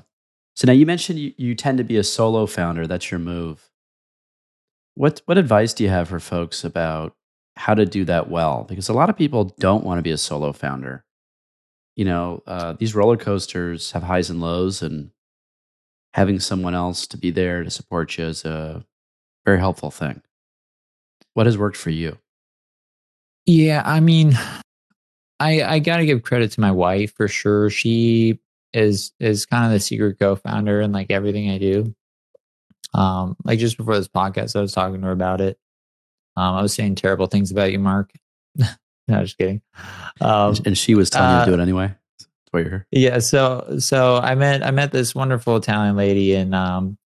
So 0.55 0.67
now 0.67 0.73
you 0.73 0.85
mentioned 0.85 1.19
you, 1.19 1.33
you 1.37 1.55
tend 1.55 1.77
to 1.79 1.83
be 1.83 1.97
a 1.97 2.03
solo 2.03 2.45
founder. 2.45 2.85
That's 2.85 3.09
your 3.09 3.19
move. 3.19 3.69
What 4.95 5.21
what 5.25 5.37
advice 5.37 5.73
do 5.73 5.83
you 5.83 5.89
have 5.89 6.09
for 6.09 6.19
folks 6.19 6.63
about 6.63 7.15
how 7.55 7.73
to 7.73 7.85
do 7.85 8.05
that 8.05 8.29
well? 8.29 8.65
Because 8.67 8.89
a 8.89 8.93
lot 8.93 9.09
of 9.09 9.17
people 9.17 9.45
don't 9.59 9.83
want 9.83 9.97
to 9.97 10.03
be 10.03 10.11
a 10.11 10.17
solo 10.17 10.51
founder. 10.51 11.03
You 11.95 12.05
know, 12.05 12.43
uh, 12.47 12.73
these 12.73 12.95
roller 12.95 13.17
coasters 13.17 13.91
have 13.91 14.03
highs 14.03 14.29
and 14.29 14.41
lows, 14.41 14.81
and 14.81 15.11
having 16.13 16.39
someone 16.39 16.75
else 16.75 17.07
to 17.07 17.17
be 17.17 17.31
there 17.31 17.63
to 17.63 17.69
support 17.69 18.17
you 18.17 18.25
is 18.25 18.45
a 18.45 18.85
very 19.45 19.59
helpful 19.59 19.91
thing. 19.91 20.21
What 21.33 21.47
has 21.47 21.57
worked 21.57 21.77
for 21.77 21.89
you? 21.89 22.17
Yeah, 23.45 23.81
I 23.83 23.99
mean, 23.99 24.33
I 25.39 25.63
I 25.63 25.79
got 25.79 25.97
to 25.97 26.05
give 26.05 26.21
credit 26.21 26.51
to 26.51 26.61
my 26.61 26.71
wife 26.71 27.13
for 27.15 27.27
sure. 27.27 27.71
She 27.71 28.39
is 28.73 29.13
is 29.19 29.45
kind 29.45 29.65
of 29.65 29.71
the 29.71 29.79
secret 29.79 30.19
co-founder 30.19 30.81
and 30.81 30.93
like 30.93 31.11
everything 31.11 31.49
I 31.49 31.57
do. 31.57 31.95
Um, 32.93 33.35
like 33.43 33.59
just 33.59 33.77
before 33.77 33.95
this 33.95 34.07
podcast, 34.07 34.55
I 34.55 34.61
was 34.61 34.73
talking 34.73 35.01
to 35.01 35.07
her 35.07 35.13
about 35.13 35.41
it. 35.41 35.57
Um, 36.35 36.55
I 36.55 36.61
was 36.61 36.73
saying 36.73 36.95
terrible 36.95 37.27
things 37.27 37.51
about 37.51 37.71
you, 37.71 37.79
Mark. 37.79 38.11
no, 38.57 39.21
just 39.21 39.37
kidding. 39.37 39.61
Um, 40.21 40.55
and 40.65 40.77
she 40.77 40.95
was 40.95 41.09
telling 41.09 41.29
uh, 41.29 41.39
you 41.39 41.45
to 41.45 41.51
do 41.51 41.53
it 41.55 41.59
uh, 41.59 41.63
anyway. 41.63 41.87
That's 41.87 42.27
why 42.51 42.59
you're 42.61 42.69
here. 42.69 42.87
Yeah. 42.91 43.19
So 43.19 43.77
so 43.79 44.17
I 44.17 44.35
met 44.35 44.63
I 44.63 44.71
met 44.71 44.91
this 44.91 45.15
wonderful 45.15 45.57
Italian 45.57 45.95
lady 45.95 46.33
in 46.33 46.53
um, 46.53 46.97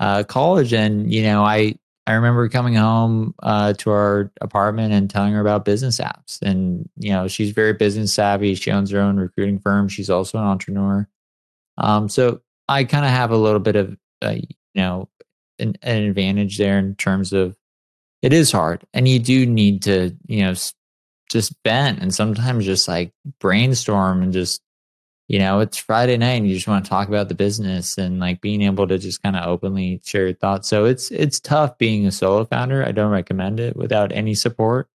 uh, 0.00 0.24
college, 0.24 0.72
and 0.72 1.12
you 1.12 1.22
know 1.22 1.44
I 1.44 1.76
I 2.06 2.12
remember 2.12 2.48
coming 2.48 2.74
home 2.74 3.34
uh, 3.42 3.72
to 3.74 3.90
our 3.90 4.30
apartment 4.40 4.92
and 4.92 5.08
telling 5.08 5.32
her 5.32 5.40
about 5.40 5.64
Bizness 5.64 6.04
Apps. 6.04 6.42
And, 6.42 6.88
you 6.98 7.10
know, 7.10 7.28
she's 7.28 7.52
very 7.52 7.72
business 7.72 8.12
savvy. 8.12 8.54
She 8.54 8.70
owns 8.70 8.90
her 8.90 9.00
own 9.00 9.16
recruiting 9.16 9.58
firm. 9.58 9.88
She's 9.88 10.10
also 10.10 10.38
an 10.38 10.44
entrepreneur. 10.44 11.08
Um, 11.78 12.08
so 12.08 12.42
I 12.68 12.84
kind 12.84 13.06
of 13.06 13.10
have 13.10 13.30
a 13.30 13.36
little 13.36 13.60
bit 13.60 13.76
of, 13.76 13.96
uh, 14.22 14.34
you 14.34 14.46
know, 14.74 15.08
an, 15.58 15.76
an, 15.82 16.02
advantage 16.02 16.58
there 16.58 16.78
in 16.78 16.94
terms 16.94 17.32
of 17.32 17.56
it 18.20 18.32
is 18.32 18.52
hard. 18.52 18.84
And 18.92 19.08
you 19.08 19.18
do 19.18 19.46
need 19.46 19.82
to, 19.84 20.14
you 20.26 20.42
know, 20.42 20.54
just 21.30 21.62
bend 21.62 22.00
and 22.00 22.14
sometimes 22.14 22.66
just 22.66 22.86
like 22.86 23.12
brainstorm 23.40 24.22
and 24.22 24.32
just 24.32 24.60
you 25.28 25.38
know, 25.38 25.60
it's 25.60 25.78
Friday 25.78 26.16
night 26.18 26.32
and 26.34 26.48
you 26.48 26.54
just 26.54 26.68
want 26.68 26.84
to 26.84 26.88
talk 26.88 27.08
about 27.08 27.28
the 27.28 27.34
business 27.34 27.96
and 27.96 28.20
like 28.20 28.40
being 28.40 28.62
able 28.62 28.86
to 28.86 28.98
just 28.98 29.22
kind 29.22 29.36
of 29.36 29.46
openly 29.46 30.00
share 30.04 30.26
your 30.26 30.34
thoughts. 30.34 30.68
So 30.68 30.84
it's 30.84 31.10
it's 31.10 31.40
tough 31.40 31.78
being 31.78 32.06
a 32.06 32.12
solo 32.12 32.44
founder. 32.44 32.84
I 32.84 32.92
don't 32.92 33.10
recommend 33.10 33.58
it 33.58 33.76
without 33.76 34.12
any 34.12 34.34
support. 34.34 34.88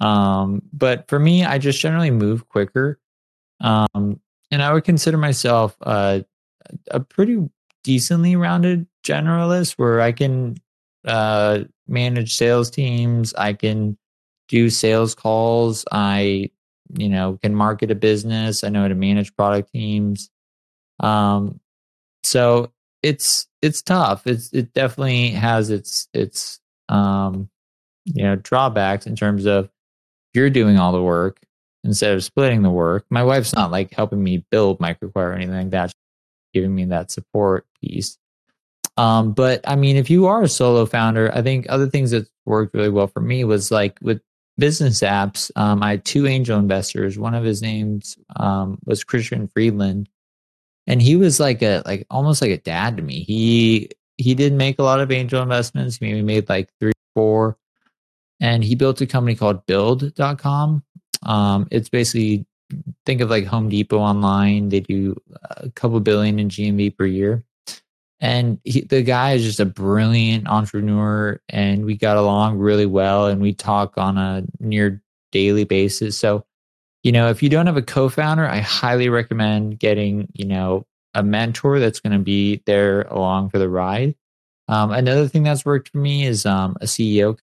Um, 0.00 0.62
but 0.72 1.08
for 1.08 1.18
me, 1.18 1.44
I 1.44 1.58
just 1.58 1.80
generally 1.80 2.10
move 2.10 2.48
quicker. 2.48 2.98
Um, 3.60 4.20
and 4.50 4.62
I 4.62 4.72
would 4.72 4.84
consider 4.84 5.18
myself 5.18 5.76
a 5.82 6.24
pretty 7.08 7.48
decently 7.84 8.36
rounded 8.36 8.86
generalist 9.04 9.72
where 9.72 10.00
I 10.00 10.12
can 10.12 10.56
uh, 11.04 11.60
manage 11.86 12.34
sales 12.34 12.70
teams. 12.70 13.34
I 13.34 13.52
can 13.52 13.96
do 14.48 14.70
sales 14.70 15.14
calls. 15.14 15.84
I 15.92 16.50
you 16.96 17.08
know 17.08 17.38
can 17.42 17.54
market 17.54 17.90
a 17.90 17.94
business. 17.94 18.64
I 18.64 18.68
know 18.68 18.82
how 18.82 18.88
to 18.88 18.94
manage 18.94 19.34
product 19.36 19.72
teams. 19.72 20.30
Um 21.00 21.60
so 22.22 22.72
it's 23.02 23.46
it's 23.62 23.82
tough. 23.82 24.26
It's 24.26 24.52
it 24.52 24.72
definitely 24.72 25.30
has 25.30 25.70
its 25.70 26.08
its 26.12 26.60
um 26.88 27.48
you 28.04 28.22
know 28.22 28.36
drawbacks 28.36 29.06
in 29.06 29.16
terms 29.16 29.46
of 29.46 29.70
you're 30.34 30.50
doing 30.50 30.78
all 30.78 30.92
the 30.92 31.02
work 31.02 31.40
instead 31.84 32.14
of 32.14 32.24
splitting 32.24 32.62
the 32.62 32.70
work. 32.70 33.06
My 33.10 33.22
wife's 33.22 33.54
not 33.54 33.70
like 33.70 33.92
helping 33.92 34.22
me 34.22 34.44
build 34.50 34.78
MicroAcquire 34.78 35.14
or 35.14 35.32
anything 35.32 35.54
like 35.54 35.70
that 35.70 35.92
giving 36.54 36.74
me 36.74 36.86
that 36.86 37.10
support 37.10 37.66
piece. 37.80 38.18
Um, 38.96 39.32
but 39.32 39.60
I 39.66 39.76
mean, 39.76 39.96
if 39.96 40.10
you 40.10 40.26
are 40.26 40.42
a 40.42 40.48
solo 40.48 40.84
founder, 40.86 41.32
I 41.32 41.42
think 41.42 41.66
other 41.68 41.88
things 41.88 42.10
that 42.10 42.28
worked 42.44 42.74
really 42.74 42.88
well 42.88 43.06
for 43.06 43.20
me 43.20 43.44
was 43.44 43.70
like 43.70 43.96
with 44.02 44.20
Bizness 44.60 45.06
Apps, 45.06 45.50
um, 45.56 45.82
I 45.82 45.90
had 45.90 46.04
two 46.04 46.26
angel 46.26 46.58
investors. 46.58 47.18
One 47.18 47.34
of 47.34 47.44
his 47.44 47.62
names 47.62 48.18
um, 48.36 48.78
was 48.84 49.04
Christian 49.04 49.48
Friedland, 49.48 50.08
and 50.86 51.00
he 51.00 51.16
was 51.16 51.38
like 51.38 51.62
a 51.62 51.82
like 51.86 52.06
almost 52.10 52.42
like 52.42 52.50
a 52.50 52.58
dad 52.58 52.96
to 52.96 53.02
me. 53.02 53.20
He 53.20 53.90
he 54.16 54.34
didn't 54.34 54.58
make 54.58 54.78
a 54.78 54.82
lot 54.82 55.00
of 55.00 55.12
angel 55.12 55.42
investments. 55.42 55.98
He 55.98 56.06
maybe 56.06 56.22
made 56.22 56.48
like 56.48 56.70
three, 56.80 56.92
four, 57.14 57.56
and 58.40 58.64
he 58.64 58.74
built 58.74 59.00
a 59.00 59.06
company 59.06 59.36
called 59.36 59.64
Build.com. 59.66 60.82
Um, 61.22 61.68
it's 61.70 61.88
basically 61.88 62.44
think 63.06 63.20
of 63.20 63.30
like 63.30 63.46
Home 63.46 63.68
Depot 63.68 63.98
online. 63.98 64.70
They 64.70 64.80
do 64.80 65.16
a 65.42 65.70
couple 65.70 66.00
billion 66.00 66.38
in 66.38 66.48
GMV 66.48 66.96
per 66.96 67.06
year 67.06 67.44
and 68.20 68.58
he, 68.64 68.82
the 68.82 69.02
guy 69.02 69.32
is 69.32 69.44
just 69.44 69.60
a 69.60 69.64
brilliant 69.64 70.48
entrepreneur 70.48 71.40
and 71.48 71.84
we 71.84 71.96
got 71.96 72.16
along 72.16 72.58
really 72.58 72.86
well 72.86 73.26
and 73.26 73.40
we 73.40 73.52
talk 73.52 73.96
on 73.96 74.18
a 74.18 74.44
near 74.60 75.02
daily 75.30 75.64
basis. 75.64 76.18
So 76.18 76.44
you 77.02 77.12
know 77.12 77.28
if 77.28 77.42
you 77.42 77.48
don't 77.48 77.66
have 77.66 77.76
a 77.76 77.82
co-founder 77.82 78.46
i 78.46 78.58
highly 78.58 79.08
recommend 79.08 79.78
getting 79.78 80.28
you 80.34 80.44
know 80.44 80.84
a 81.14 81.22
mentor 81.22 81.78
that's 81.78 82.00
going 82.00 82.12
to 82.12 82.18
be 82.18 82.62
there 82.66 83.02
along 83.02 83.48
for 83.48 83.58
the 83.58 83.68
ride. 83.68 84.14
Um, 84.68 84.90
another 84.92 85.26
thing 85.26 85.42
that's 85.42 85.64
worked 85.64 85.88
for 85.88 85.98
me 85.98 86.26
is 86.26 86.44
um, 86.44 86.76
a 86.80 86.84
ceo 86.84 87.38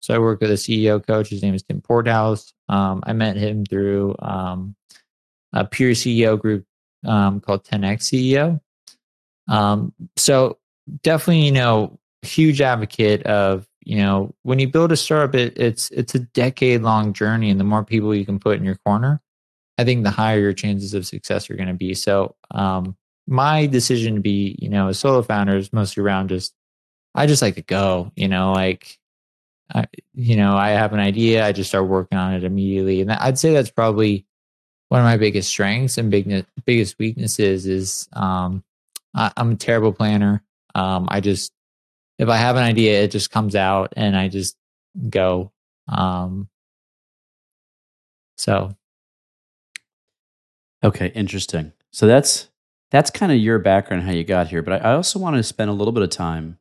so 0.00 0.14
i 0.14 0.18
work 0.18 0.40
with 0.40 0.50
a 0.50 0.54
ceo 0.54 1.04
coach. 1.04 1.28
His 1.28 1.42
name 1.42 1.54
is 1.54 1.62
tim 1.62 1.80
porthouse. 1.80 2.52
Um, 2.68 3.02
i 3.06 3.12
met 3.12 3.36
him 3.36 3.64
through 3.64 4.16
um, 4.18 4.74
a 5.52 5.64
peer 5.64 5.90
ceo 5.90 6.38
group 6.38 6.64
um, 7.06 7.40
called 7.40 7.64
10x 7.64 8.10
ceo 8.10 8.60
um, 9.48 9.92
so 10.16 10.58
definitely, 11.02 11.44
you 11.46 11.52
know, 11.52 11.98
huge 12.22 12.60
advocate 12.60 13.22
of 13.24 13.68
you 13.88 13.96
know, 13.96 14.34
when 14.42 14.58
you 14.58 14.68
build 14.68 14.92
a 14.92 14.96
startup, 14.98 15.34
it, 15.34 15.58
it's 15.58 15.90
it's 15.92 16.14
a 16.14 16.18
decade 16.18 16.82
long 16.82 17.14
journey, 17.14 17.48
and 17.48 17.58
the 17.58 17.64
more 17.64 17.82
people 17.82 18.14
you 18.14 18.26
can 18.26 18.38
put 18.38 18.58
in 18.58 18.64
your 18.64 18.76
corner, 18.84 19.22
I 19.78 19.84
think 19.84 20.04
the 20.04 20.10
higher 20.10 20.38
your 20.38 20.52
chances 20.52 20.92
of 20.92 21.06
success 21.06 21.48
are 21.48 21.56
going 21.56 21.68
to 21.68 21.74
be. 21.74 21.94
So, 21.94 22.36
um, 22.50 22.98
my 23.26 23.64
decision 23.64 24.16
to 24.16 24.20
be, 24.20 24.58
you 24.60 24.68
know, 24.68 24.88
a 24.88 24.94
solo 24.94 25.22
founder 25.22 25.56
is 25.56 25.72
mostly 25.72 26.02
around 26.02 26.28
just, 26.28 26.52
I 27.14 27.26
just 27.26 27.40
like 27.40 27.54
to 27.54 27.62
go, 27.62 28.12
you 28.14 28.28
know, 28.28 28.52
like, 28.52 28.98
I, 29.74 29.86
you 30.12 30.36
know, 30.36 30.54
I 30.54 30.70
have 30.70 30.92
an 30.92 31.00
idea, 31.00 31.46
I 31.46 31.52
just 31.52 31.70
start 31.70 31.86
working 31.88 32.18
on 32.18 32.34
it 32.34 32.44
immediately, 32.44 33.00
and 33.00 33.10
I'd 33.10 33.38
say 33.38 33.54
that's 33.54 33.70
probably 33.70 34.26
one 34.90 35.00
of 35.00 35.06
my 35.06 35.16
biggest 35.16 35.48
strengths 35.48 35.96
and 35.96 36.10
big, 36.10 36.44
biggest 36.66 36.98
weaknesses 36.98 37.64
is 37.64 38.06
um, 38.12 38.62
I, 39.18 39.32
am 39.36 39.52
a 39.52 39.56
terrible 39.56 39.92
planner. 39.92 40.42
Um, 40.74 41.08
I 41.10 41.20
just 41.20 41.52
if 42.18 42.28
I 42.28 42.36
have 42.36 42.56
an 42.56 42.62
idea, 42.62 43.02
it 43.02 43.10
just 43.10 43.30
comes 43.30 43.54
out 43.54 43.92
and 43.96 44.16
I 44.16 44.28
just 44.28 44.56
go. 45.08 45.52
Um, 45.88 46.48
so, 48.36 48.76
okay, 50.82 51.12
interesting. 51.14 51.72
So 51.92 52.06
that's 52.06 52.48
that's 52.90 53.10
kind 53.10 53.32
of 53.32 53.38
your 53.38 53.58
background, 53.58 54.04
how 54.04 54.12
you 54.12 54.24
got 54.24 54.48
here. 54.48 54.62
But 54.62 54.84
I, 54.84 54.90
I 54.90 54.94
also 54.94 55.18
want 55.18 55.36
to 55.36 55.42
spend 55.42 55.70
a 55.70 55.74
little 55.74 55.92
bit 55.92 56.02
of 56.02 56.10
time 56.10 56.58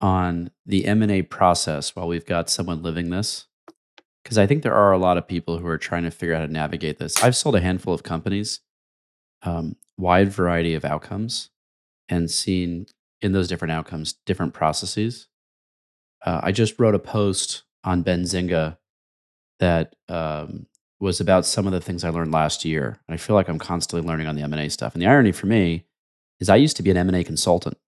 on 0.00 0.50
the 0.66 0.86
M 0.86 1.02
and 1.02 1.12
A 1.12 1.22
process 1.22 1.94
while 1.94 2.08
we've 2.08 2.26
got 2.26 2.50
someone 2.50 2.82
living 2.82 3.10
this, 3.10 3.46
because 4.22 4.38
I 4.38 4.46
think 4.46 4.62
there 4.62 4.74
are 4.74 4.92
a 4.92 4.98
lot 4.98 5.16
of 5.16 5.28
people 5.28 5.58
who 5.58 5.66
are 5.66 5.78
trying 5.78 6.04
to 6.04 6.10
figure 6.10 6.34
out 6.34 6.40
how 6.40 6.46
to 6.46 6.52
navigate 6.52 6.98
this. 6.98 7.22
I've 7.22 7.36
sold 7.36 7.56
a 7.56 7.60
handful 7.60 7.94
of 7.94 8.02
companies, 8.02 8.60
um, 9.44 9.76
wide 9.96 10.32
variety 10.32 10.74
of 10.74 10.84
outcomes, 10.84 11.50
and 12.08 12.30
seen 12.30 12.86
in 13.22 13.32
those 13.32 13.48
different 13.48 13.72
outcomes, 13.72 14.14
different 14.26 14.52
processes. 14.52 15.28
Uh, 16.24 16.40
I 16.42 16.52
just 16.52 16.78
wrote 16.78 16.94
a 16.94 16.98
post 16.98 17.62
on 17.84 18.04
Benzinga 18.04 18.76
that 19.60 19.94
um, 20.08 20.66
was 21.00 21.20
about 21.20 21.46
some 21.46 21.66
of 21.66 21.72
the 21.72 21.80
things 21.80 22.04
I 22.04 22.10
learned 22.10 22.32
last 22.32 22.64
year. 22.64 22.98
And 23.06 23.14
I 23.14 23.16
feel 23.18 23.36
like 23.36 23.48
I'm 23.48 23.58
constantly 23.58 24.06
learning 24.06 24.26
on 24.26 24.36
the 24.36 24.42
M&A 24.42 24.68
stuff. 24.68 24.94
And 24.94 25.02
the 25.02 25.06
irony 25.06 25.32
for 25.32 25.46
me 25.46 25.84
is 26.40 26.48
I 26.48 26.56
used 26.56 26.76
to 26.78 26.82
be 26.82 26.90
an 26.90 26.96
M&A 26.96 27.24
consultant, 27.24 27.78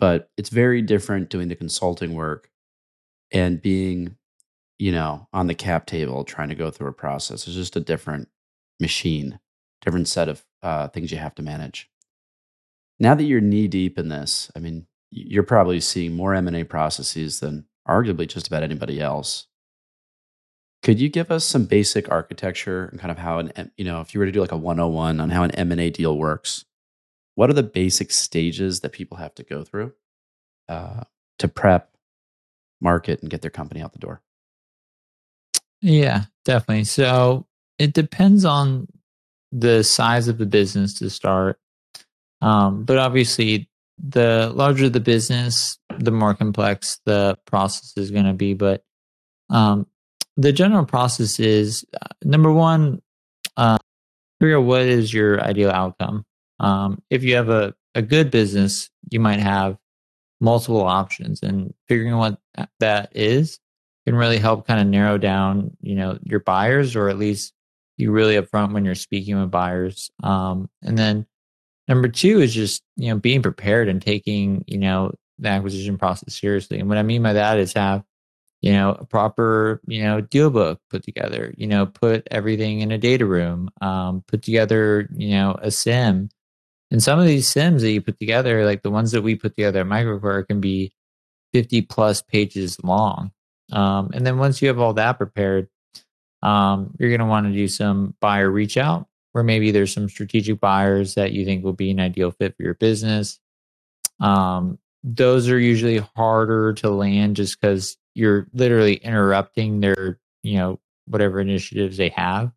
but 0.00 0.30
it's 0.36 0.48
very 0.48 0.82
different 0.82 1.30
doing 1.30 1.48
the 1.48 1.54
consulting 1.54 2.14
work 2.14 2.50
and 3.30 3.60
being, 3.60 4.16
you 4.78 4.92
know, 4.92 5.28
on 5.32 5.46
the 5.46 5.54
cap 5.54 5.86
table 5.86 6.24
trying 6.24 6.48
to 6.48 6.54
go 6.54 6.70
through 6.70 6.88
a 6.88 6.92
process. 6.92 7.46
It's 7.46 7.56
just 7.56 7.76
a 7.76 7.80
different 7.80 8.28
machine, 8.80 9.38
different 9.82 10.08
set 10.08 10.28
of 10.28 10.44
uh, 10.64 10.88
things 10.88 11.12
you 11.12 11.18
have 11.18 11.34
to 11.36 11.42
manage. 11.42 11.90
Now 12.98 13.14
that 13.14 13.24
you're 13.24 13.40
knee 13.40 13.68
deep 13.68 13.98
in 13.98 14.08
this, 14.08 14.50
I 14.56 14.58
mean, 14.58 14.86
you're 15.10 15.42
probably 15.42 15.78
seeing 15.78 16.14
more 16.14 16.34
M&A 16.34 16.64
processes 16.64 17.40
than 17.40 17.66
arguably 17.86 18.26
just 18.26 18.48
about 18.48 18.62
anybody 18.62 19.00
else. 19.00 19.46
Could 20.82 21.00
you 21.00 21.08
give 21.08 21.30
us 21.30 21.44
some 21.44 21.66
basic 21.66 22.10
architecture 22.10 22.86
and 22.86 22.98
kind 22.98 23.10
of 23.10 23.18
how 23.18 23.38
an 23.38 23.72
you 23.76 23.84
know, 23.84 24.00
if 24.00 24.14
you 24.14 24.20
were 24.20 24.26
to 24.26 24.32
do 24.32 24.40
like 24.40 24.52
a 24.52 24.56
101 24.56 25.20
on 25.20 25.30
how 25.30 25.42
an 25.42 25.50
M&A 25.52 25.90
deal 25.90 26.16
works, 26.16 26.64
what 27.34 27.50
are 27.50 27.54
the 27.54 27.62
basic 27.62 28.10
stages 28.10 28.80
that 28.80 28.92
people 28.92 29.18
have 29.18 29.34
to 29.34 29.42
go 29.42 29.64
through 29.64 29.92
uh, 30.68 31.04
to 31.38 31.48
prep, 31.48 31.90
market, 32.80 33.20
and 33.20 33.30
get 33.30 33.42
their 33.42 33.50
company 33.50 33.82
out 33.82 33.92
the 33.92 33.98
door? 33.98 34.22
Yeah, 35.80 36.24
definitely. 36.44 36.84
So 36.84 37.46
it 37.78 37.92
depends 37.92 38.44
on 38.44 38.88
the 39.54 39.84
size 39.84 40.26
of 40.28 40.38
the 40.38 40.46
business 40.46 40.94
to 40.94 41.08
start. 41.08 41.58
Um, 42.42 42.84
but 42.84 42.98
obviously, 42.98 43.70
the 43.98 44.52
larger 44.54 44.88
the 44.88 45.00
business, 45.00 45.78
the 45.98 46.10
more 46.10 46.34
complex 46.34 47.00
the 47.06 47.38
process 47.46 47.94
is 47.96 48.10
going 48.10 48.26
to 48.26 48.32
be. 48.34 48.52
But 48.52 48.84
um, 49.48 49.86
the 50.36 50.52
general 50.52 50.84
process 50.84 51.38
is 51.38 51.84
uh, 51.94 52.08
number 52.24 52.52
one, 52.52 53.00
uh, 53.56 53.78
figure 54.40 54.58
out 54.58 54.64
what 54.64 54.82
is 54.82 55.14
your 55.14 55.40
ideal 55.40 55.70
outcome. 55.70 56.26
Um, 56.58 57.00
if 57.08 57.22
you 57.22 57.36
have 57.36 57.48
a, 57.48 57.74
a 57.94 58.02
good 58.02 58.30
business, 58.30 58.90
you 59.10 59.20
might 59.20 59.40
have 59.40 59.78
multiple 60.40 60.82
options, 60.82 61.42
and 61.42 61.72
figuring 61.88 62.16
what 62.16 62.38
that 62.80 63.12
is 63.14 63.60
can 64.06 64.16
really 64.16 64.38
help 64.38 64.66
kind 64.66 64.80
of 64.80 64.86
narrow 64.86 65.16
down, 65.16 65.76
you 65.80 65.94
know, 65.94 66.18
your 66.24 66.40
buyers, 66.40 66.94
or 66.94 67.08
at 67.08 67.18
least 67.18 67.53
you 67.96 68.10
really 68.10 68.34
upfront 68.34 68.72
when 68.72 68.84
you're 68.84 68.94
speaking 68.94 69.40
with 69.40 69.50
buyers. 69.50 70.10
Um, 70.22 70.68
and 70.82 70.98
then 70.98 71.26
Number 71.88 72.08
two 72.08 72.40
is 72.40 72.54
just, 72.54 72.82
you 72.96 73.08
know, 73.08 73.18
being 73.18 73.42
prepared 73.42 73.88
and 73.88 74.00
taking, 74.00 74.64
you 74.66 74.78
know, 74.78 75.12
the 75.38 75.48
acquisition 75.48 75.98
process 75.98 76.38
seriously. 76.38 76.78
And 76.78 76.88
what 76.88 76.98
I 76.98 77.02
mean 77.02 77.22
by 77.22 77.34
that 77.34 77.58
is 77.58 77.74
have, 77.74 78.02
you 78.62 78.72
know, 78.72 78.96
a 78.98 79.04
proper, 79.04 79.82
you 79.86 80.02
know, 80.02 80.22
deal 80.22 80.48
book 80.48 80.80
put 80.88 81.02
together, 81.02 81.52
you 81.58 81.66
know, 81.66 81.84
put 81.84 82.26
everything 82.30 82.80
in 82.80 82.90
a 82.90 82.98
data 82.98 83.26
room, 83.26 83.68
um, 83.82 84.24
put 84.26 84.42
together, 84.42 85.08
you 85.14 85.30
know, 85.30 85.58
a 85.60 85.70
sim. 85.70 86.30
And 86.90 87.02
some 87.02 87.18
of 87.18 87.26
these 87.26 87.48
sims 87.48 87.82
that 87.82 87.90
you 87.90 88.00
put 88.00 88.18
together, 88.18 88.64
like 88.64 88.82
the 88.82 88.90
ones 88.90 89.12
that 89.12 89.22
we 89.22 89.34
put 89.34 89.56
together 89.56 89.80
at 89.80 89.86
MicroAcquire, 89.86 90.46
can 90.46 90.60
be 90.60 90.92
50 91.52 91.82
plus 91.82 92.22
pages 92.22 92.82
long. 92.82 93.32
Um, 93.72 94.10
and 94.14 94.26
then 94.26 94.38
once 94.38 94.62
you 94.62 94.68
have 94.68 94.78
all 94.78 94.94
that 94.94 95.18
prepared, 95.18 95.68
um, 96.44 96.94
you're 96.98 97.10
going 97.10 97.20
to 97.20 97.26
want 97.26 97.46
to 97.46 97.52
do 97.52 97.66
some 97.66 98.14
buyer 98.20 98.48
reach 98.48 98.76
out 98.76 99.08
where 99.32 99.42
maybe 99.42 99.72
there's 99.72 99.92
some 99.92 100.08
strategic 100.08 100.60
buyers 100.60 101.14
that 101.14 101.32
you 101.32 101.44
think 101.44 101.64
will 101.64 101.72
be 101.72 101.90
an 101.90 101.98
ideal 101.98 102.30
fit 102.30 102.56
for 102.56 102.62
your 102.62 102.74
business. 102.74 103.40
Um, 104.20 104.78
those 105.02 105.48
are 105.48 105.58
usually 105.58 105.98
harder 106.14 106.72
to 106.74 106.90
land 106.90 107.34
just 107.34 107.60
because 107.60 107.96
you're 108.14 108.46
literally 108.52 108.94
interrupting 108.94 109.80
their, 109.80 110.20
you 110.44 110.58
know, 110.58 110.78
whatever 111.06 111.40
initiatives 111.40 111.96
they 111.96 112.10
have. 112.10 112.52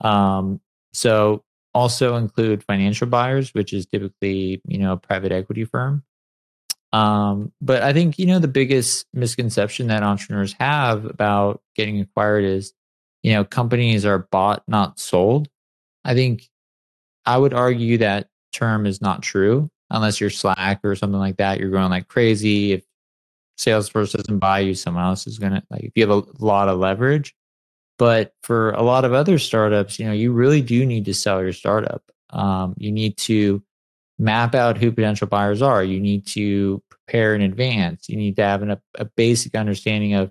Um, 0.00 0.60
so 0.92 1.42
also 1.74 2.14
include 2.14 2.62
financial 2.62 3.08
buyers, 3.08 3.52
which 3.52 3.72
is 3.72 3.86
typically, 3.86 4.62
you 4.68 4.78
know, 4.78 4.92
a 4.92 4.96
private 4.96 5.32
equity 5.32 5.64
firm. 5.64 6.04
Um, 6.92 7.52
but 7.60 7.82
I 7.82 7.92
think, 7.92 8.18
you 8.18 8.26
know, 8.26 8.38
the 8.38 8.48
biggest 8.48 9.06
misconception 9.12 9.88
that 9.88 10.04
entrepreneurs 10.04 10.54
have 10.60 11.04
about 11.04 11.60
getting 11.74 12.00
acquired 12.00 12.44
is, 12.44 12.72
you 13.22 13.32
know, 13.32 13.44
companies 13.44 14.04
are 14.04 14.26
bought, 14.30 14.62
not 14.68 14.98
sold. 14.98 15.48
I 16.04 16.14
think 16.14 16.48
I 17.26 17.36
would 17.36 17.54
argue 17.54 17.98
that 17.98 18.28
term 18.52 18.86
is 18.86 19.00
not 19.00 19.22
true 19.22 19.70
unless 19.90 20.20
you're 20.20 20.30
Slack 20.30 20.80
or 20.84 20.94
something 20.94 21.18
like 21.18 21.36
that. 21.38 21.58
You're 21.58 21.70
going 21.70 21.90
like 21.90 22.08
crazy. 22.08 22.72
If 22.72 22.84
Salesforce 23.58 24.16
doesn't 24.16 24.38
buy 24.38 24.60
you, 24.60 24.74
someone 24.74 25.04
else 25.04 25.26
is 25.26 25.38
going 25.38 25.52
to 25.52 25.62
like, 25.70 25.84
if 25.84 25.92
you 25.94 26.06
have 26.06 26.16
a 26.16 26.44
lot 26.44 26.68
of 26.68 26.78
leverage. 26.78 27.34
But 27.98 28.32
for 28.44 28.70
a 28.70 28.82
lot 28.82 29.04
of 29.04 29.12
other 29.12 29.38
startups, 29.38 29.98
you 29.98 30.06
know, 30.06 30.12
you 30.12 30.32
really 30.32 30.62
do 30.62 30.86
need 30.86 31.04
to 31.06 31.14
sell 31.14 31.42
your 31.42 31.52
startup. 31.52 32.02
Um, 32.30 32.74
you 32.78 32.92
need 32.92 33.16
to 33.18 33.62
map 34.18 34.54
out 34.54 34.78
who 34.78 34.92
potential 34.92 35.26
buyers 35.26 35.62
are. 35.62 35.82
You 35.82 35.98
need 35.98 36.26
to 36.28 36.80
prepare 36.88 37.34
in 37.34 37.42
advance. 37.42 38.08
You 38.08 38.16
need 38.16 38.36
to 38.36 38.42
have 38.42 38.62
an, 38.62 38.70
a, 38.70 38.80
a 38.94 39.04
basic 39.04 39.56
understanding 39.56 40.14
of 40.14 40.30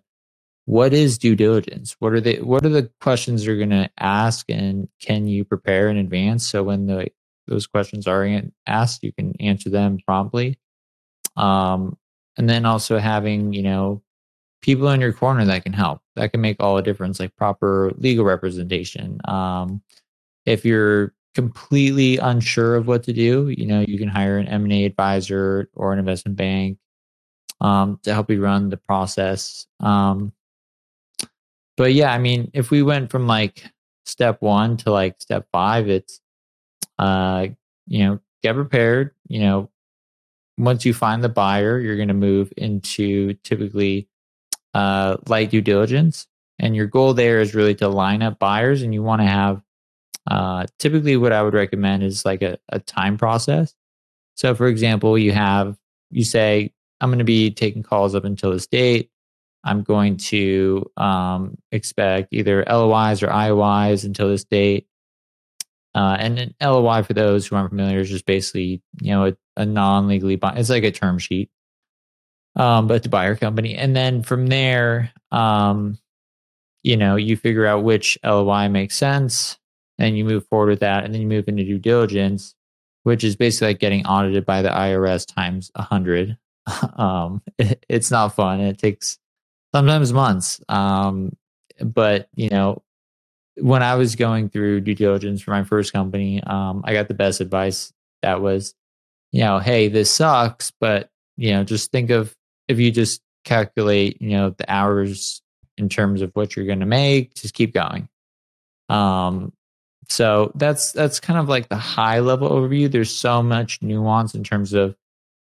what 0.68 0.93
is 0.93 1.18
due 1.18 1.34
diligence? 1.34 1.95
What 1.99 2.11
are 2.11 2.20
the 2.20 2.41
what 2.41 2.65
are 2.65 2.70
the 2.70 2.91
questions 2.99 3.45
you're 3.45 3.55
going 3.55 3.70
to 3.70 3.89
ask 3.97 4.45
and 4.49 4.89
can 5.01 5.26
you 5.26 5.45
prepare 5.45 5.88
in 5.88 5.95
advance? 5.95 6.45
So 6.45 6.61
when 6.61 6.88
the 6.88 7.07
those 7.47 7.65
questions 7.65 8.05
are 8.05 8.28
asked 8.68 9.01
you 9.01 9.13
can 9.13 9.34
answer 9.39 9.70
them 9.70 9.97
promptly. 10.05 10.59
Um, 11.38 11.97
and 12.38 12.49
then 12.49 12.65
also 12.65 12.97
having 12.97 13.53
you 13.53 13.63
know 13.63 14.03
people 14.61 14.89
in 14.89 14.99
your 14.99 15.13
corner 15.13 15.45
that 15.45 15.63
can 15.63 15.72
help. 15.72 16.01
That 16.18 16.34
can 16.34 16.41
make 16.41 16.57
all 16.59 16.76
the 16.76 16.82
difference 16.82 17.22
like 17.22 17.34
proper 17.38 17.93
legal 17.95 18.26
representation. 18.26 19.22
Um, 19.24 19.82
if 20.45 20.65
you're 20.65 21.13
completely 21.34 22.18
unsure 22.18 22.76
of 22.76 22.88
what 22.88 23.03
to 23.03 23.13
do 23.13 23.47
you 23.49 23.68
know 23.68 23.86
you 23.88 23.97
can 23.99 24.07
hire 24.07 24.38
an 24.38 24.47
m&a 24.47 24.86
advisor 24.86 25.70
or 25.76 25.93
an 25.93 25.99
investment 25.99 26.36
bank 26.36 26.80
um, 27.61 27.99
to 28.03 28.13
help 28.13 28.30
you 28.30 28.41
run 28.41 28.70
the 28.70 28.78
process. 28.78 29.68
Um, 29.80 30.34
but 31.78 31.93
yeah, 31.93 32.11
I 32.11 32.17
mean, 32.17 32.49
if 32.53 32.71
we 32.71 32.84
went 32.84 33.11
from 33.11 33.28
like 33.28 33.63
step 34.05 34.41
one 34.41 34.78
to 34.78 34.91
like 34.91 35.21
step 35.21 35.47
five, 35.51 35.88
it's 35.88 36.19
uh, 36.99 37.47
you 37.88 38.05
know, 38.05 38.19
get 38.43 38.55
prepared. 38.55 39.11
You 39.28 39.41
know, 39.41 39.69
once 40.57 40.84
you 40.86 40.93
find 40.93 41.23
the 41.23 41.30
buyer, 41.30 41.80
you're 41.80 41.95
going 41.95 42.07
to 42.07 42.13
move 42.13 42.51
into 42.57 43.34
typically 43.43 44.07
uh, 44.73 45.17
light 45.28 45.51
due 45.51 45.61
diligence, 45.61 46.28
and 46.59 46.75
your 46.75 46.88
goal 46.88 47.13
there 47.13 47.39
is 47.39 47.55
really 47.55 47.75
to 47.75 47.88
line 47.88 48.23
up 48.23 48.39
buyers, 48.39 48.82
and 48.82 48.93
you 48.93 49.03
want 49.03 49.21
to 49.21 49.28
have 49.28 49.61
uh, 50.30 50.65
typically 50.80 51.15
what 51.15 51.32
I 51.32 51.43
would 51.43 51.53
recommend 51.53 52.03
is 52.03 52.25
like 52.25 52.41
a, 52.41 52.57
a 52.69 52.80
time 52.80 53.17
process. 53.17 53.73
So, 54.36 54.55
for 54.55 54.67
example, 54.67 55.17
you 55.17 55.32
have 55.32 55.78
you 56.09 56.23
say 56.23 56.73
I'm 57.01 57.09
going 57.09 57.19
to 57.19 57.25
be 57.25 57.51
taking 57.51 57.84
calls 57.84 58.15
up 58.15 58.23
until 58.23 58.51
this 58.51 58.67
date. 58.67 59.11
I'm 59.68 59.84
going 59.84 60.18
to 60.18 60.89
um, 60.97 61.57
expect 61.72 62.30
either 62.34 62.63
LOIs 62.68 63.22
or 63.24 63.28
IOIs 63.28 64.05
until 64.05 64.30
this 64.30 64.45
date. 64.45 64.88
Uh, 65.95 66.15
and 66.20 66.39
an 66.39 66.55
LOI, 66.61 67.03
for 67.03 67.13
those 67.13 67.47
who 67.47 67.55
aren't 67.55 67.70
familiar, 67.70 67.99
is 67.99 68.09
just 68.09 68.26
basically 68.26 68.82
you 69.01 69.11
know 69.11 69.28
a, 69.28 69.38
a 69.57 69.65
non-legally 69.65 70.36
bind. 70.38 70.59
It's 70.59 70.70
like 70.70 70.84
a 70.84 70.91
term 70.91 71.20
sheet. 71.20 71.49
um, 72.55 72.88
but 72.88 73.03
the 73.03 73.09
buyer 73.09 73.36
company. 73.36 73.76
And 73.76 73.95
then 73.95 74.24
from 74.24 74.47
there, 74.47 75.11
um, 75.32 75.97
you 76.84 76.97
know, 76.97 77.15
you 77.15 77.38
figure 77.38 77.65
out 77.65 77.84
which 77.84 78.18
LOI 78.24 78.70
makes 78.70 78.95
sense 78.95 79.57
and 79.99 80.18
you 80.18 80.26
move 80.26 80.47
forward 80.47 80.70
with 80.70 80.80
that. 80.82 81.03
And 81.03 81.13
then 81.13 81.22
you 81.22 81.28
move 81.28 81.47
into 81.47 81.63
due 81.63 81.80
diligence, 81.80 82.55
which 83.03 83.24
is 83.24 83.36
basically 83.36 83.70
like 83.70 83.80
getting 83.80 84.05
audited 84.05 84.45
by 84.45 84.61
the 84.61 84.70
IRS 84.70 85.26
times 85.32 85.72
a 85.76 85.84
hundred. 85.84 86.38
um, 86.97 87.41
it, 87.57 87.86
it's 87.89 88.11
not 88.11 88.36
fun. 88.36 88.59
It 88.61 88.78
takes 88.80 89.20
sometimes 89.78 90.11
months. 90.11 90.59
Um, 90.69 91.36
but 91.80 92.30
you 92.36 92.49
know, 92.49 92.82
when 93.57 93.84
I 93.84 93.95
was 93.95 94.15
going 94.15 94.49
through 94.49 94.82
due 94.82 94.95
diligence 94.95 95.41
for 95.41 95.51
my 95.51 95.63
first 95.63 95.93
company, 95.93 96.41
um, 96.43 96.82
I 96.84 96.93
got 96.93 97.07
the 97.07 97.13
best 97.13 97.41
advice 97.41 97.93
that 98.23 98.41
was, 98.41 98.73
you 99.32 99.41
know, 99.41 99.59
hey, 99.59 99.88
this 99.88 100.09
sucks, 100.09 100.71
but 100.80 101.09
you 101.38 101.51
know, 101.51 101.63
just 101.63 101.91
think 101.91 102.09
of 102.09 102.36
if 102.67 102.80
you 102.80 102.91
just 102.91 103.21
calculate, 103.45 104.21
you 104.21 104.32
know, 104.32 104.49
the 104.49 104.71
hours 104.71 105.41
in 105.78 105.89
terms 105.89 106.21
of 106.21 106.32
what 106.34 106.55
you're 106.55 106.65
going 106.65 106.80
to 106.80 106.86
make, 106.88 107.36
just 107.36 107.53
keep 107.53 107.73
going. 107.73 108.09
Um, 108.89 109.53
so 110.09 110.51
that's 110.55 110.91
that's 110.93 111.19
kind 111.19 111.38
of 111.38 111.49
like 111.49 111.69
the 111.69 111.75
high 111.78 112.19
level 112.19 112.49
overview. 112.49 112.89
There's 112.89 113.13
so 113.13 113.43
much 113.43 113.82
nuance 113.82 114.34
in 114.34 114.43
terms 114.43 114.73
of, 114.73 114.95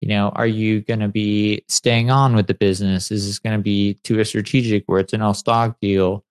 you 0.01 0.09
know, 0.09 0.31
are 0.35 0.47
you 0.47 0.81
going 0.81 1.01
to 1.01 1.09
be 1.09 1.65
staying 1.69 2.11
on 2.11 2.37
with 2.37 2.47
the 2.47 2.55
business? 2.55 3.11
Is 3.11 3.27
this 3.27 3.39
going 3.39 3.57
to 3.57 3.63
be 3.63 3.95
to 4.05 4.21
a 4.21 4.25
strategic 4.25 4.85
where 4.87 5.01
it's 5.01 5.13
an 5.13 5.23
all 5.23 5.35
stock 5.35 5.79
deal? 5.81 6.25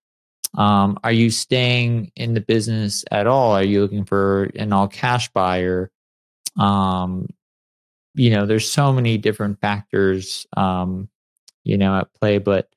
Um, 0.56 0.98
are 1.04 1.12
you 1.12 1.30
staying 1.30 2.12
in 2.16 2.34
the 2.34 2.42
business 2.42 3.04
at 3.12 3.28
all? 3.28 3.52
Are 3.52 3.64
you 3.64 3.82
looking 3.82 4.06
for 4.06 4.46
an 4.56 4.72
all 4.72 4.88
cash 4.88 5.30
buyer? 5.34 5.92
Um, 6.58 7.28
you 8.16 8.32
know, 8.32 8.46
there's 8.46 8.70
so 8.70 8.94
many 8.94 9.18
different 9.18 9.60
factors, 9.60 10.48
um, 10.56 11.10
you 11.64 11.78
know, 11.78 12.00
at 12.00 12.14
play, 12.14 12.38
but 12.38 12.70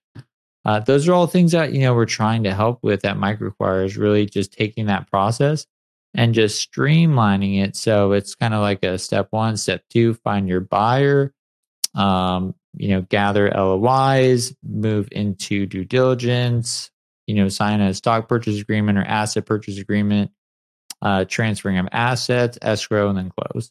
uh, 0.65 0.81
those 0.81 1.09
are 1.09 1.15
all 1.15 1.27
things 1.27 1.53
that, 1.53 1.73
you 1.73 1.81
know, 1.81 1.95
we're 1.95 2.05
trying 2.05 2.43
to 2.43 2.53
help 2.53 2.83
with 2.83 3.05
at 3.05 3.17
MicroAcquire 3.17 3.87
is 3.87 3.97
really 3.97 4.27
just 4.27 4.53
taking 4.53 4.87
that 4.87 5.11
process 5.11 5.67
and 6.15 6.35
just 6.35 6.71
streamlining 6.71 7.63
it. 7.63 7.77
So 7.77 8.13
it's 8.13 8.35
kind 8.35 8.55
of 8.55 8.61
like 8.61 8.85
a 8.85 8.99
step 8.99 9.29
one, 9.31 9.57
step 9.57 9.83
two, 9.91 10.15
find 10.15 10.49
your 10.49 10.61
buyer, 10.61 11.33
um, 11.95 12.55
you 12.77 12.89
know, 12.89 13.03
gather 13.03 13.51
LOIs, 13.51 14.55
move 14.63 15.09
into 15.13 15.67
due 15.67 15.85
diligence, 15.85 16.91
you 17.27 17.35
know, 17.35 17.49
sign 17.49 17.81
a 17.81 17.95
stock 17.95 18.29
purchase 18.29 18.61
agreement 18.61 18.99
or 18.99 19.03
asset 19.03 19.47
purchase 19.47 19.79
agreement, 19.79 20.31
uh, 21.03 21.25
transferring 21.25 21.79
of 21.79 21.89
assets, 21.93 22.59
escrow, 22.63 23.09
and 23.09 23.19
then 23.19 23.31
close. 23.31 23.71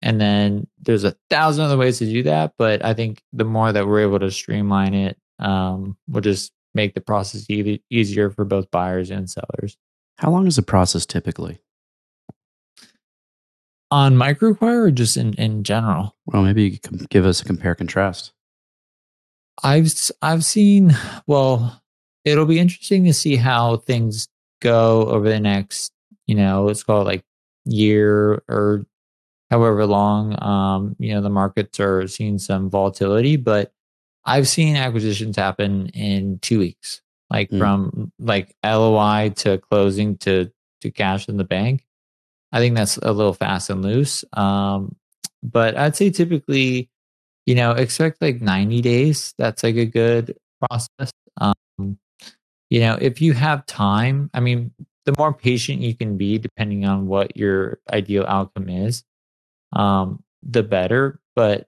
And 0.00 0.20
then 0.20 0.68
there's 0.80 1.04
a 1.04 1.16
thousand 1.28 1.64
other 1.64 1.76
ways 1.76 1.98
to 1.98 2.06
do 2.06 2.22
that. 2.24 2.52
But 2.56 2.84
I 2.84 2.94
think 2.94 3.22
the 3.32 3.44
more 3.44 3.72
that 3.72 3.86
we're 3.86 4.02
able 4.02 4.20
to 4.20 4.30
streamline 4.30 4.94
it, 4.94 5.18
um, 5.40 5.96
will 6.08 6.20
just 6.20 6.52
make 6.74 6.94
the 6.94 7.00
process 7.00 7.48
e- 7.50 7.82
easier 7.90 8.30
for 8.30 8.44
both 8.44 8.70
buyers 8.70 9.10
and 9.10 9.28
sellers. 9.28 9.76
How 10.18 10.30
long 10.30 10.46
is 10.46 10.56
the 10.56 10.62
process 10.62 11.06
typically? 11.06 11.60
On 13.90 14.14
MicroAcquire 14.14 14.86
or 14.86 14.90
just 14.90 15.16
in, 15.16 15.34
in 15.34 15.64
general? 15.64 16.14
Well, 16.26 16.42
maybe 16.42 16.64
you 16.64 16.78
could 16.78 17.08
give 17.08 17.24
us 17.24 17.40
a 17.40 17.44
compare 17.44 17.74
contrast. 17.74 18.32
I've 19.62 19.92
I've 20.20 20.44
seen 20.44 20.94
well, 21.26 21.82
it'll 22.24 22.46
be 22.46 22.60
interesting 22.60 23.04
to 23.04 23.14
see 23.14 23.36
how 23.36 23.78
things 23.78 24.28
go 24.60 25.06
over 25.06 25.28
the 25.28 25.40
next, 25.40 25.92
you 26.26 26.34
know, 26.34 26.64
let's 26.64 26.82
call 26.82 27.00
it 27.02 27.04
like 27.04 27.24
year 27.64 28.42
or 28.48 28.86
however 29.50 29.86
long 29.86 30.40
um, 30.42 30.96
you 30.98 31.14
know 31.14 31.20
the 31.20 31.30
markets 31.30 31.80
are 31.80 32.06
seeing 32.06 32.38
some 32.38 32.70
volatility 32.70 33.36
but 33.36 33.72
i've 34.24 34.48
seen 34.48 34.76
acquisitions 34.76 35.36
happen 35.36 35.88
in 35.88 36.38
two 36.40 36.58
weeks 36.58 37.00
like 37.30 37.50
mm. 37.50 37.58
from 37.58 38.12
like 38.18 38.54
loi 38.64 39.32
to 39.36 39.58
closing 39.58 40.16
to 40.18 40.50
to 40.80 40.90
cash 40.90 41.28
in 41.28 41.36
the 41.36 41.44
bank 41.44 41.84
i 42.52 42.58
think 42.58 42.74
that's 42.74 42.96
a 42.98 43.12
little 43.12 43.34
fast 43.34 43.70
and 43.70 43.82
loose 43.82 44.24
um, 44.34 44.94
but 45.42 45.76
i'd 45.76 45.96
say 45.96 46.10
typically 46.10 46.88
you 47.46 47.54
know 47.54 47.72
expect 47.72 48.20
like 48.22 48.40
90 48.40 48.80
days 48.80 49.34
that's 49.38 49.62
like 49.62 49.76
a 49.76 49.86
good 49.86 50.36
process 50.60 51.12
um, 51.40 51.98
you 52.70 52.80
know 52.80 52.96
if 53.00 53.20
you 53.20 53.32
have 53.32 53.66
time 53.66 54.30
i 54.34 54.40
mean 54.40 54.72
the 55.06 55.14
more 55.16 55.32
patient 55.32 55.80
you 55.80 55.94
can 55.94 56.18
be 56.18 56.38
depending 56.38 56.84
on 56.84 57.06
what 57.06 57.34
your 57.34 57.78
ideal 57.90 58.26
outcome 58.28 58.68
is 58.68 59.04
um, 59.72 60.22
the 60.42 60.62
better. 60.62 61.20
But 61.34 61.66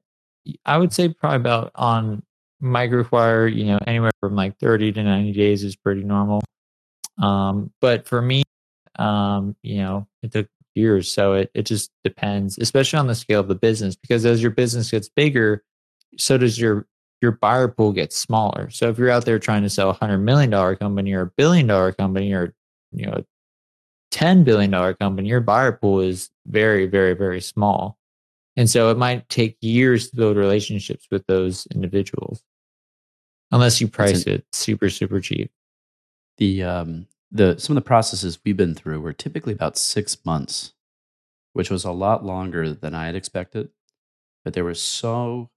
I 0.64 0.78
would 0.78 0.92
say 0.92 1.08
probably 1.08 1.36
about 1.36 1.72
on 1.74 2.22
MicroAcquire, 2.62 3.54
you 3.54 3.64
know, 3.64 3.78
anywhere 3.86 4.12
from 4.20 4.36
like 4.36 4.58
30 4.58 4.92
to 4.92 5.02
90 5.02 5.32
days 5.32 5.64
is 5.64 5.76
pretty 5.76 6.02
normal. 6.04 6.42
Um, 7.18 7.72
but 7.80 8.06
for 8.06 8.20
me, 8.20 8.42
um, 8.98 9.56
you 9.62 9.78
know, 9.78 10.06
it 10.22 10.32
took 10.32 10.48
years. 10.74 11.10
So 11.10 11.34
it, 11.34 11.50
it 11.54 11.62
just 11.62 11.90
depends, 12.04 12.58
especially 12.58 12.98
on 12.98 13.06
the 13.06 13.14
scale 13.14 13.40
of 13.40 13.48
the 13.48 13.54
business, 13.54 13.96
because 13.96 14.24
as 14.26 14.42
your 14.42 14.50
business 14.50 14.90
gets 14.90 15.08
bigger, 15.08 15.64
so 16.16 16.36
does 16.38 16.58
your 16.58 16.86
your 17.22 17.32
buyer 17.32 17.68
pool 17.68 17.92
get 17.92 18.12
smaller. 18.14 18.70
So 18.70 18.88
if 18.88 18.98
you're 18.98 19.10
out 19.10 19.26
there 19.26 19.38
trying 19.38 19.62
to 19.62 19.70
sell 19.70 19.90
a 19.90 19.94
hundred 19.94 20.18
million 20.18 20.48
dollar 20.50 20.74
company 20.74 21.12
or 21.12 21.22
a 21.22 21.30
billion 21.36 21.66
dollar 21.66 21.92
company 21.92 22.32
or 22.32 22.54
you 22.92 23.06
know 23.06 23.24
$10 24.12 24.44
billion 24.44 24.94
company, 24.94 25.28
your 25.28 25.40
buyer 25.40 25.72
pool 25.72 26.00
is 26.00 26.30
very, 26.46 26.86
very, 26.86 27.14
very 27.14 27.40
small. 27.40 27.96
And 28.56 28.68
so 28.68 28.90
it 28.90 28.98
might 28.98 29.28
take 29.28 29.56
years 29.60 30.10
to 30.10 30.16
build 30.16 30.36
relationships 30.36 31.06
with 31.10 31.24
those 31.26 31.66
individuals 31.74 32.42
unless 33.50 33.80
you 33.80 33.88
price 33.88 34.26
an, 34.26 34.34
it 34.34 34.46
super, 34.52 34.90
super 34.90 35.20
cheap. 35.20 35.50
The, 36.38 36.62
um, 36.62 37.06
the, 37.30 37.58
some 37.58 37.76
of 37.76 37.82
the 37.82 37.86
processes 37.86 38.38
we've 38.44 38.56
been 38.56 38.74
through 38.74 39.00
were 39.00 39.12
typically 39.12 39.52
about 39.52 39.78
six 39.78 40.16
months, 40.24 40.72
which 41.52 41.70
was 41.70 41.84
a 41.84 41.92
lot 41.92 42.24
longer 42.24 42.72
than 42.72 42.94
I 42.94 43.06
had 43.06 43.14
expected. 43.14 43.70
But 44.44 44.54
there 44.54 44.64
was 44.64 44.80
so 44.80 45.50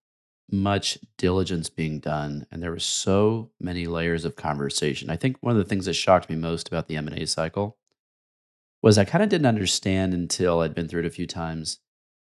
much 0.52 0.98
diligence 1.18 1.70
being 1.70 2.00
done 2.00 2.46
and 2.52 2.62
there 2.62 2.72
were 2.72 2.80
so 2.80 3.50
many 3.60 3.86
layers 3.86 4.26
of 4.26 4.36
conversation. 4.36 5.10
I 5.10 5.16
think 5.16 5.38
one 5.40 5.52
of 5.52 5.58
the 5.58 5.68
things 5.68 5.86
that 5.86 5.94
shocked 5.94 6.30
me 6.30 6.36
most 6.36 6.68
about 6.68 6.88
the 6.88 6.98
M&A 6.98 7.26
cycle 7.26 7.78
was 8.82 8.98
I 8.98 9.06
kind 9.06 9.24
of 9.24 9.30
didn't 9.30 9.48
understand 9.48 10.14
until 10.14 10.60
I'd 10.60 10.76
been 10.76 10.88
through 10.88 11.02
it 11.02 11.08
a 11.08 11.12
few 11.12 11.26
times 11.26 11.80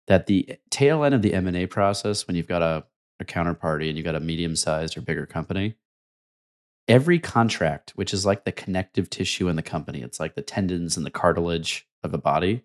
that 0.08 0.28
the 0.28 0.58
tail 0.70 1.04
end 1.04 1.16
of 1.16 1.22
the 1.22 1.34
M&A 1.34 1.66
process 1.66 2.28
when 2.28 2.36
you've 2.36 2.48
got 2.48 2.62
a, 2.62 2.86
a 3.22 3.26
counterparty 3.26 3.88
and 3.88 3.98
you've 3.98 4.06
got 4.06 4.16
a 4.16 4.20
medium-sized 4.20 4.98
or 4.98 5.02
bigger 5.02 5.26
company, 5.26 5.76
every 6.88 7.20
contract, 7.20 7.92
which 7.92 8.14
is 8.14 8.26
like 8.26 8.44
the 8.44 8.52
connective 8.52 9.10
tissue 9.10 9.48
in 9.48 9.56
the 9.56 9.62
company, 9.62 10.02
it's 10.02 10.20
like 10.20 10.36
the 10.36 10.42
tendons 10.42 10.98
and 10.98 11.06
the 11.06 11.12
cartilage 11.12 11.88
of 12.04 12.14
a 12.14 12.18
body, 12.18 12.64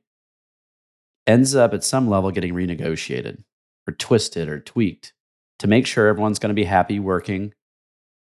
ends 1.26 1.54
up 1.54 1.74
at 1.74 1.84
some 1.84 2.08
level 2.08 2.30
getting 2.30 2.54
renegotiated 2.54 3.44
or 3.86 3.92
twisted 3.92 4.48
or 4.48 4.60
tweaked 4.60 5.12
to 5.58 5.66
make 5.66 5.86
sure 5.86 6.06
everyone's 6.06 6.38
going 6.38 6.50
to 6.50 6.54
be 6.54 6.64
happy 6.64 6.98
working, 6.98 7.54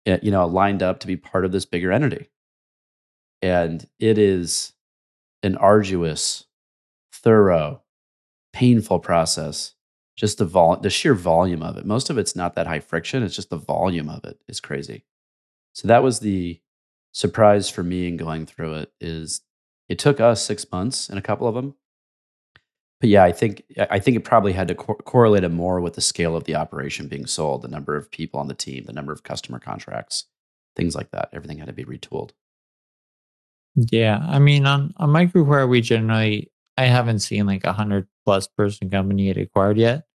eh, 0.06 0.18
you 0.22 0.30
know, 0.30 0.46
lined 0.46 0.82
up 0.82 1.00
to 1.00 1.06
be 1.06 1.16
part 1.16 1.44
of 1.44 1.52
this 1.52 1.64
bigger 1.64 1.92
entity. 1.92 2.28
And 3.40 3.86
it 3.98 4.18
is 4.18 4.72
an 5.42 5.56
arduous, 5.56 6.44
thorough, 7.12 7.82
painful 8.52 8.98
process. 8.98 9.74
Just 10.18 10.38
the 10.38 10.44
vol- 10.44 10.80
the 10.80 10.90
sheer 10.90 11.14
volume 11.14 11.62
of 11.62 11.76
it. 11.76 11.86
Most 11.86 12.10
of 12.10 12.18
it's 12.18 12.34
not 12.34 12.56
that 12.56 12.66
high 12.66 12.80
friction. 12.80 13.22
It's 13.22 13.36
just 13.36 13.50
the 13.50 13.56
volume 13.56 14.08
of 14.08 14.24
it 14.24 14.40
is 14.48 14.60
crazy. 14.60 15.04
So 15.74 15.86
that 15.86 16.02
was 16.02 16.18
the 16.18 16.60
surprise 17.12 17.70
for 17.70 17.84
me 17.84 18.08
in 18.08 18.16
going 18.16 18.44
through 18.44 18.74
it. 18.74 18.92
Is 19.00 19.42
it 19.88 20.00
took 20.00 20.20
us 20.20 20.44
six 20.44 20.66
months 20.72 21.08
and 21.08 21.20
a 21.20 21.22
couple 21.22 21.46
of 21.46 21.54
them. 21.54 21.74
But 23.00 23.10
yeah, 23.10 23.22
I 23.22 23.30
think 23.30 23.62
I 23.90 24.00
think 24.00 24.16
it 24.16 24.24
probably 24.24 24.52
had 24.52 24.66
to 24.68 24.74
co- 24.74 24.94
correlate 24.94 25.44
it 25.44 25.50
more 25.50 25.80
with 25.80 25.94
the 25.94 26.00
scale 26.00 26.34
of 26.34 26.44
the 26.44 26.56
operation 26.56 27.06
being 27.06 27.26
sold, 27.26 27.62
the 27.62 27.68
number 27.68 27.94
of 27.94 28.10
people 28.10 28.40
on 28.40 28.48
the 28.48 28.54
team, 28.54 28.84
the 28.84 28.92
number 28.92 29.12
of 29.12 29.22
customer 29.22 29.60
contracts, 29.60 30.24
things 30.74 30.96
like 30.96 31.12
that. 31.12 31.28
Everything 31.32 31.58
had 31.58 31.68
to 31.68 31.72
be 31.72 31.84
retooled. 31.84 32.32
Yeah, 33.76 34.18
I 34.28 34.40
mean, 34.40 34.66
on 34.66 34.94
on 34.96 35.10
MicroAcquire, 35.10 35.68
we 35.68 35.80
generally 35.80 36.50
I 36.76 36.86
haven't 36.86 37.20
seen 37.20 37.46
like 37.46 37.62
a 37.62 37.72
hundred 37.72 38.08
plus 38.26 38.48
person 38.48 38.90
company 38.90 39.26
get 39.26 39.36
acquired 39.36 39.78
yet, 39.78 40.07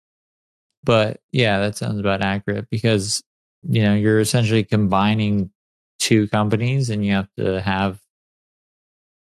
but 0.85 1.21
yeah, 1.33 1.61
that 1.61 1.77
sounds 1.77 1.99
about 1.99 2.23
accurate 2.23 2.69
because 2.71 3.23
you 3.63 3.83
know 3.83 3.95
you're 3.95 4.21
essentially 4.21 4.65
combining 4.65 5.51
two 5.99 6.29
companies 6.29 6.91
and 6.91 7.05
you 7.05 7.13
have 7.13 7.29
to 7.37 7.61
have 7.61 8.01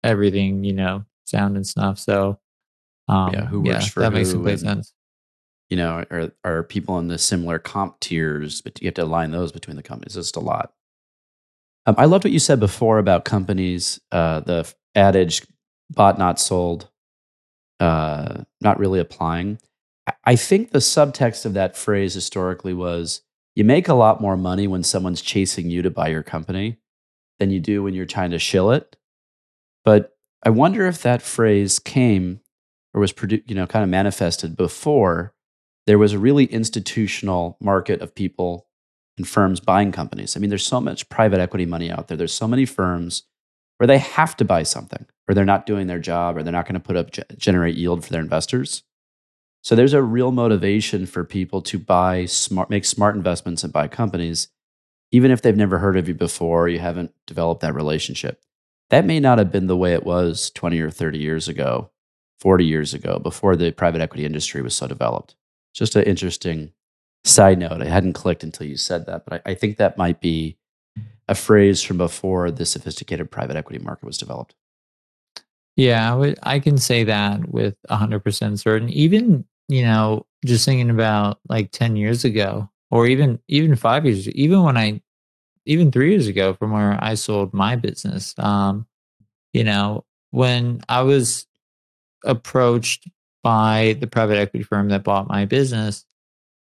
everything 0.04 0.64
you 0.64 0.72
know 0.72 1.04
sound 1.24 1.56
and 1.56 1.66
stuff. 1.66 1.98
So 1.98 2.38
um, 3.08 3.32
yeah, 3.32 3.46
who 3.46 3.60
works 3.60 3.86
yeah, 3.86 3.90
for 3.90 4.00
that 4.00 4.12
makes 4.12 4.32
complete 4.32 4.60
sense. 4.60 4.92
You 5.70 5.76
know, 5.76 6.04
are 6.10 6.32
are 6.44 6.62
people 6.62 6.98
in 6.98 7.08
the 7.08 7.18
similar 7.18 7.58
comp 7.58 7.98
tiers, 8.00 8.60
but 8.62 8.80
you 8.80 8.86
have 8.86 8.94
to 8.94 9.04
align 9.04 9.30
those 9.30 9.52
between 9.52 9.76
the 9.76 9.82
companies. 9.82 10.16
It's 10.16 10.28
just 10.28 10.36
a 10.36 10.40
lot. 10.40 10.72
Um, 11.86 11.94
I 11.98 12.06
loved 12.06 12.24
what 12.24 12.32
you 12.32 12.38
said 12.40 12.58
before 12.60 12.98
about 12.98 13.24
companies, 13.24 14.00
uh, 14.10 14.40
the 14.40 14.72
adage 14.96 15.46
bought, 15.90 16.18
not 16.18 16.40
sold, 16.40 16.88
uh, 17.78 18.42
not 18.60 18.78
really 18.78 18.98
applying. 18.98 19.58
I 20.24 20.36
think 20.36 20.70
the 20.70 20.78
subtext 20.78 21.44
of 21.44 21.54
that 21.54 21.76
phrase 21.76 22.14
historically 22.14 22.74
was 22.74 23.22
you 23.54 23.64
make 23.64 23.88
a 23.88 23.94
lot 23.94 24.20
more 24.20 24.36
money 24.36 24.66
when 24.66 24.82
someone's 24.82 25.22
chasing 25.22 25.70
you 25.70 25.82
to 25.82 25.90
buy 25.90 26.08
your 26.08 26.22
company 26.22 26.78
than 27.38 27.50
you 27.50 27.60
do 27.60 27.82
when 27.82 27.94
you're 27.94 28.06
trying 28.06 28.30
to 28.30 28.38
shill 28.38 28.70
it. 28.70 28.96
But 29.84 30.16
I 30.44 30.50
wonder 30.50 30.86
if 30.86 31.02
that 31.02 31.22
phrase 31.22 31.78
came 31.78 32.40
or 32.94 33.00
was 33.00 33.12
produ- 33.12 33.48
you 33.48 33.54
know 33.54 33.66
kind 33.66 33.82
of 33.82 33.88
manifested 33.88 34.56
before 34.56 35.34
there 35.86 35.98
was 35.98 36.12
a 36.12 36.18
really 36.18 36.46
institutional 36.46 37.56
market 37.60 38.00
of 38.00 38.14
people 38.14 38.66
and 39.16 39.26
firms 39.26 39.60
buying 39.60 39.92
companies. 39.92 40.36
I 40.36 40.40
mean, 40.40 40.50
there's 40.50 40.66
so 40.66 40.80
much 40.80 41.08
private 41.08 41.40
equity 41.40 41.64
money 41.64 41.90
out 41.90 42.08
there. 42.08 42.16
There's 42.16 42.34
so 42.34 42.48
many 42.48 42.66
firms 42.66 43.22
where 43.78 43.86
they 43.86 43.98
have 43.98 44.36
to 44.36 44.44
buy 44.44 44.62
something, 44.62 45.06
or 45.28 45.34
they're 45.34 45.44
not 45.44 45.66
doing 45.66 45.86
their 45.86 45.98
job, 45.98 46.36
or 46.36 46.42
they're 46.42 46.52
not 46.52 46.66
going 46.66 46.74
to 46.74 46.80
put 46.80 46.96
up 46.96 47.10
generate 47.38 47.76
yield 47.76 48.04
for 48.04 48.10
their 48.10 48.20
investors. 48.20 48.82
So 49.62 49.74
there's 49.74 49.94
a 49.94 50.02
real 50.02 50.30
motivation 50.30 51.06
for 51.06 51.24
people 51.24 51.60
to 51.62 51.78
buy 51.78 52.26
smart, 52.26 52.70
make 52.70 52.84
smart 52.84 53.16
investments 53.16 53.64
and 53.64 53.72
buy 53.72 53.88
companies, 53.88 54.48
even 55.12 55.30
if 55.30 55.42
they've 55.42 55.56
never 55.56 55.78
heard 55.78 55.96
of 55.96 56.08
you 56.08 56.14
before, 56.14 56.68
you 56.68 56.78
haven't 56.78 57.12
developed 57.26 57.62
that 57.62 57.74
relationship. 57.74 58.42
That 58.90 59.04
may 59.04 59.20
not 59.20 59.38
have 59.38 59.50
been 59.50 59.66
the 59.66 59.76
way 59.76 59.92
it 59.92 60.04
was 60.04 60.50
20 60.50 60.80
or 60.80 60.90
30 60.90 61.18
years 61.18 61.48
ago, 61.48 61.90
40 62.38 62.64
years 62.64 62.94
ago, 62.94 63.18
before 63.18 63.56
the 63.56 63.72
private 63.72 64.00
equity 64.00 64.24
industry 64.24 64.62
was 64.62 64.74
so 64.74 64.86
developed. 64.86 65.34
Just 65.74 65.96
an 65.96 66.04
interesting 66.04 66.72
side 67.24 67.58
note. 67.58 67.82
I 67.82 67.86
hadn't 67.86 68.12
clicked 68.12 68.44
until 68.44 68.66
you 68.66 68.76
said 68.76 69.06
that, 69.06 69.24
but 69.26 69.42
I, 69.46 69.50
I 69.50 69.54
think 69.54 69.76
that 69.76 69.98
might 69.98 70.20
be 70.20 70.58
a 71.28 71.34
phrase 71.34 71.82
from 71.82 71.98
before 71.98 72.50
the 72.50 72.64
sophisticated 72.64 73.30
private 73.30 73.56
equity 73.56 73.82
market 73.82 74.06
was 74.06 74.18
developed. 74.18 74.54
Yeah, 75.76 76.10
I, 76.10 76.14
would, 76.16 76.38
I 76.42 76.58
can 76.58 76.78
say 76.78 77.04
that 77.04 77.48
with 77.50 77.76
100% 77.88 78.58
certain. 78.58 78.88
Even 78.90 79.44
you 79.68 79.82
know, 79.82 80.26
just 80.44 80.64
thinking 80.64 80.90
about 80.90 81.38
like 81.48 81.70
10 81.70 81.96
years 81.96 82.24
ago 82.24 82.70
or 82.90 83.06
even 83.06 83.38
even 83.48 83.74
5 83.76 84.04
years 84.06 84.28
even 84.30 84.62
when 84.62 84.76
I 84.76 85.02
even 85.66 85.92
3 85.92 86.10
years 86.12 86.28
ago 86.28 86.54
from 86.54 86.72
where 86.72 86.98
I 87.02 87.14
sold 87.14 87.54
my 87.54 87.76
business 87.76 88.34
um 88.38 88.86
you 89.54 89.64
know, 89.64 90.04
when 90.32 90.82
I 90.88 91.02
was 91.02 91.46
approached 92.24 93.08
by 93.44 93.96
the 94.00 94.06
private 94.08 94.38
equity 94.38 94.64
firm 94.64 94.88
that 94.90 95.04
bought 95.04 95.28
my 95.28 95.46
business 95.46 96.04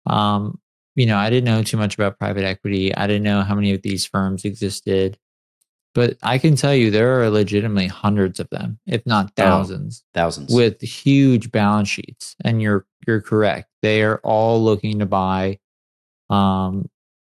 um 0.07 0.59
you 0.95 1.05
know, 1.07 1.17
I 1.17 1.29
didn't 1.29 1.45
know 1.45 1.63
too 1.63 1.77
much 1.77 1.95
about 1.95 2.19
private 2.19 2.43
equity. 2.45 2.95
I 2.95 3.07
didn't 3.07 3.23
know 3.23 3.41
how 3.43 3.55
many 3.55 3.73
of 3.73 3.81
these 3.83 4.05
firms 4.05 4.45
existed. 4.45 5.17
But 5.95 6.17
I 6.21 6.37
can 6.37 6.57
tell 6.57 6.75
you 6.75 6.91
there 6.91 7.21
are 7.21 7.29
legitimately 7.29 7.87
hundreds 7.87 8.39
of 8.41 8.49
them, 8.49 8.79
if 8.85 9.03
not 9.05 9.33
thousands. 9.35 10.03
Oh, 10.05 10.19
thousands. 10.19 10.53
With 10.53 10.81
huge 10.81 11.51
balance 11.51 11.89
sheets. 11.89 12.35
And 12.43 12.61
you're 12.61 12.85
you're 13.07 13.21
correct. 13.21 13.69
They 13.81 14.03
are 14.03 14.19
all 14.23 14.63
looking 14.63 14.99
to 14.99 15.05
buy 15.07 15.57
um 16.29 16.89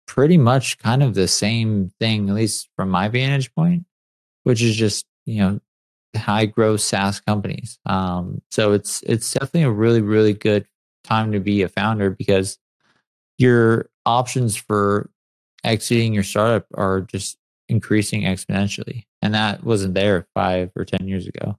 pretty 0.08 0.38
much 0.38 0.78
kind 0.80 1.04
of 1.04 1.14
the 1.14 1.28
same 1.28 1.92
thing, 2.00 2.30
at 2.30 2.36
least 2.36 2.70
from 2.76 2.90
my 2.90 3.10
vantage 3.10 3.54
point, 3.54 3.86
which 4.44 4.62
is 4.62 4.76
just, 4.76 5.06
you 5.26 5.40
know, 5.42 5.60
high 6.16 6.46
growth 6.46 6.82
SaaS 6.82 7.20
companies. 7.20 7.80
Um, 7.86 8.42
so 8.50 8.72
it's 8.72 9.02
it's 9.04 9.34
definitely 9.34 9.64
a 9.64 9.72
really, 9.72 10.02
really 10.02 10.34
good 10.34 10.68
time 11.04 11.34
to 11.34 11.40
be 11.40 11.64
a 11.64 11.68
founder 11.68 12.10
because 12.10 12.60
your 13.38 13.90
options 14.06 14.56
for 14.56 15.10
exiting 15.66 16.14
your 16.14 16.24
startup 16.24 16.66
are 16.76 17.02
just 17.02 17.38
increasing 17.74 18.22
exponentially. 18.22 19.06
And 19.22 19.34
that 19.34 19.64
wasn't 19.64 19.96
there 19.96 20.28
five 20.34 20.72
or 20.76 20.86
10 20.86 21.08
years 21.08 21.28
ago. 21.28 21.58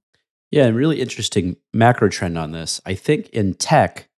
Yeah, 0.50 0.66
and 0.66 0.76
really 0.76 1.00
interesting 1.00 1.56
macro 1.72 2.08
trend 2.08 2.38
on 2.38 2.52
this. 2.52 2.80
I 2.86 2.94
think 2.94 3.28
in 3.30 3.54
tech, 3.54 4.08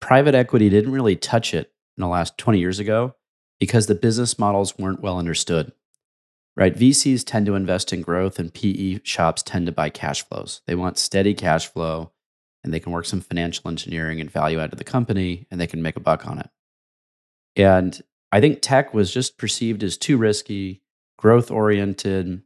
private 0.00 0.34
equity 0.34 0.70
didn't 0.70 0.92
really 0.92 1.16
touch 1.16 1.52
it 1.52 1.72
in 1.96 2.00
the 2.00 2.08
last 2.08 2.38
20 2.38 2.58
years 2.58 2.78
ago 2.78 3.14
because 3.60 3.86
the 3.86 3.94
business 3.94 4.38
models 4.38 4.78
weren't 4.78 5.02
well 5.02 5.18
understood. 5.18 5.72
Right? 6.56 6.74
VCs 6.74 7.22
tend 7.26 7.44
to 7.46 7.54
invest 7.54 7.92
in 7.92 8.00
growth 8.00 8.38
and 8.38 8.52
PE 8.52 9.00
shops 9.04 9.42
tend 9.42 9.66
to 9.66 9.72
buy 9.72 9.90
cash 9.90 10.26
flows. 10.26 10.62
They 10.66 10.74
want 10.74 10.96
steady 10.96 11.34
cash 11.34 11.66
flow 11.66 12.12
and 12.64 12.72
they 12.72 12.80
can 12.80 12.92
work 12.92 13.04
some 13.04 13.20
financial 13.20 13.68
engineering 13.68 14.22
and 14.22 14.30
value 14.30 14.58
add 14.58 14.70
to 14.70 14.76
the 14.76 14.84
company 14.84 15.46
and 15.50 15.60
they 15.60 15.66
can 15.66 15.82
make 15.82 15.96
a 15.96 16.00
buck 16.00 16.26
on 16.26 16.38
it. 16.38 16.48
And 17.56 18.00
I 18.32 18.40
think 18.40 18.60
tech 18.62 18.94
was 18.94 19.12
just 19.12 19.36
perceived 19.36 19.82
as 19.82 19.98
too 19.98 20.16
risky, 20.16 20.82
growth 21.16 21.50
oriented. 21.50 22.42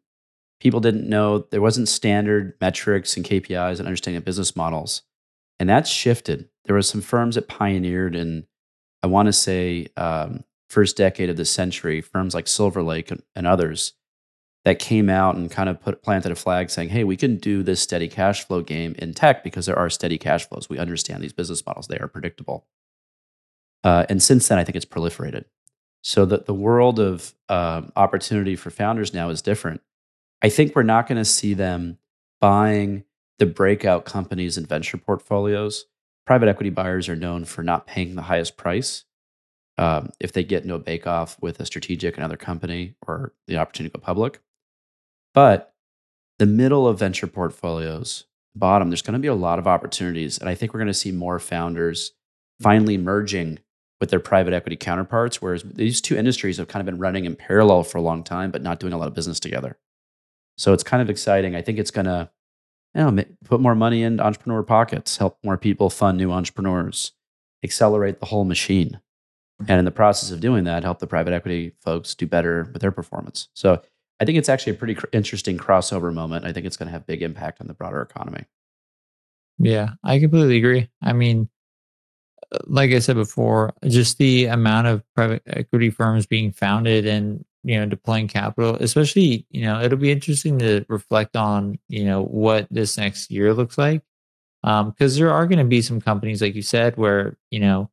People 0.61 0.81
didn't 0.81 1.09
know 1.09 1.39
there 1.51 1.63
wasn't 1.63 1.89
standard 1.89 2.55
metrics 2.61 3.17
and 3.17 3.25
KPIs 3.25 3.79
and 3.79 3.87
understanding 3.87 4.19
of 4.19 4.25
business 4.25 4.55
models. 4.55 5.03
And 5.59 5.69
that's 5.69 5.91
shifted. 5.91 6.49
There 6.65 6.75
were 6.75 6.83
some 6.83 7.01
firms 7.01 7.35
that 7.35 7.49
pioneered 7.49 8.15
in, 8.15 8.47
I 9.03 9.07
want 9.07 9.27
to 9.27 9.33
say, 9.33 9.89
um, 9.97 10.45
first 10.69 10.97
decade 10.97 11.31
of 11.31 11.37
the 11.37 11.45
century, 11.45 12.01
firms 12.01 12.35
like 12.35 12.47
Silver 12.47 12.83
Lake 12.83 13.11
and, 13.11 13.23
and 13.35 13.47
others 13.47 13.95
that 14.65 14.79
came 14.79 15.09
out 15.09 15.37
and 15.37 15.51
kind 15.51 15.69
of 15.69 15.81
put 15.81 16.03
planted 16.03 16.31
a 16.31 16.35
flag 16.35 16.71
saying, 16.71 16.91
hey, 16.91 17.05
we 17.05 17.17
can 17.17 17.37
do 17.37 17.63
this 17.63 17.81
steady 17.81 18.09
cash 18.09 18.47
flow 18.47 18.61
game 18.63 18.95
in 18.99 19.15
tech 19.15 19.43
because 19.43 19.67
there 19.67 19.79
are 19.79 19.89
steady 19.89 20.19
cash 20.19 20.49
flows. 20.49 20.69
We 20.69 20.79
understand 20.79 21.23
these 21.23 21.33
business 21.33 21.65
models, 21.65 21.89
they 21.89 21.99
are 21.99 22.09
predictable. 22.09 22.67
Uh, 23.83 24.05
and 24.11 24.23
since 24.23 24.47
then, 24.49 24.59
I 24.59 24.65
think 24.65 24.77
it's 24.77 24.85
proliferated. 24.85 25.45
So 26.03 26.25
that 26.25 26.47
the 26.47 26.55
world 26.55 26.99
of 26.99 27.35
um, 27.49 27.93
opportunity 27.95 28.57
for 28.57 28.71
founders 28.71 29.13
now 29.13 29.29
is 29.29 29.43
different. 29.43 29.83
I 30.43 30.49
think 30.49 30.75
we're 30.75 30.83
not 30.83 31.07
going 31.07 31.19
to 31.19 31.25
see 31.25 31.53
them 31.53 31.99
buying 32.41 33.05
the 33.39 33.47
breakout 33.47 34.05
companies 34.05 34.57
and 34.57 34.69
venture 34.69 34.97
portfolios. 34.97 35.87
Private 36.27 36.49
equity 36.49 36.71
buyers 36.71 37.09
are 37.09 37.17
known 37.17 37.45
for 37.45 37.63
not 37.63 37.87
paying 37.87 38.15
the 38.15 38.23
highest 38.23 38.57
price. 38.57 39.05
Um, 39.79 40.11
if 40.21 40.33
they 40.33 40.45
get 40.45 40.63
into 40.63 40.75
a 40.75 40.79
bake 40.79 41.07
off 41.07 41.39
with 41.41 41.59
a 41.61 41.67
strategic 41.67 42.19
another 42.19 42.37
company 42.37 42.95
or 43.07 43.33
the 43.47 43.57
opportunity 43.57 43.91
to 43.91 43.99
go 43.99 44.05
public. 44.05 44.41
But 45.33 45.75
the 46.39 46.47
middle 46.47 46.87
of 46.87 46.99
venture 46.99 47.27
portfolios, 47.27 48.25
bottom, 48.55 48.91
there's 48.91 49.03
going 49.03 49.15
to 49.15 49.21
be 49.21 49.29
a 49.29 49.35
lot 49.35 49.59
of 49.59 49.67
opportunities. 49.67 50.39
And 50.39 50.49
I 50.49 50.55
think 50.55 50.73
we're 50.73 50.81
going 50.81 50.89
to 50.89 50.95
see 50.95 51.13
more 51.13 51.39
founders 51.39 52.13
finally 52.61 52.99
merging 52.99 53.59
with 54.01 54.11
their 54.11 54.21
private 54.21 54.55
equity 54.55 54.77
counterparts, 54.77 55.43
whereas 55.43 55.63
these 55.63 56.01
two 56.01 56.17
industries 56.17 56.57
have 56.57 56.69
kind 56.69 56.81
of 56.81 56.87
been 56.87 56.99
running 57.01 57.27
in 57.27 57.37
parallel 57.37 57.83
for 57.83 57.99
a 57.99 58.03
long 58.03 58.25
time, 58.25 58.51
but 58.51 58.63
not 58.63 58.81
doing 58.81 58.93
a 58.93 58.99
lot 58.99 59.09
of 59.09 59.15
business 59.15 59.39
together. 59.39 59.79
So 60.57 60.73
it's 60.73 60.83
kind 60.83 61.03
of 61.03 61.11
exciting. 61.11 61.55
I 61.55 61.63
think 61.63 61.79
it's 61.79 61.91
going 61.91 62.07
to 62.07 62.31
you 62.95 63.11
know, 63.11 63.25
put 63.45 63.61
more 63.61 63.75
money 63.75 64.03
in 64.03 64.21
entrepreneur 64.21 64.63
pockets, 64.63 65.17
help 65.19 65.39
more 65.45 65.57
people 65.57 65.91
fund 65.91 66.19
new 66.19 66.33
entrepreneurs, 66.33 67.13
accelerate 67.63 68.21
the 68.21 68.27
whole 68.27 68.45
machine. 68.45 69.01
And 69.69 69.79
in 69.79 69.85
the 69.85 69.91
process 69.91 70.31
of 70.31 70.41
doing 70.41 70.65
that, 70.65 70.83
help 70.83 70.99
the 70.99 71.07
private 71.07 71.35
equity 71.35 71.75
folks 71.83 72.15
do 72.15 72.27
better 72.27 72.69
with 72.73 72.81
their 72.81 72.91
performance. 72.91 73.49
So 73.55 73.83
I 74.19 74.25
think 74.25 74.39
it's 74.39 74.49
actually 74.49 74.73
a 74.73 74.77
pretty 74.77 74.95
cr- 74.95 75.07
interesting 75.13 75.59
crossover 75.59 76.13
moment. 76.13 76.47
I 76.47 76.53
think 76.53 76.67
it's 76.67 76.77
going 76.77 76.87
to 76.87 76.93
have 76.93 77.07
big 77.07 77.23
impact 77.23 77.61
on 77.61 77.67
the 77.67 77.75
broader 77.75 78.01
economy. 78.01 78.45
Yeah, 79.59 79.91
I 80.03 80.19
completely 80.19 80.57
agree. 80.57 80.89
I 81.03 81.13
mean, 81.13 81.51
like 82.67 82.91
I 82.91 82.99
said 82.99 83.17
before, 83.17 83.73
just 83.87 84.19
the 84.19 84.47
amount 84.47 84.87
of 84.87 85.03
private 85.15 85.43
equity 85.47 85.91
firms 85.91 86.27
being 86.27 86.53
founded 86.53 87.07
and 87.07 87.45
you 87.63 87.79
know 87.79 87.87
deploying 87.87 88.29
capital, 88.29 88.77
especially 88.77 89.47
you 89.51 89.63
know 89.63 89.81
it'll 89.81 89.99
be 89.99 90.13
interesting 90.13 90.59
to 90.61 90.85
reflect 90.89 91.37
on 91.37 91.79
you 91.89 92.05
know 92.05 92.23
what 92.23 92.67
this 92.71 92.97
next 92.97 93.31
year 93.31 93.55
looks 93.55 93.79
like, 93.79 94.03
because 94.63 95.17
um, 95.17 95.19
there 95.19 95.33
are 95.33 95.47
going 95.47 95.59
to 95.59 95.65
be 95.65 95.83
some 95.83 96.01
companies 96.01 96.43
like 96.43 96.55
you 96.55 96.63
said 96.63 96.97
where 96.97 97.37
you 97.51 97.61
know 97.61 97.91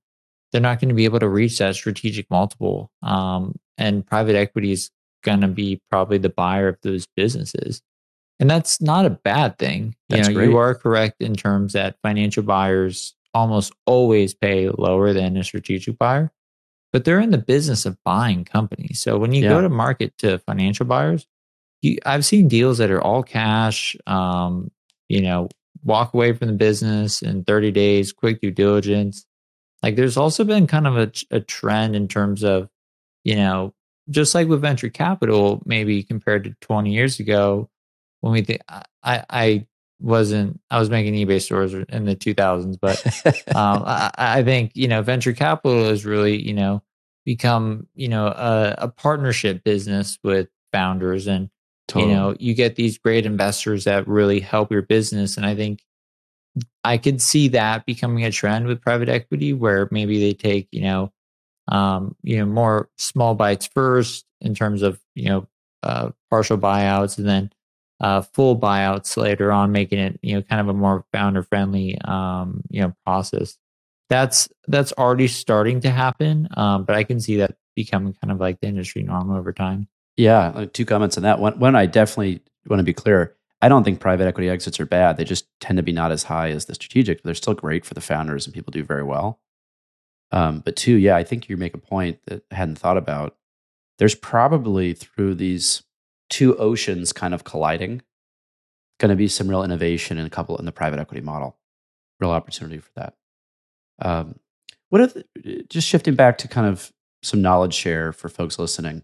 they're 0.51 0.61
not 0.61 0.79
going 0.79 0.89
to 0.89 0.95
be 0.95 1.05
able 1.05 1.19
to 1.19 1.29
reach 1.29 1.57
that 1.59 1.75
strategic 1.75 2.29
multiple, 2.29 2.91
um, 3.03 3.55
and 3.77 4.05
private 4.05 4.35
equity 4.35 4.71
is 4.71 4.89
going 5.23 5.41
to 5.41 5.47
be 5.47 5.81
probably 5.89 6.17
the 6.17 6.29
buyer 6.29 6.69
of 6.69 6.77
those 6.81 7.05
businesses. 7.15 7.81
And 8.39 8.49
that's 8.49 8.79
not 8.79 9.05
a 9.05 9.09
bad 9.09 9.57
thing. 9.57 9.95
That's 10.09 10.27
you 10.27 10.33
know, 10.33 10.39
great. 10.39 10.49
you 10.49 10.57
are 10.57 10.75
correct 10.75 11.21
in 11.21 11.35
terms 11.35 11.73
that 11.73 11.97
financial 12.03 12.43
buyers 12.43 13.15
almost 13.37 13.71
always 13.85 14.33
pay 14.33 14.69
lower 14.69 15.13
than 15.13 15.37
a 15.37 15.43
strategic 15.43 15.97
buyer, 15.97 16.31
but 16.91 17.05
they're 17.05 17.19
in 17.19 17.29
the 17.29 17.37
business 17.37 17.85
of 17.85 17.97
buying 18.03 18.43
companies. 18.43 18.99
So 18.99 19.17
when 19.17 19.31
you 19.31 19.43
yeah. 19.43 19.49
go 19.49 19.61
to 19.61 19.69
market 19.69 20.17
to 20.19 20.39
financial 20.39 20.87
buyers, 20.87 21.27
you, 21.83 21.99
I've 22.05 22.25
seen 22.25 22.47
deals 22.47 22.79
that 22.79 22.89
are 22.89 23.01
all 23.01 23.21
cash, 23.21 23.95
um, 24.07 24.71
you 25.07 25.21
know, 25.21 25.49
walk 25.83 26.15
away 26.15 26.33
from 26.33 26.47
the 26.47 26.53
business 26.53 27.21
in 27.21 27.43
30 27.43 27.71
days, 27.71 28.11
quick 28.11 28.41
due 28.41 28.51
diligence. 28.51 29.25
Like 29.83 29.95
there's 29.95 30.17
also 30.17 30.43
been 30.43 30.65
kind 30.65 30.87
of 30.87 30.97
a, 30.97 31.11
a 31.29 31.39
trend 31.39 31.95
in 31.95 32.07
terms 32.07 32.43
of, 32.43 32.67
you 33.23 33.35
know, 33.35 33.75
just 34.09 34.33
like 34.33 34.47
with 34.47 34.61
venture 34.61 34.89
capital, 34.89 35.61
maybe 35.65 36.01
compared 36.01 36.45
to 36.45 36.55
20 36.61 36.91
years 36.91 37.19
ago, 37.19 37.69
when 38.21 38.33
we 38.33 38.41
think 38.41 38.61
I, 38.67 39.23
I 39.29 39.67
wasn't 39.99 40.59
I 40.69 40.79
was 40.79 40.89
making 40.89 41.13
eBay 41.13 41.41
stores 41.41 41.73
in 41.73 42.05
the 42.05 42.15
2000s, 42.15 42.77
but 42.79 43.03
um, 43.55 43.83
I, 43.85 44.11
I, 44.17 44.43
think 44.43 44.71
you 44.75 44.87
know 44.87 45.01
venture 45.01 45.33
capital 45.33 45.85
has 45.85 46.05
really 46.05 46.41
you 46.41 46.53
know 46.53 46.83
become 47.25 47.87
you 47.95 48.07
know 48.07 48.27
a, 48.27 48.75
a 48.79 48.87
partnership 48.87 49.63
business 49.63 50.19
with 50.23 50.49
founders, 50.71 51.27
and 51.27 51.49
totally. 51.87 52.11
you 52.11 52.17
know 52.17 52.35
you 52.39 52.53
get 52.53 52.75
these 52.75 52.97
great 52.97 53.25
investors 53.25 53.85
that 53.85 54.07
really 54.07 54.39
help 54.39 54.71
your 54.71 54.83
business, 54.83 55.37
and 55.37 55.45
I 55.45 55.55
think 55.55 55.83
I 56.83 56.97
could 56.97 57.21
see 57.21 57.49
that 57.49 57.85
becoming 57.85 58.23
a 58.23 58.31
trend 58.31 58.67
with 58.67 58.81
private 58.81 59.09
equity, 59.09 59.53
where 59.53 59.87
maybe 59.91 60.19
they 60.19 60.33
take 60.33 60.67
you 60.71 60.81
know 60.81 61.11
um, 61.67 62.15
you 62.23 62.37
know, 62.37 62.45
more 62.45 62.89
small 62.97 63.35
bites 63.35 63.67
first 63.67 64.25
in 64.41 64.55
terms 64.55 64.81
of, 64.81 64.99
you 65.15 65.29
know, 65.29 65.47
uh, 65.83 66.09
partial 66.29 66.57
buyouts 66.57 67.17
and 67.17 67.27
then 67.27 67.51
uh, 67.99 68.21
full 68.21 68.59
buyouts 68.59 69.17
later 69.17 69.51
on, 69.51 69.71
making 69.71 69.99
it, 69.99 70.19
you 70.21 70.35
know, 70.35 70.41
kind 70.41 70.61
of 70.61 70.69
a 70.69 70.73
more 70.73 71.05
founder 71.11 71.43
friendly, 71.43 71.99
um, 72.01 72.61
you 72.69 72.81
know, 72.81 72.93
process. 73.05 73.57
That's, 74.09 74.47
that's 74.67 74.93
already 74.93 75.27
starting 75.27 75.81
to 75.81 75.89
happen. 75.89 76.47
Um, 76.55 76.85
but 76.85 76.95
I 76.95 77.03
can 77.03 77.19
see 77.19 77.37
that 77.37 77.57
becoming 77.75 78.13
kind 78.13 78.31
of 78.31 78.39
like 78.39 78.59
the 78.61 78.67
industry 78.67 79.03
norm 79.03 79.31
over 79.31 79.51
time. 79.51 79.87
Yeah. 80.15 80.65
Two 80.73 80.85
comments 80.85 81.17
on 81.17 81.23
that. 81.23 81.39
One, 81.39 81.59
one 81.59 81.75
I 81.75 81.85
definitely 81.85 82.41
want 82.67 82.79
to 82.79 82.83
be 82.83 82.93
clear. 82.93 83.35
I 83.61 83.69
don't 83.69 83.83
think 83.83 83.99
private 83.99 84.27
equity 84.27 84.49
exits 84.49 84.79
are 84.79 84.85
bad. 84.85 85.17
They 85.17 85.23
just 85.23 85.47
tend 85.59 85.77
to 85.77 85.83
be 85.83 85.91
not 85.91 86.11
as 86.11 86.23
high 86.23 86.49
as 86.51 86.65
the 86.65 86.75
strategic, 86.75 87.17
but 87.17 87.25
they're 87.25 87.35
still 87.35 87.53
great 87.55 87.85
for 87.85 87.95
the 87.95 88.01
founders 88.01 88.45
and 88.45 88.53
people 88.53 88.71
do 88.71 88.83
very 88.83 89.03
well. 89.03 89.39
Um, 90.31 90.59
but 90.59 90.75
two, 90.75 90.95
yeah, 90.95 91.15
I 91.15 91.23
think 91.23 91.49
you 91.49 91.57
make 91.57 91.73
a 91.73 91.79
point 91.79 92.19
that 92.27 92.43
I 92.51 92.55
hadn't 92.55 92.77
thought 92.77 92.97
about. 92.97 93.35
There's 93.97 94.15
probably 94.15 94.93
through 94.93 95.35
these 95.35 95.83
two 96.29 96.57
oceans 96.57 97.13
kind 97.13 97.33
of 97.33 97.43
colliding, 97.43 98.01
going 98.99 99.09
to 99.09 99.15
be 99.15 99.27
some 99.27 99.47
real 99.47 99.63
innovation 99.63 100.17
in 100.17 100.25
a 100.25 100.29
couple 100.29 100.57
in 100.57 100.65
the 100.65 100.71
private 100.71 100.99
equity 100.99 101.21
model. 101.21 101.57
Real 102.19 102.31
opportunity 102.31 102.79
for 102.79 102.91
that. 102.95 103.15
Um, 103.99 104.39
what 104.89 105.01
are 105.01 105.07
the, 105.07 105.65
just 105.69 105.87
shifting 105.87 106.15
back 106.15 106.37
to 106.39 106.47
kind 106.47 106.67
of 106.67 106.91
some 107.23 107.41
knowledge 107.41 107.73
share 107.73 108.11
for 108.11 108.29
folks 108.29 108.57
listening? 108.57 109.03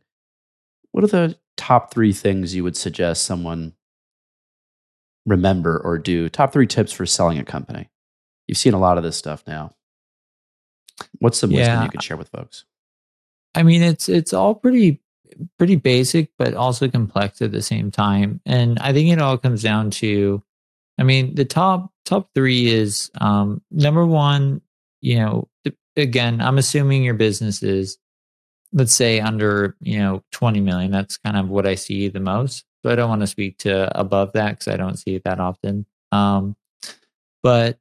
What 0.91 1.03
are 1.03 1.07
the 1.07 1.38
top 1.57 1.93
three 1.93 2.13
things 2.13 2.55
you 2.55 2.63
would 2.63 2.78
suggest 2.78 3.24
someone 3.24 3.74
remember 5.26 5.80
or 5.80 5.97
do? 5.97 6.30
Top 6.30 6.53
three 6.53 6.67
tips 6.67 6.91
for 6.91 7.05
selling 7.05 7.38
a 7.39 7.43
company. 7.43 7.89
You've 8.47 8.57
seen 8.57 8.74
a 8.74 8.80
lot 8.80 8.97
of 8.97 9.03
this 9.03 9.17
stuff 9.17 9.43
now. 9.47 9.71
What's 11.19 11.39
some 11.39 11.51
wisdom 11.51 11.84
you 11.84 11.89
could 11.89 12.03
share 12.03 12.17
with 12.17 12.30
folks? 12.30 12.65
I 13.55 13.63
mean, 13.63 13.82
it's 13.82 14.09
it's 14.09 14.34
all 14.34 14.55
pretty 14.55 15.01
pretty 15.57 15.75
basic, 15.75 16.29
but 16.38 16.53
also 16.53 16.88
complex 16.88 17.41
at 17.41 17.51
the 17.51 17.61
same 17.61 17.91
time. 17.91 18.41
And 18.45 18.79
I 18.79 18.93
think 18.93 19.11
it 19.11 19.21
all 19.21 19.38
comes 19.38 19.63
down 19.63 19.91
to, 19.91 20.43
I 20.99 21.03
mean, 21.03 21.36
the 21.36 21.45
top 21.45 21.91
top 22.05 22.29
three 22.36 22.67
is 22.67 23.11
um, 23.19 23.61
number 23.71 24.05
one. 24.05 24.61
You 25.01 25.19
know, 25.19 25.47
again, 25.97 26.41
I'm 26.41 26.57
assuming 26.57 27.03
your 27.03 27.13
business 27.13 27.61
is, 27.61 27.97
let's 28.71 28.93
say, 28.93 29.19
under 29.19 29.75
you 29.81 29.99
know 29.99 30.23
20 30.31 30.61
million. 30.61 30.91
That's 30.91 31.17
kind 31.17 31.38
of 31.38 31.49
what 31.49 31.67
I 31.67 31.75
see 31.75 32.07
the 32.07 32.19
most. 32.19 32.65
So 32.84 32.91
I 32.91 32.95
don't 32.95 33.09
want 33.09 33.21
to 33.21 33.27
speak 33.27 33.59
to 33.59 33.97
above 33.97 34.34
that 34.34 34.51
because 34.51 34.67
I 34.67 34.77
don't 34.77 34.97
see 34.97 35.15
it 35.15 35.23
that 35.23 35.39
often. 35.39 35.86
Um, 36.11 36.55
but 37.41 37.79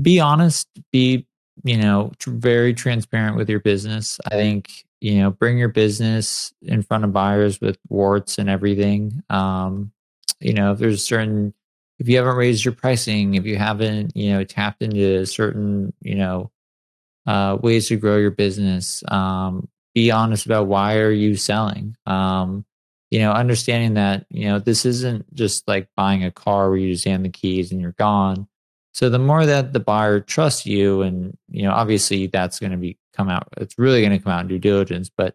be 0.00 0.20
honest. 0.20 0.68
Be 0.92 1.26
you 1.64 1.76
know 1.76 2.12
tr- 2.18 2.30
very 2.30 2.74
transparent 2.74 3.36
with 3.36 3.48
your 3.48 3.60
business. 3.60 4.18
I 4.26 4.30
think 4.30 4.84
you 5.02 5.18
know 5.18 5.30
bring 5.30 5.58
your 5.58 5.68
business 5.68 6.54
in 6.62 6.82
front 6.82 7.04
of 7.04 7.12
buyers 7.12 7.60
with 7.60 7.76
warts 7.88 8.38
and 8.38 8.48
everything. 8.48 9.22
Um 9.28 9.92
you 10.40 10.54
know 10.54 10.72
if 10.72 10.78
there's 10.78 11.04
certain 11.04 11.54
if 11.98 12.08
you 12.08 12.16
haven't 12.16 12.36
raised 12.36 12.64
your 12.64 12.74
pricing 12.74 13.34
if 13.34 13.44
you 13.44 13.56
haven't 13.56 14.16
you 14.16 14.32
know 14.32 14.44
tapped 14.44 14.82
into 14.82 15.26
certain 15.26 15.92
you 16.00 16.14
know 16.14 16.50
uh 17.26 17.58
ways 17.60 17.88
to 17.88 17.96
grow 17.96 18.16
your 18.16 18.30
business 18.30 19.02
um 19.08 19.68
be 19.94 20.10
honest 20.10 20.46
about 20.46 20.68
why 20.68 20.98
are 20.98 21.10
you 21.10 21.36
selling? 21.36 21.96
Um 22.06 22.64
you 23.10 23.18
know 23.18 23.32
understanding 23.32 23.94
that 23.94 24.26
you 24.30 24.46
know 24.48 24.60
this 24.60 24.86
isn't 24.86 25.34
just 25.34 25.66
like 25.66 25.88
buying 25.96 26.24
a 26.24 26.30
car 26.30 26.70
where 26.70 26.78
you 26.78 26.92
just 26.92 27.04
hand 27.04 27.24
the 27.24 27.28
keys 27.28 27.72
and 27.72 27.80
you're 27.80 27.92
gone. 27.92 28.46
So 28.94 29.08
the 29.08 29.18
more 29.18 29.46
that 29.46 29.72
the 29.72 29.80
buyer 29.80 30.20
trusts 30.20 30.64
you 30.64 31.02
and 31.02 31.36
you 31.50 31.64
know 31.64 31.72
obviously 31.72 32.28
that's 32.28 32.60
going 32.60 32.72
to 32.72 32.78
be 32.78 32.98
come 33.16 33.28
out 33.28 33.48
it's 33.56 33.78
really 33.78 34.00
going 34.00 34.12
to 34.12 34.18
come 34.18 34.32
out 34.32 34.42
in 34.42 34.48
due 34.48 34.58
diligence 34.58 35.10
but 35.16 35.34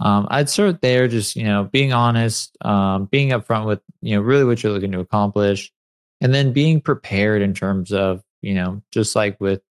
um, 0.00 0.26
i'd 0.30 0.48
start 0.48 0.80
there 0.80 1.08
just 1.08 1.36
you 1.36 1.44
know 1.44 1.64
being 1.64 1.92
honest 1.92 2.56
um, 2.62 3.06
being 3.06 3.30
upfront 3.30 3.66
with 3.66 3.80
you 4.02 4.14
know 4.14 4.22
really 4.22 4.44
what 4.44 4.62
you're 4.62 4.72
looking 4.72 4.92
to 4.92 5.00
accomplish 5.00 5.72
and 6.20 6.34
then 6.34 6.52
being 6.52 6.80
prepared 6.80 7.42
in 7.42 7.54
terms 7.54 7.92
of 7.92 8.22
you 8.42 8.54
know 8.54 8.82
just 8.92 9.14
like 9.16 9.40
with 9.40 9.62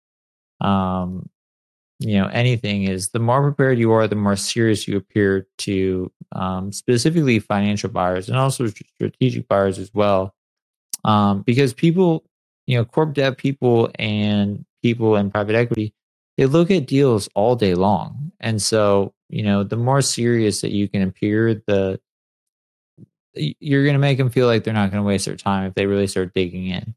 um, 0.61 1.29
you 2.01 2.17
know 2.19 2.27
anything 2.29 2.85
is 2.85 3.11
the 3.11 3.19
more 3.19 3.43
prepared 3.43 3.79
you 3.79 3.93
are 3.93 4.07
the 4.07 4.15
more 4.15 4.37
serious 4.37 4.87
you 4.87 4.97
appear 4.97 5.47
to 5.59 6.11
um, 6.33 6.73
specifically 6.73 7.39
financial 7.39 7.91
buyers 7.91 8.29
and 8.29 8.39
also 8.39 8.67
strategic 8.67 9.49
buyers 9.49 9.79
as 9.79 9.93
well 9.93 10.35
um, 11.05 11.43
because 11.43 11.73
people 11.73 12.25
you 12.67 12.77
know 12.77 12.85
corp 12.85 13.15
dev 13.15 13.37
people 13.37 13.91
and 13.99 14.65
people 14.83 15.17
in 15.17 15.31
private 15.31 15.57
equity 15.57 15.93
they 16.39 16.47
look 16.47 16.71
at 16.71 16.87
deals 16.87 17.29
all 17.35 17.57
day 17.57 17.75
long. 17.75 18.33
And 18.41 18.63
so 18.63 19.13
you 19.29 19.43
know 19.43 19.65
the 19.65 19.77
more 19.77 20.01
serious 20.01 20.63
that 20.63 20.71
you 20.73 20.89
can 20.89 21.03
appear 21.03 21.63
the 21.67 22.01
you're 23.35 23.85
going 23.85 23.95
to 23.95 24.01
make 24.01 24.19
them 24.19 24.31
feel 24.31 24.47
like 24.47 24.65
they're 24.65 24.73
not 24.73 24.91
going 24.91 25.03
to 25.03 25.07
waste 25.07 25.27
their 25.27 25.37
time 25.37 25.67
if 25.67 25.75
they 25.75 25.87
really 25.87 26.07
start 26.07 26.33
digging 26.35 26.69
in. 26.69 26.95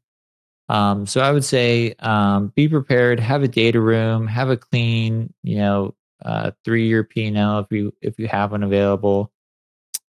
Um, 0.68 1.06
so 1.06 1.20
i 1.20 1.30
would 1.30 1.44
say 1.44 1.94
um, 1.98 2.52
be 2.54 2.68
prepared 2.68 3.20
have 3.20 3.42
a 3.42 3.48
data 3.48 3.80
room 3.80 4.26
have 4.28 4.48
a 4.48 4.56
clean 4.56 5.34
you 5.42 5.56
know 5.56 5.94
uh, 6.24 6.52
three 6.64 6.86
year 6.86 7.04
p&l 7.04 7.58
if 7.58 7.66
you 7.70 7.92
if 8.00 8.18
you 8.18 8.28
have 8.28 8.52
one 8.52 8.62
available. 8.62 9.30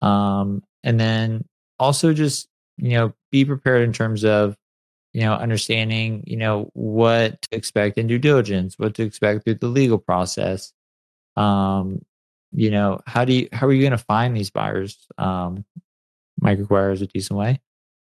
Um, 0.02 0.64
and 0.84 1.00
then 1.00 1.46
also 1.78 2.14
just 2.14 2.48
you 2.78 2.92
know 2.92 3.14
be 3.30 3.44
prepared 3.44 3.84
in 3.84 3.94
terms 3.94 4.24
of 4.24 4.56
you 5.18 5.24
know 5.24 5.34
understanding 5.34 6.24
you 6.28 6.38
know 6.38 6.70
what 6.74 7.42
to 7.42 7.58
expect 7.58 7.98
in 7.98 8.06
due 8.06 8.20
diligence 8.20 8.76
what 8.78 8.94
to 8.94 9.02
expect 9.02 9.44
through 9.44 9.56
the 9.56 9.68
legal 9.68 9.98
process. 9.98 10.74
Um 11.36 12.06
you 12.52 12.70
know 12.70 13.02
how 13.08 13.26
do 13.26 13.34
you 13.34 13.50
how 13.52 13.66
are 13.66 13.74
you 13.74 13.82
going 13.82 13.98
to 13.98 13.98
find 13.98 14.38
these 14.38 14.52
buyers 14.52 15.08
um 15.18 15.66
microacquire 16.40 16.94
is 16.94 17.02
a 17.02 17.08
decent 17.08 17.40
way? 17.40 17.60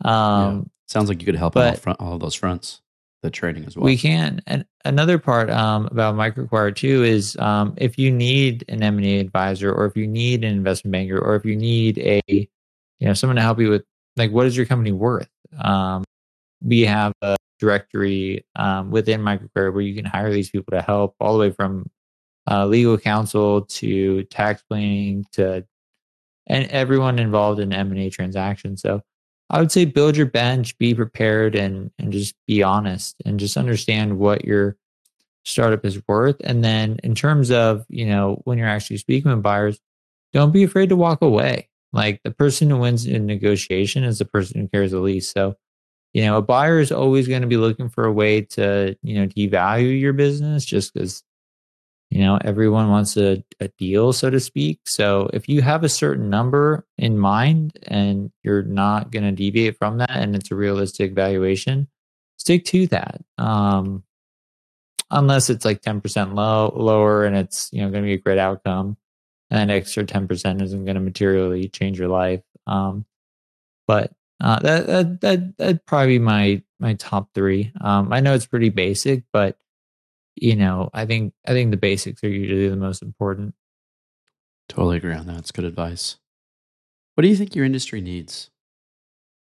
Um 0.04 0.68
Sounds 0.88 1.08
like 1.08 1.20
you 1.20 1.26
could 1.26 1.36
help 1.36 1.56
on 1.56 1.62
all, 1.62 1.74
front, 1.74 2.00
all 2.00 2.14
of 2.14 2.20
those 2.20 2.34
fronts, 2.34 2.80
the 3.22 3.30
training 3.30 3.66
as 3.66 3.76
well. 3.76 3.84
we 3.84 3.96
can 3.96 4.42
and 4.48 4.66
another 4.84 5.16
part 5.16 5.48
um 5.48 5.86
about 5.86 6.16
microacquire 6.16 6.74
too 6.74 7.04
is 7.04 7.36
um 7.36 7.74
if 7.76 8.00
you 8.00 8.10
need 8.10 8.64
an 8.68 8.82
m&a 8.82 9.20
advisor 9.20 9.72
or 9.72 9.86
if 9.86 9.96
you 9.96 10.08
need 10.08 10.42
an 10.42 10.52
investment 10.52 10.90
banker 10.90 11.20
or 11.20 11.36
if 11.36 11.44
you 11.44 11.54
need 11.54 11.98
a 11.98 12.20
you 12.26 12.48
know 13.06 13.14
someone 13.14 13.36
to 13.36 13.42
help 13.42 13.60
you 13.60 13.70
with 13.70 13.84
like 14.16 14.32
what 14.32 14.44
is 14.48 14.56
your 14.56 14.66
company 14.66 14.90
worth? 14.90 15.30
Um 15.62 16.02
we 16.62 16.82
have 16.82 17.12
a 17.22 17.36
directory 17.58 18.44
um, 18.56 18.90
within 18.90 19.20
microacquire 19.20 19.72
where 19.72 19.80
you 19.80 19.94
can 19.94 20.04
hire 20.04 20.32
these 20.32 20.50
people 20.50 20.72
to 20.72 20.82
help 20.82 21.14
all 21.20 21.34
the 21.34 21.38
way 21.38 21.50
from 21.50 21.88
uh, 22.50 22.66
legal 22.66 22.96
counsel 22.98 23.62
to 23.62 24.22
tax 24.24 24.62
planning 24.68 25.24
to 25.32 25.64
and 26.48 26.70
everyone 26.70 27.18
involved 27.18 27.58
in 27.58 27.72
m&a 27.72 28.10
transactions. 28.10 28.82
So 28.82 29.02
i 29.48 29.60
would 29.60 29.70
say 29.70 29.84
build 29.84 30.16
your 30.16 30.26
bench 30.26 30.76
be 30.78 30.92
prepared 30.94 31.54
and 31.54 31.90
and 31.98 32.12
just 32.12 32.34
be 32.48 32.64
honest 32.64 33.14
and 33.24 33.38
just 33.38 33.56
understand 33.56 34.18
what 34.18 34.44
your 34.44 34.76
startup 35.44 35.84
is 35.84 36.02
worth. 36.08 36.36
And 36.42 36.64
then 36.64 36.98
in 37.04 37.14
terms 37.14 37.50
of 37.50 37.84
you 37.88 38.06
know 38.06 38.40
when 38.44 38.58
you're 38.58 38.68
actually 38.68 38.98
speaking 38.98 39.30
with 39.30 39.42
buyers 39.42 39.78
don't 40.32 40.52
be 40.52 40.64
afraid 40.64 40.90
to 40.90 40.96
walk 40.96 41.22
away. 41.22 41.68
Like 41.92 42.20
the 42.22 42.30
person 42.30 42.68
who 42.68 42.76
wins 42.78 43.06
in 43.06 43.26
negotiation 43.26 44.04
is 44.04 44.18
the 44.18 44.24
person 44.26 44.60
who 44.60 44.68
cares 44.68 44.90
the 44.90 45.00
least. 45.00 45.32
So 45.32 45.56
you 46.16 46.22
know 46.22 46.38
a 46.38 46.42
buyer 46.42 46.80
is 46.80 46.90
always 46.90 47.28
going 47.28 47.42
to 47.42 47.46
be 47.46 47.58
looking 47.58 47.90
for 47.90 48.06
a 48.06 48.12
way 48.12 48.40
to 48.40 48.96
you 49.02 49.20
know 49.20 49.26
devalue 49.26 50.00
your 50.00 50.14
business 50.14 50.64
just 50.64 50.94
because 50.94 51.22
you 52.08 52.20
know 52.20 52.38
everyone 52.42 52.88
wants 52.88 53.18
a, 53.18 53.44
a 53.60 53.68
deal 53.76 54.14
so 54.14 54.30
to 54.30 54.40
speak. 54.40 54.80
So 54.86 55.28
if 55.34 55.46
you 55.46 55.60
have 55.60 55.84
a 55.84 55.90
certain 55.90 56.30
number 56.30 56.86
in 56.96 57.18
mind 57.18 57.78
and 57.82 58.32
you're 58.42 58.62
not 58.62 59.10
going 59.10 59.24
to 59.24 59.32
deviate 59.32 59.76
from 59.76 59.98
that 59.98 60.10
and 60.10 60.34
it's 60.34 60.50
a 60.50 60.54
realistic 60.54 61.12
valuation 61.12 61.86
stick 62.38 62.64
to 62.66 62.86
that. 62.86 63.20
Um 63.36 64.02
unless 65.10 65.50
it's 65.50 65.66
like 65.66 65.82
10% 65.82 66.34
low 66.34 66.72
lower 66.74 67.26
and 67.26 67.36
it's 67.36 67.68
you 67.74 67.82
know 67.82 67.90
going 67.90 68.02
to 68.02 68.08
be 68.08 68.14
a 68.14 68.16
great 68.16 68.38
outcome 68.38 68.96
and 69.50 69.68
that 69.68 69.74
extra 69.74 70.02
10% 70.02 70.62
isn't 70.62 70.84
going 70.86 70.94
to 70.94 71.00
materially 71.00 71.68
change 71.68 71.98
your 71.98 72.08
life 72.08 72.42
um 72.66 73.04
but 73.86 74.15
uh, 74.40 74.58
that 74.60 74.86
that 74.86 75.20
that 75.20 75.56
that'd 75.56 75.86
probably 75.86 76.18
be 76.18 76.24
my 76.24 76.62
my 76.78 76.94
top 76.94 77.30
three. 77.34 77.72
Um, 77.80 78.12
I 78.12 78.20
know 78.20 78.34
it's 78.34 78.46
pretty 78.46 78.68
basic, 78.68 79.24
but 79.32 79.58
you 80.34 80.56
know, 80.56 80.90
I 80.92 81.06
think 81.06 81.32
I 81.46 81.52
think 81.52 81.70
the 81.70 81.76
basics 81.76 82.22
are 82.22 82.28
usually 82.28 82.68
the 82.68 82.76
most 82.76 83.02
important. 83.02 83.54
Totally 84.68 84.98
agree 84.98 85.14
on 85.14 85.26
that. 85.26 85.38
It's 85.38 85.52
good 85.52 85.64
advice. 85.64 86.16
What 87.14 87.22
do 87.22 87.28
you 87.28 87.36
think 87.36 87.54
your 87.54 87.64
industry 87.64 88.00
needs? 88.00 88.50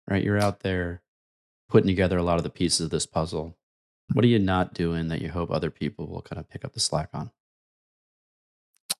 Right? 0.07 0.23
You're 0.23 0.41
out 0.41 0.59
there 0.59 1.01
putting 1.69 1.87
together 1.87 2.17
a 2.17 2.23
lot 2.23 2.37
of 2.37 2.43
the 2.43 2.49
pieces 2.49 2.81
of 2.81 2.91
this 2.91 3.05
puzzle. 3.05 3.57
What 4.13 4.25
are 4.25 4.27
you 4.27 4.37
not 4.37 4.73
doing 4.73 5.07
that 5.07 5.21
you 5.21 5.29
hope 5.29 5.49
other 5.49 5.71
people 5.71 6.07
will 6.07 6.21
kind 6.21 6.39
of 6.39 6.49
pick 6.49 6.65
up 6.65 6.73
the 6.73 6.79
slack 6.79 7.09
on? 7.13 7.31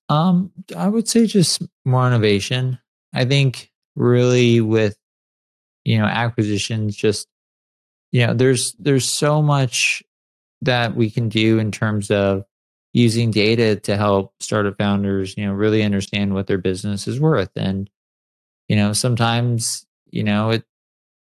Um, 0.08 0.50
I 0.76 0.88
would 0.88 1.08
say 1.08 1.26
just 1.26 1.62
more 1.84 2.06
innovation. 2.06 2.78
I 3.12 3.24
think 3.26 3.70
really 3.94 4.60
with 4.60 4.96
you 5.84 5.98
know 5.98 6.04
acquisitions, 6.04 6.96
just 6.96 7.28
you 8.14 8.24
know, 8.24 8.32
there's 8.32 8.76
there's 8.78 9.12
so 9.12 9.42
much 9.42 10.00
that 10.62 10.94
we 10.94 11.10
can 11.10 11.28
do 11.28 11.58
in 11.58 11.72
terms 11.72 12.12
of 12.12 12.44
using 12.92 13.32
data 13.32 13.74
to 13.74 13.96
help 13.96 14.32
startup 14.38 14.78
founders, 14.78 15.36
you 15.36 15.44
know, 15.44 15.52
really 15.52 15.82
understand 15.82 16.32
what 16.32 16.46
their 16.46 16.58
business 16.58 17.08
is 17.08 17.18
worth. 17.18 17.50
And, 17.56 17.90
you 18.68 18.76
know, 18.76 18.92
sometimes, 18.92 19.84
you 20.12 20.22
know, 20.22 20.50
it 20.50 20.64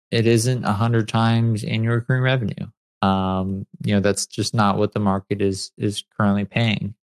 it 0.09 0.25
isn't 0.25 0.63
a 0.63 0.71
hundred 0.71 1.09
times 1.09 1.65
annual 1.65 1.95
recurring 1.95 2.23
revenue. 2.23 2.67
Um, 3.01 3.67
you 3.83 3.93
know, 3.93 3.99
that's 3.99 4.25
just 4.25 4.55
not 4.55 4.77
what 4.77 4.93
the 4.93 5.01
market 5.01 5.41
is 5.41 5.71
is 5.77 6.05
currently 6.17 6.45
paying 6.45 6.95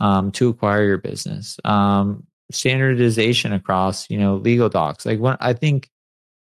um, 0.00 0.30
to 0.32 0.50
acquire 0.50 0.84
your 0.84 0.98
business. 0.98 1.58
Um, 1.64 2.26
standardization 2.52 3.54
across, 3.54 4.10
you 4.10 4.18
know, 4.18 4.36
legal 4.36 4.68
docs. 4.68 5.06
Like 5.06 5.18
one, 5.18 5.38
I 5.40 5.54
think, 5.54 5.88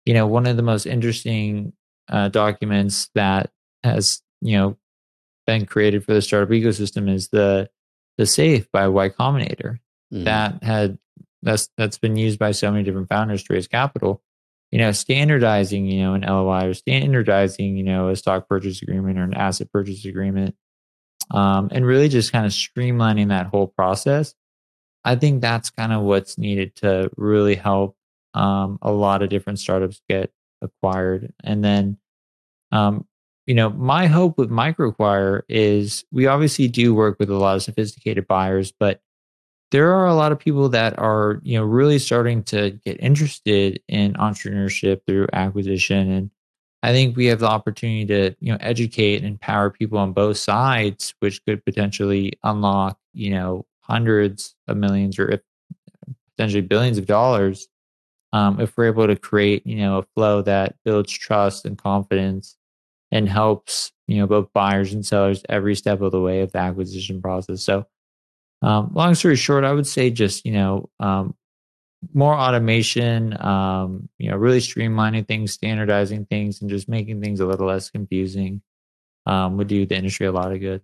you 0.08 0.14
know, 0.14 0.26
one 0.26 0.46
of 0.46 0.56
the 0.56 0.62
most 0.62 0.86
interesting 0.86 1.74
uh, 2.08 2.30
documents 2.30 3.10
that 3.14 3.50
has, 3.84 4.22
you 4.40 4.56
know, 4.56 4.78
been 5.46 5.66
created 5.66 6.02
for 6.02 6.14
the 6.14 6.22
startup 6.22 6.48
ecosystem 6.48 7.12
is 7.12 7.28
the 7.28 7.68
the 8.16 8.24
safe 8.24 8.72
by 8.72 8.88
Y 8.88 9.10
Combinator. 9.10 9.80
Mm-hmm. 10.10 10.24
That 10.24 10.64
had 10.64 10.98
that's 11.42 11.68
that's 11.76 11.98
been 11.98 12.16
used 12.16 12.38
by 12.38 12.52
so 12.52 12.70
many 12.70 12.84
different 12.84 13.10
founders 13.10 13.42
to 13.42 13.52
raise 13.52 13.68
capital. 13.68 14.22
You 14.70 14.78
know, 14.78 14.92
standardizing, 14.92 15.84
you 15.84 16.02
know, 16.02 16.14
an 16.14 16.22
LOI 16.22 16.68
or 16.68 16.74
standardizing, 16.74 17.76
you 17.76 17.84
know, 17.84 18.08
a 18.08 18.16
stock 18.16 18.48
purchase 18.48 18.80
agreement 18.80 19.18
or 19.18 19.24
an 19.24 19.34
asset 19.34 19.70
purchase 19.70 20.06
agreement 20.06 20.54
um, 21.30 21.68
and 21.70 21.84
really 21.84 22.08
just 22.08 22.32
kind 22.32 22.46
of 22.46 22.52
streamlining 22.52 23.28
that 23.28 23.48
whole 23.48 23.66
process. 23.66 24.34
I 25.04 25.16
think 25.16 25.42
that's 25.42 25.68
kind 25.68 25.92
of 25.92 26.00
what's 26.00 26.38
needed 26.38 26.76
to 26.76 27.10
really 27.18 27.56
help 27.56 27.97
um, 28.34 28.78
a 28.82 28.92
lot 28.92 29.22
of 29.22 29.28
different 29.28 29.58
startups 29.58 30.00
get 30.08 30.30
acquired. 30.62 31.32
And 31.44 31.64
then, 31.64 31.98
um, 32.72 33.06
you 33.46 33.54
know, 33.54 33.70
my 33.70 34.06
hope 34.06 34.36
with 34.38 34.50
MicroAcquire 34.50 35.42
is 35.48 36.04
we 36.12 36.26
obviously 36.26 36.68
do 36.68 36.94
work 36.94 37.18
with 37.18 37.30
a 37.30 37.36
lot 37.36 37.56
of 37.56 37.62
sophisticated 37.62 38.26
buyers, 38.26 38.72
but 38.78 39.00
there 39.70 39.94
are 39.94 40.06
a 40.06 40.14
lot 40.14 40.32
of 40.32 40.38
people 40.38 40.68
that 40.70 40.98
are, 40.98 41.40
you 41.42 41.58
know, 41.58 41.64
really 41.64 41.98
starting 41.98 42.42
to 42.44 42.72
get 42.84 43.00
interested 43.00 43.80
in 43.88 44.14
entrepreneurship 44.14 45.00
through 45.06 45.26
acquisition 45.32 46.10
and 46.10 46.30
I 46.82 46.92
think 46.92 47.16
we 47.16 47.26
have 47.26 47.40
the 47.40 47.48
opportunity 47.48 48.06
to, 48.06 48.36
you 48.40 48.52
know, 48.52 48.58
educate 48.60 49.16
and 49.16 49.26
empower 49.26 49.70
people 49.70 49.98
on 49.98 50.12
both 50.12 50.36
sides, 50.36 51.12
which 51.18 51.44
could 51.44 51.64
potentially 51.64 52.34
unlock, 52.44 52.98
you 53.14 53.30
know, 53.30 53.66
hundreds 53.80 54.54
of 54.68 54.76
millions 54.76 55.18
or 55.18 55.42
potentially 56.36 56.60
billions 56.60 56.98
of 56.98 57.06
dollars 57.06 57.68
um, 58.32 58.60
if 58.60 58.76
we're 58.76 58.86
able 58.86 59.06
to 59.06 59.16
create, 59.16 59.66
you 59.66 59.76
know, 59.76 59.98
a 59.98 60.02
flow 60.14 60.42
that 60.42 60.76
builds 60.84 61.12
trust 61.12 61.64
and 61.64 61.78
confidence 61.78 62.56
and 63.10 63.28
helps, 63.28 63.92
you 64.06 64.18
know, 64.18 64.26
both 64.26 64.52
buyers 64.52 64.92
and 64.92 65.04
sellers 65.04 65.42
every 65.48 65.74
step 65.74 66.00
of 66.00 66.12
the 66.12 66.20
way 66.20 66.40
of 66.40 66.52
the 66.52 66.58
acquisition 66.58 67.22
process. 67.22 67.62
So, 67.62 67.86
um, 68.60 68.90
long 68.94 69.14
story 69.14 69.36
short, 69.36 69.64
I 69.64 69.72
would 69.72 69.86
say 69.86 70.10
just, 70.10 70.44
you 70.44 70.52
know, 70.52 70.90
um, 71.00 71.34
more 72.12 72.34
automation, 72.34 73.40
um, 73.42 74.08
you 74.18 74.30
know, 74.30 74.36
really 74.36 74.60
streamlining 74.60 75.26
things, 75.26 75.52
standardizing 75.52 76.26
things, 76.26 76.60
and 76.60 76.70
just 76.70 76.88
making 76.88 77.20
things 77.20 77.40
a 77.40 77.46
little 77.46 77.66
less 77.66 77.90
confusing 77.90 78.62
um, 79.26 79.56
would 79.56 79.68
do 79.68 79.86
the 79.86 79.96
industry 79.96 80.26
a 80.26 80.32
lot 80.32 80.52
of 80.52 80.60
good. 80.60 80.82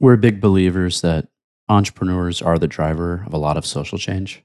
We're 0.00 0.16
big 0.16 0.40
believers 0.40 1.00
that 1.02 1.28
entrepreneurs 1.68 2.40
are 2.40 2.58
the 2.58 2.68
driver 2.68 3.24
of 3.26 3.34
a 3.34 3.38
lot 3.38 3.56
of 3.56 3.66
social 3.66 3.98
change. 3.98 4.42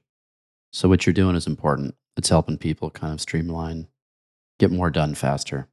So 0.74 0.88
what 0.88 1.06
you're 1.06 1.12
doing 1.12 1.36
is 1.36 1.46
important. 1.46 1.94
It's 2.16 2.28
helping 2.28 2.58
people 2.58 2.90
kind 2.90 3.14
of 3.14 3.20
streamline, 3.20 3.86
get 4.58 4.72
more 4.72 4.90
done 4.90 5.14
faster. 5.14 5.68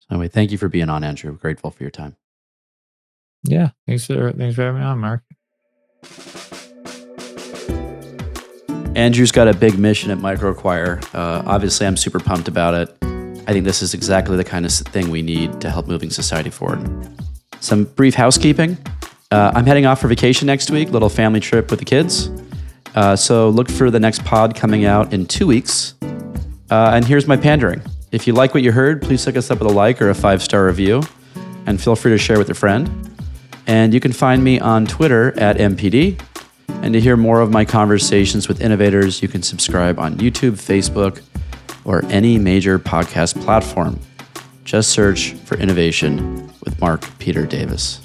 So 0.00 0.06
anyway, 0.10 0.28
thank 0.28 0.52
you 0.52 0.58
for 0.58 0.68
being 0.68 0.90
on, 0.90 1.02
Andrew. 1.02 1.32
We're 1.32 1.38
grateful 1.38 1.70
for 1.70 1.82
your 1.82 1.90
time. 1.90 2.16
Yeah, 3.42 3.70
thanks 3.86 4.06
for 4.06 4.32
thanks 4.32 4.54
for 4.54 4.62
having 4.62 4.82
me 4.82 4.86
on, 4.86 4.98
Mark. 4.98 5.22
Andrew's 8.94 9.32
got 9.32 9.48
a 9.48 9.54
big 9.54 9.78
mission 9.78 10.10
at 10.10 10.18
MicroAcquire. 10.18 11.02
Uh, 11.14 11.42
obviously, 11.46 11.86
I'm 11.86 11.96
super 11.96 12.20
pumped 12.20 12.46
about 12.46 12.74
it. 12.74 12.94
I 13.48 13.52
think 13.52 13.64
this 13.64 13.80
is 13.80 13.94
exactly 13.94 14.36
the 14.36 14.44
kind 14.44 14.66
of 14.66 14.72
thing 14.72 15.10
we 15.10 15.22
need 15.22 15.58
to 15.62 15.70
help 15.70 15.86
moving 15.86 16.10
society 16.10 16.50
forward. 16.50 16.86
Some 17.60 17.84
brief 17.84 18.14
housekeeping. 18.14 18.76
Uh, 19.30 19.52
I'm 19.54 19.64
heading 19.64 19.86
off 19.86 20.02
for 20.02 20.08
vacation 20.08 20.46
next 20.46 20.70
week, 20.70 20.90
little 20.90 21.08
family 21.08 21.40
trip 21.40 21.70
with 21.70 21.78
the 21.78 21.86
kids. 21.86 22.28
Uh, 22.94 23.16
so 23.16 23.48
look 23.48 23.68
for 23.70 23.90
the 23.90 24.00
next 24.00 24.24
pod 24.24 24.54
coming 24.54 24.84
out 24.84 25.12
in 25.12 25.26
two 25.26 25.46
weeks. 25.46 25.94
Uh, 26.70 26.92
and 26.94 27.04
here's 27.04 27.26
my 27.26 27.36
pandering. 27.36 27.82
If 28.12 28.26
you 28.26 28.32
like 28.32 28.54
what 28.54 28.62
you 28.62 28.72
heard, 28.72 29.02
please 29.02 29.24
hook 29.24 29.36
us 29.36 29.50
up 29.50 29.58
with 29.58 29.70
a 29.70 29.74
like 29.74 30.00
or 30.00 30.10
a 30.10 30.14
five 30.14 30.42
star 30.42 30.66
review, 30.66 31.02
and 31.66 31.80
feel 31.80 31.96
free 31.96 32.12
to 32.12 32.18
share 32.18 32.38
with 32.38 32.50
a 32.50 32.54
friend. 32.54 32.88
And 33.66 33.92
you 33.92 34.00
can 34.00 34.12
find 34.12 34.44
me 34.44 34.60
on 34.60 34.86
Twitter 34.86 35.38
at 35.38 35.56
MPD 35.56 36.20
and 36.84 36.92
to 36.92 37.00
hear 37.00 37.16
more 37.16 37.40
of 37.40 37.50
my 37.50 37.64
conversations 37.64 38.46
with 38.46 38.60
innovators, 38.60 39.22
you 39.22 39.28
can 39.28 39.42
subscribe 39.42 39.98
on 39.98 40.16
YouTube, 40.16 40.52
Facebook, 40.52 41.22
or 41.86 42.04
any 42.10 42.38
major 42.38 42.78
podcast 42.78 43.42
platform. 43.42 43.98
Just 44.64 44.90
search 44.90 45.32
for 45.32 45.56
Innovation 45.56 46.52
with 46.62 46.78
Mark 46.82 47.06
Peter 47.18 47.46
Davis. 47.46 48.03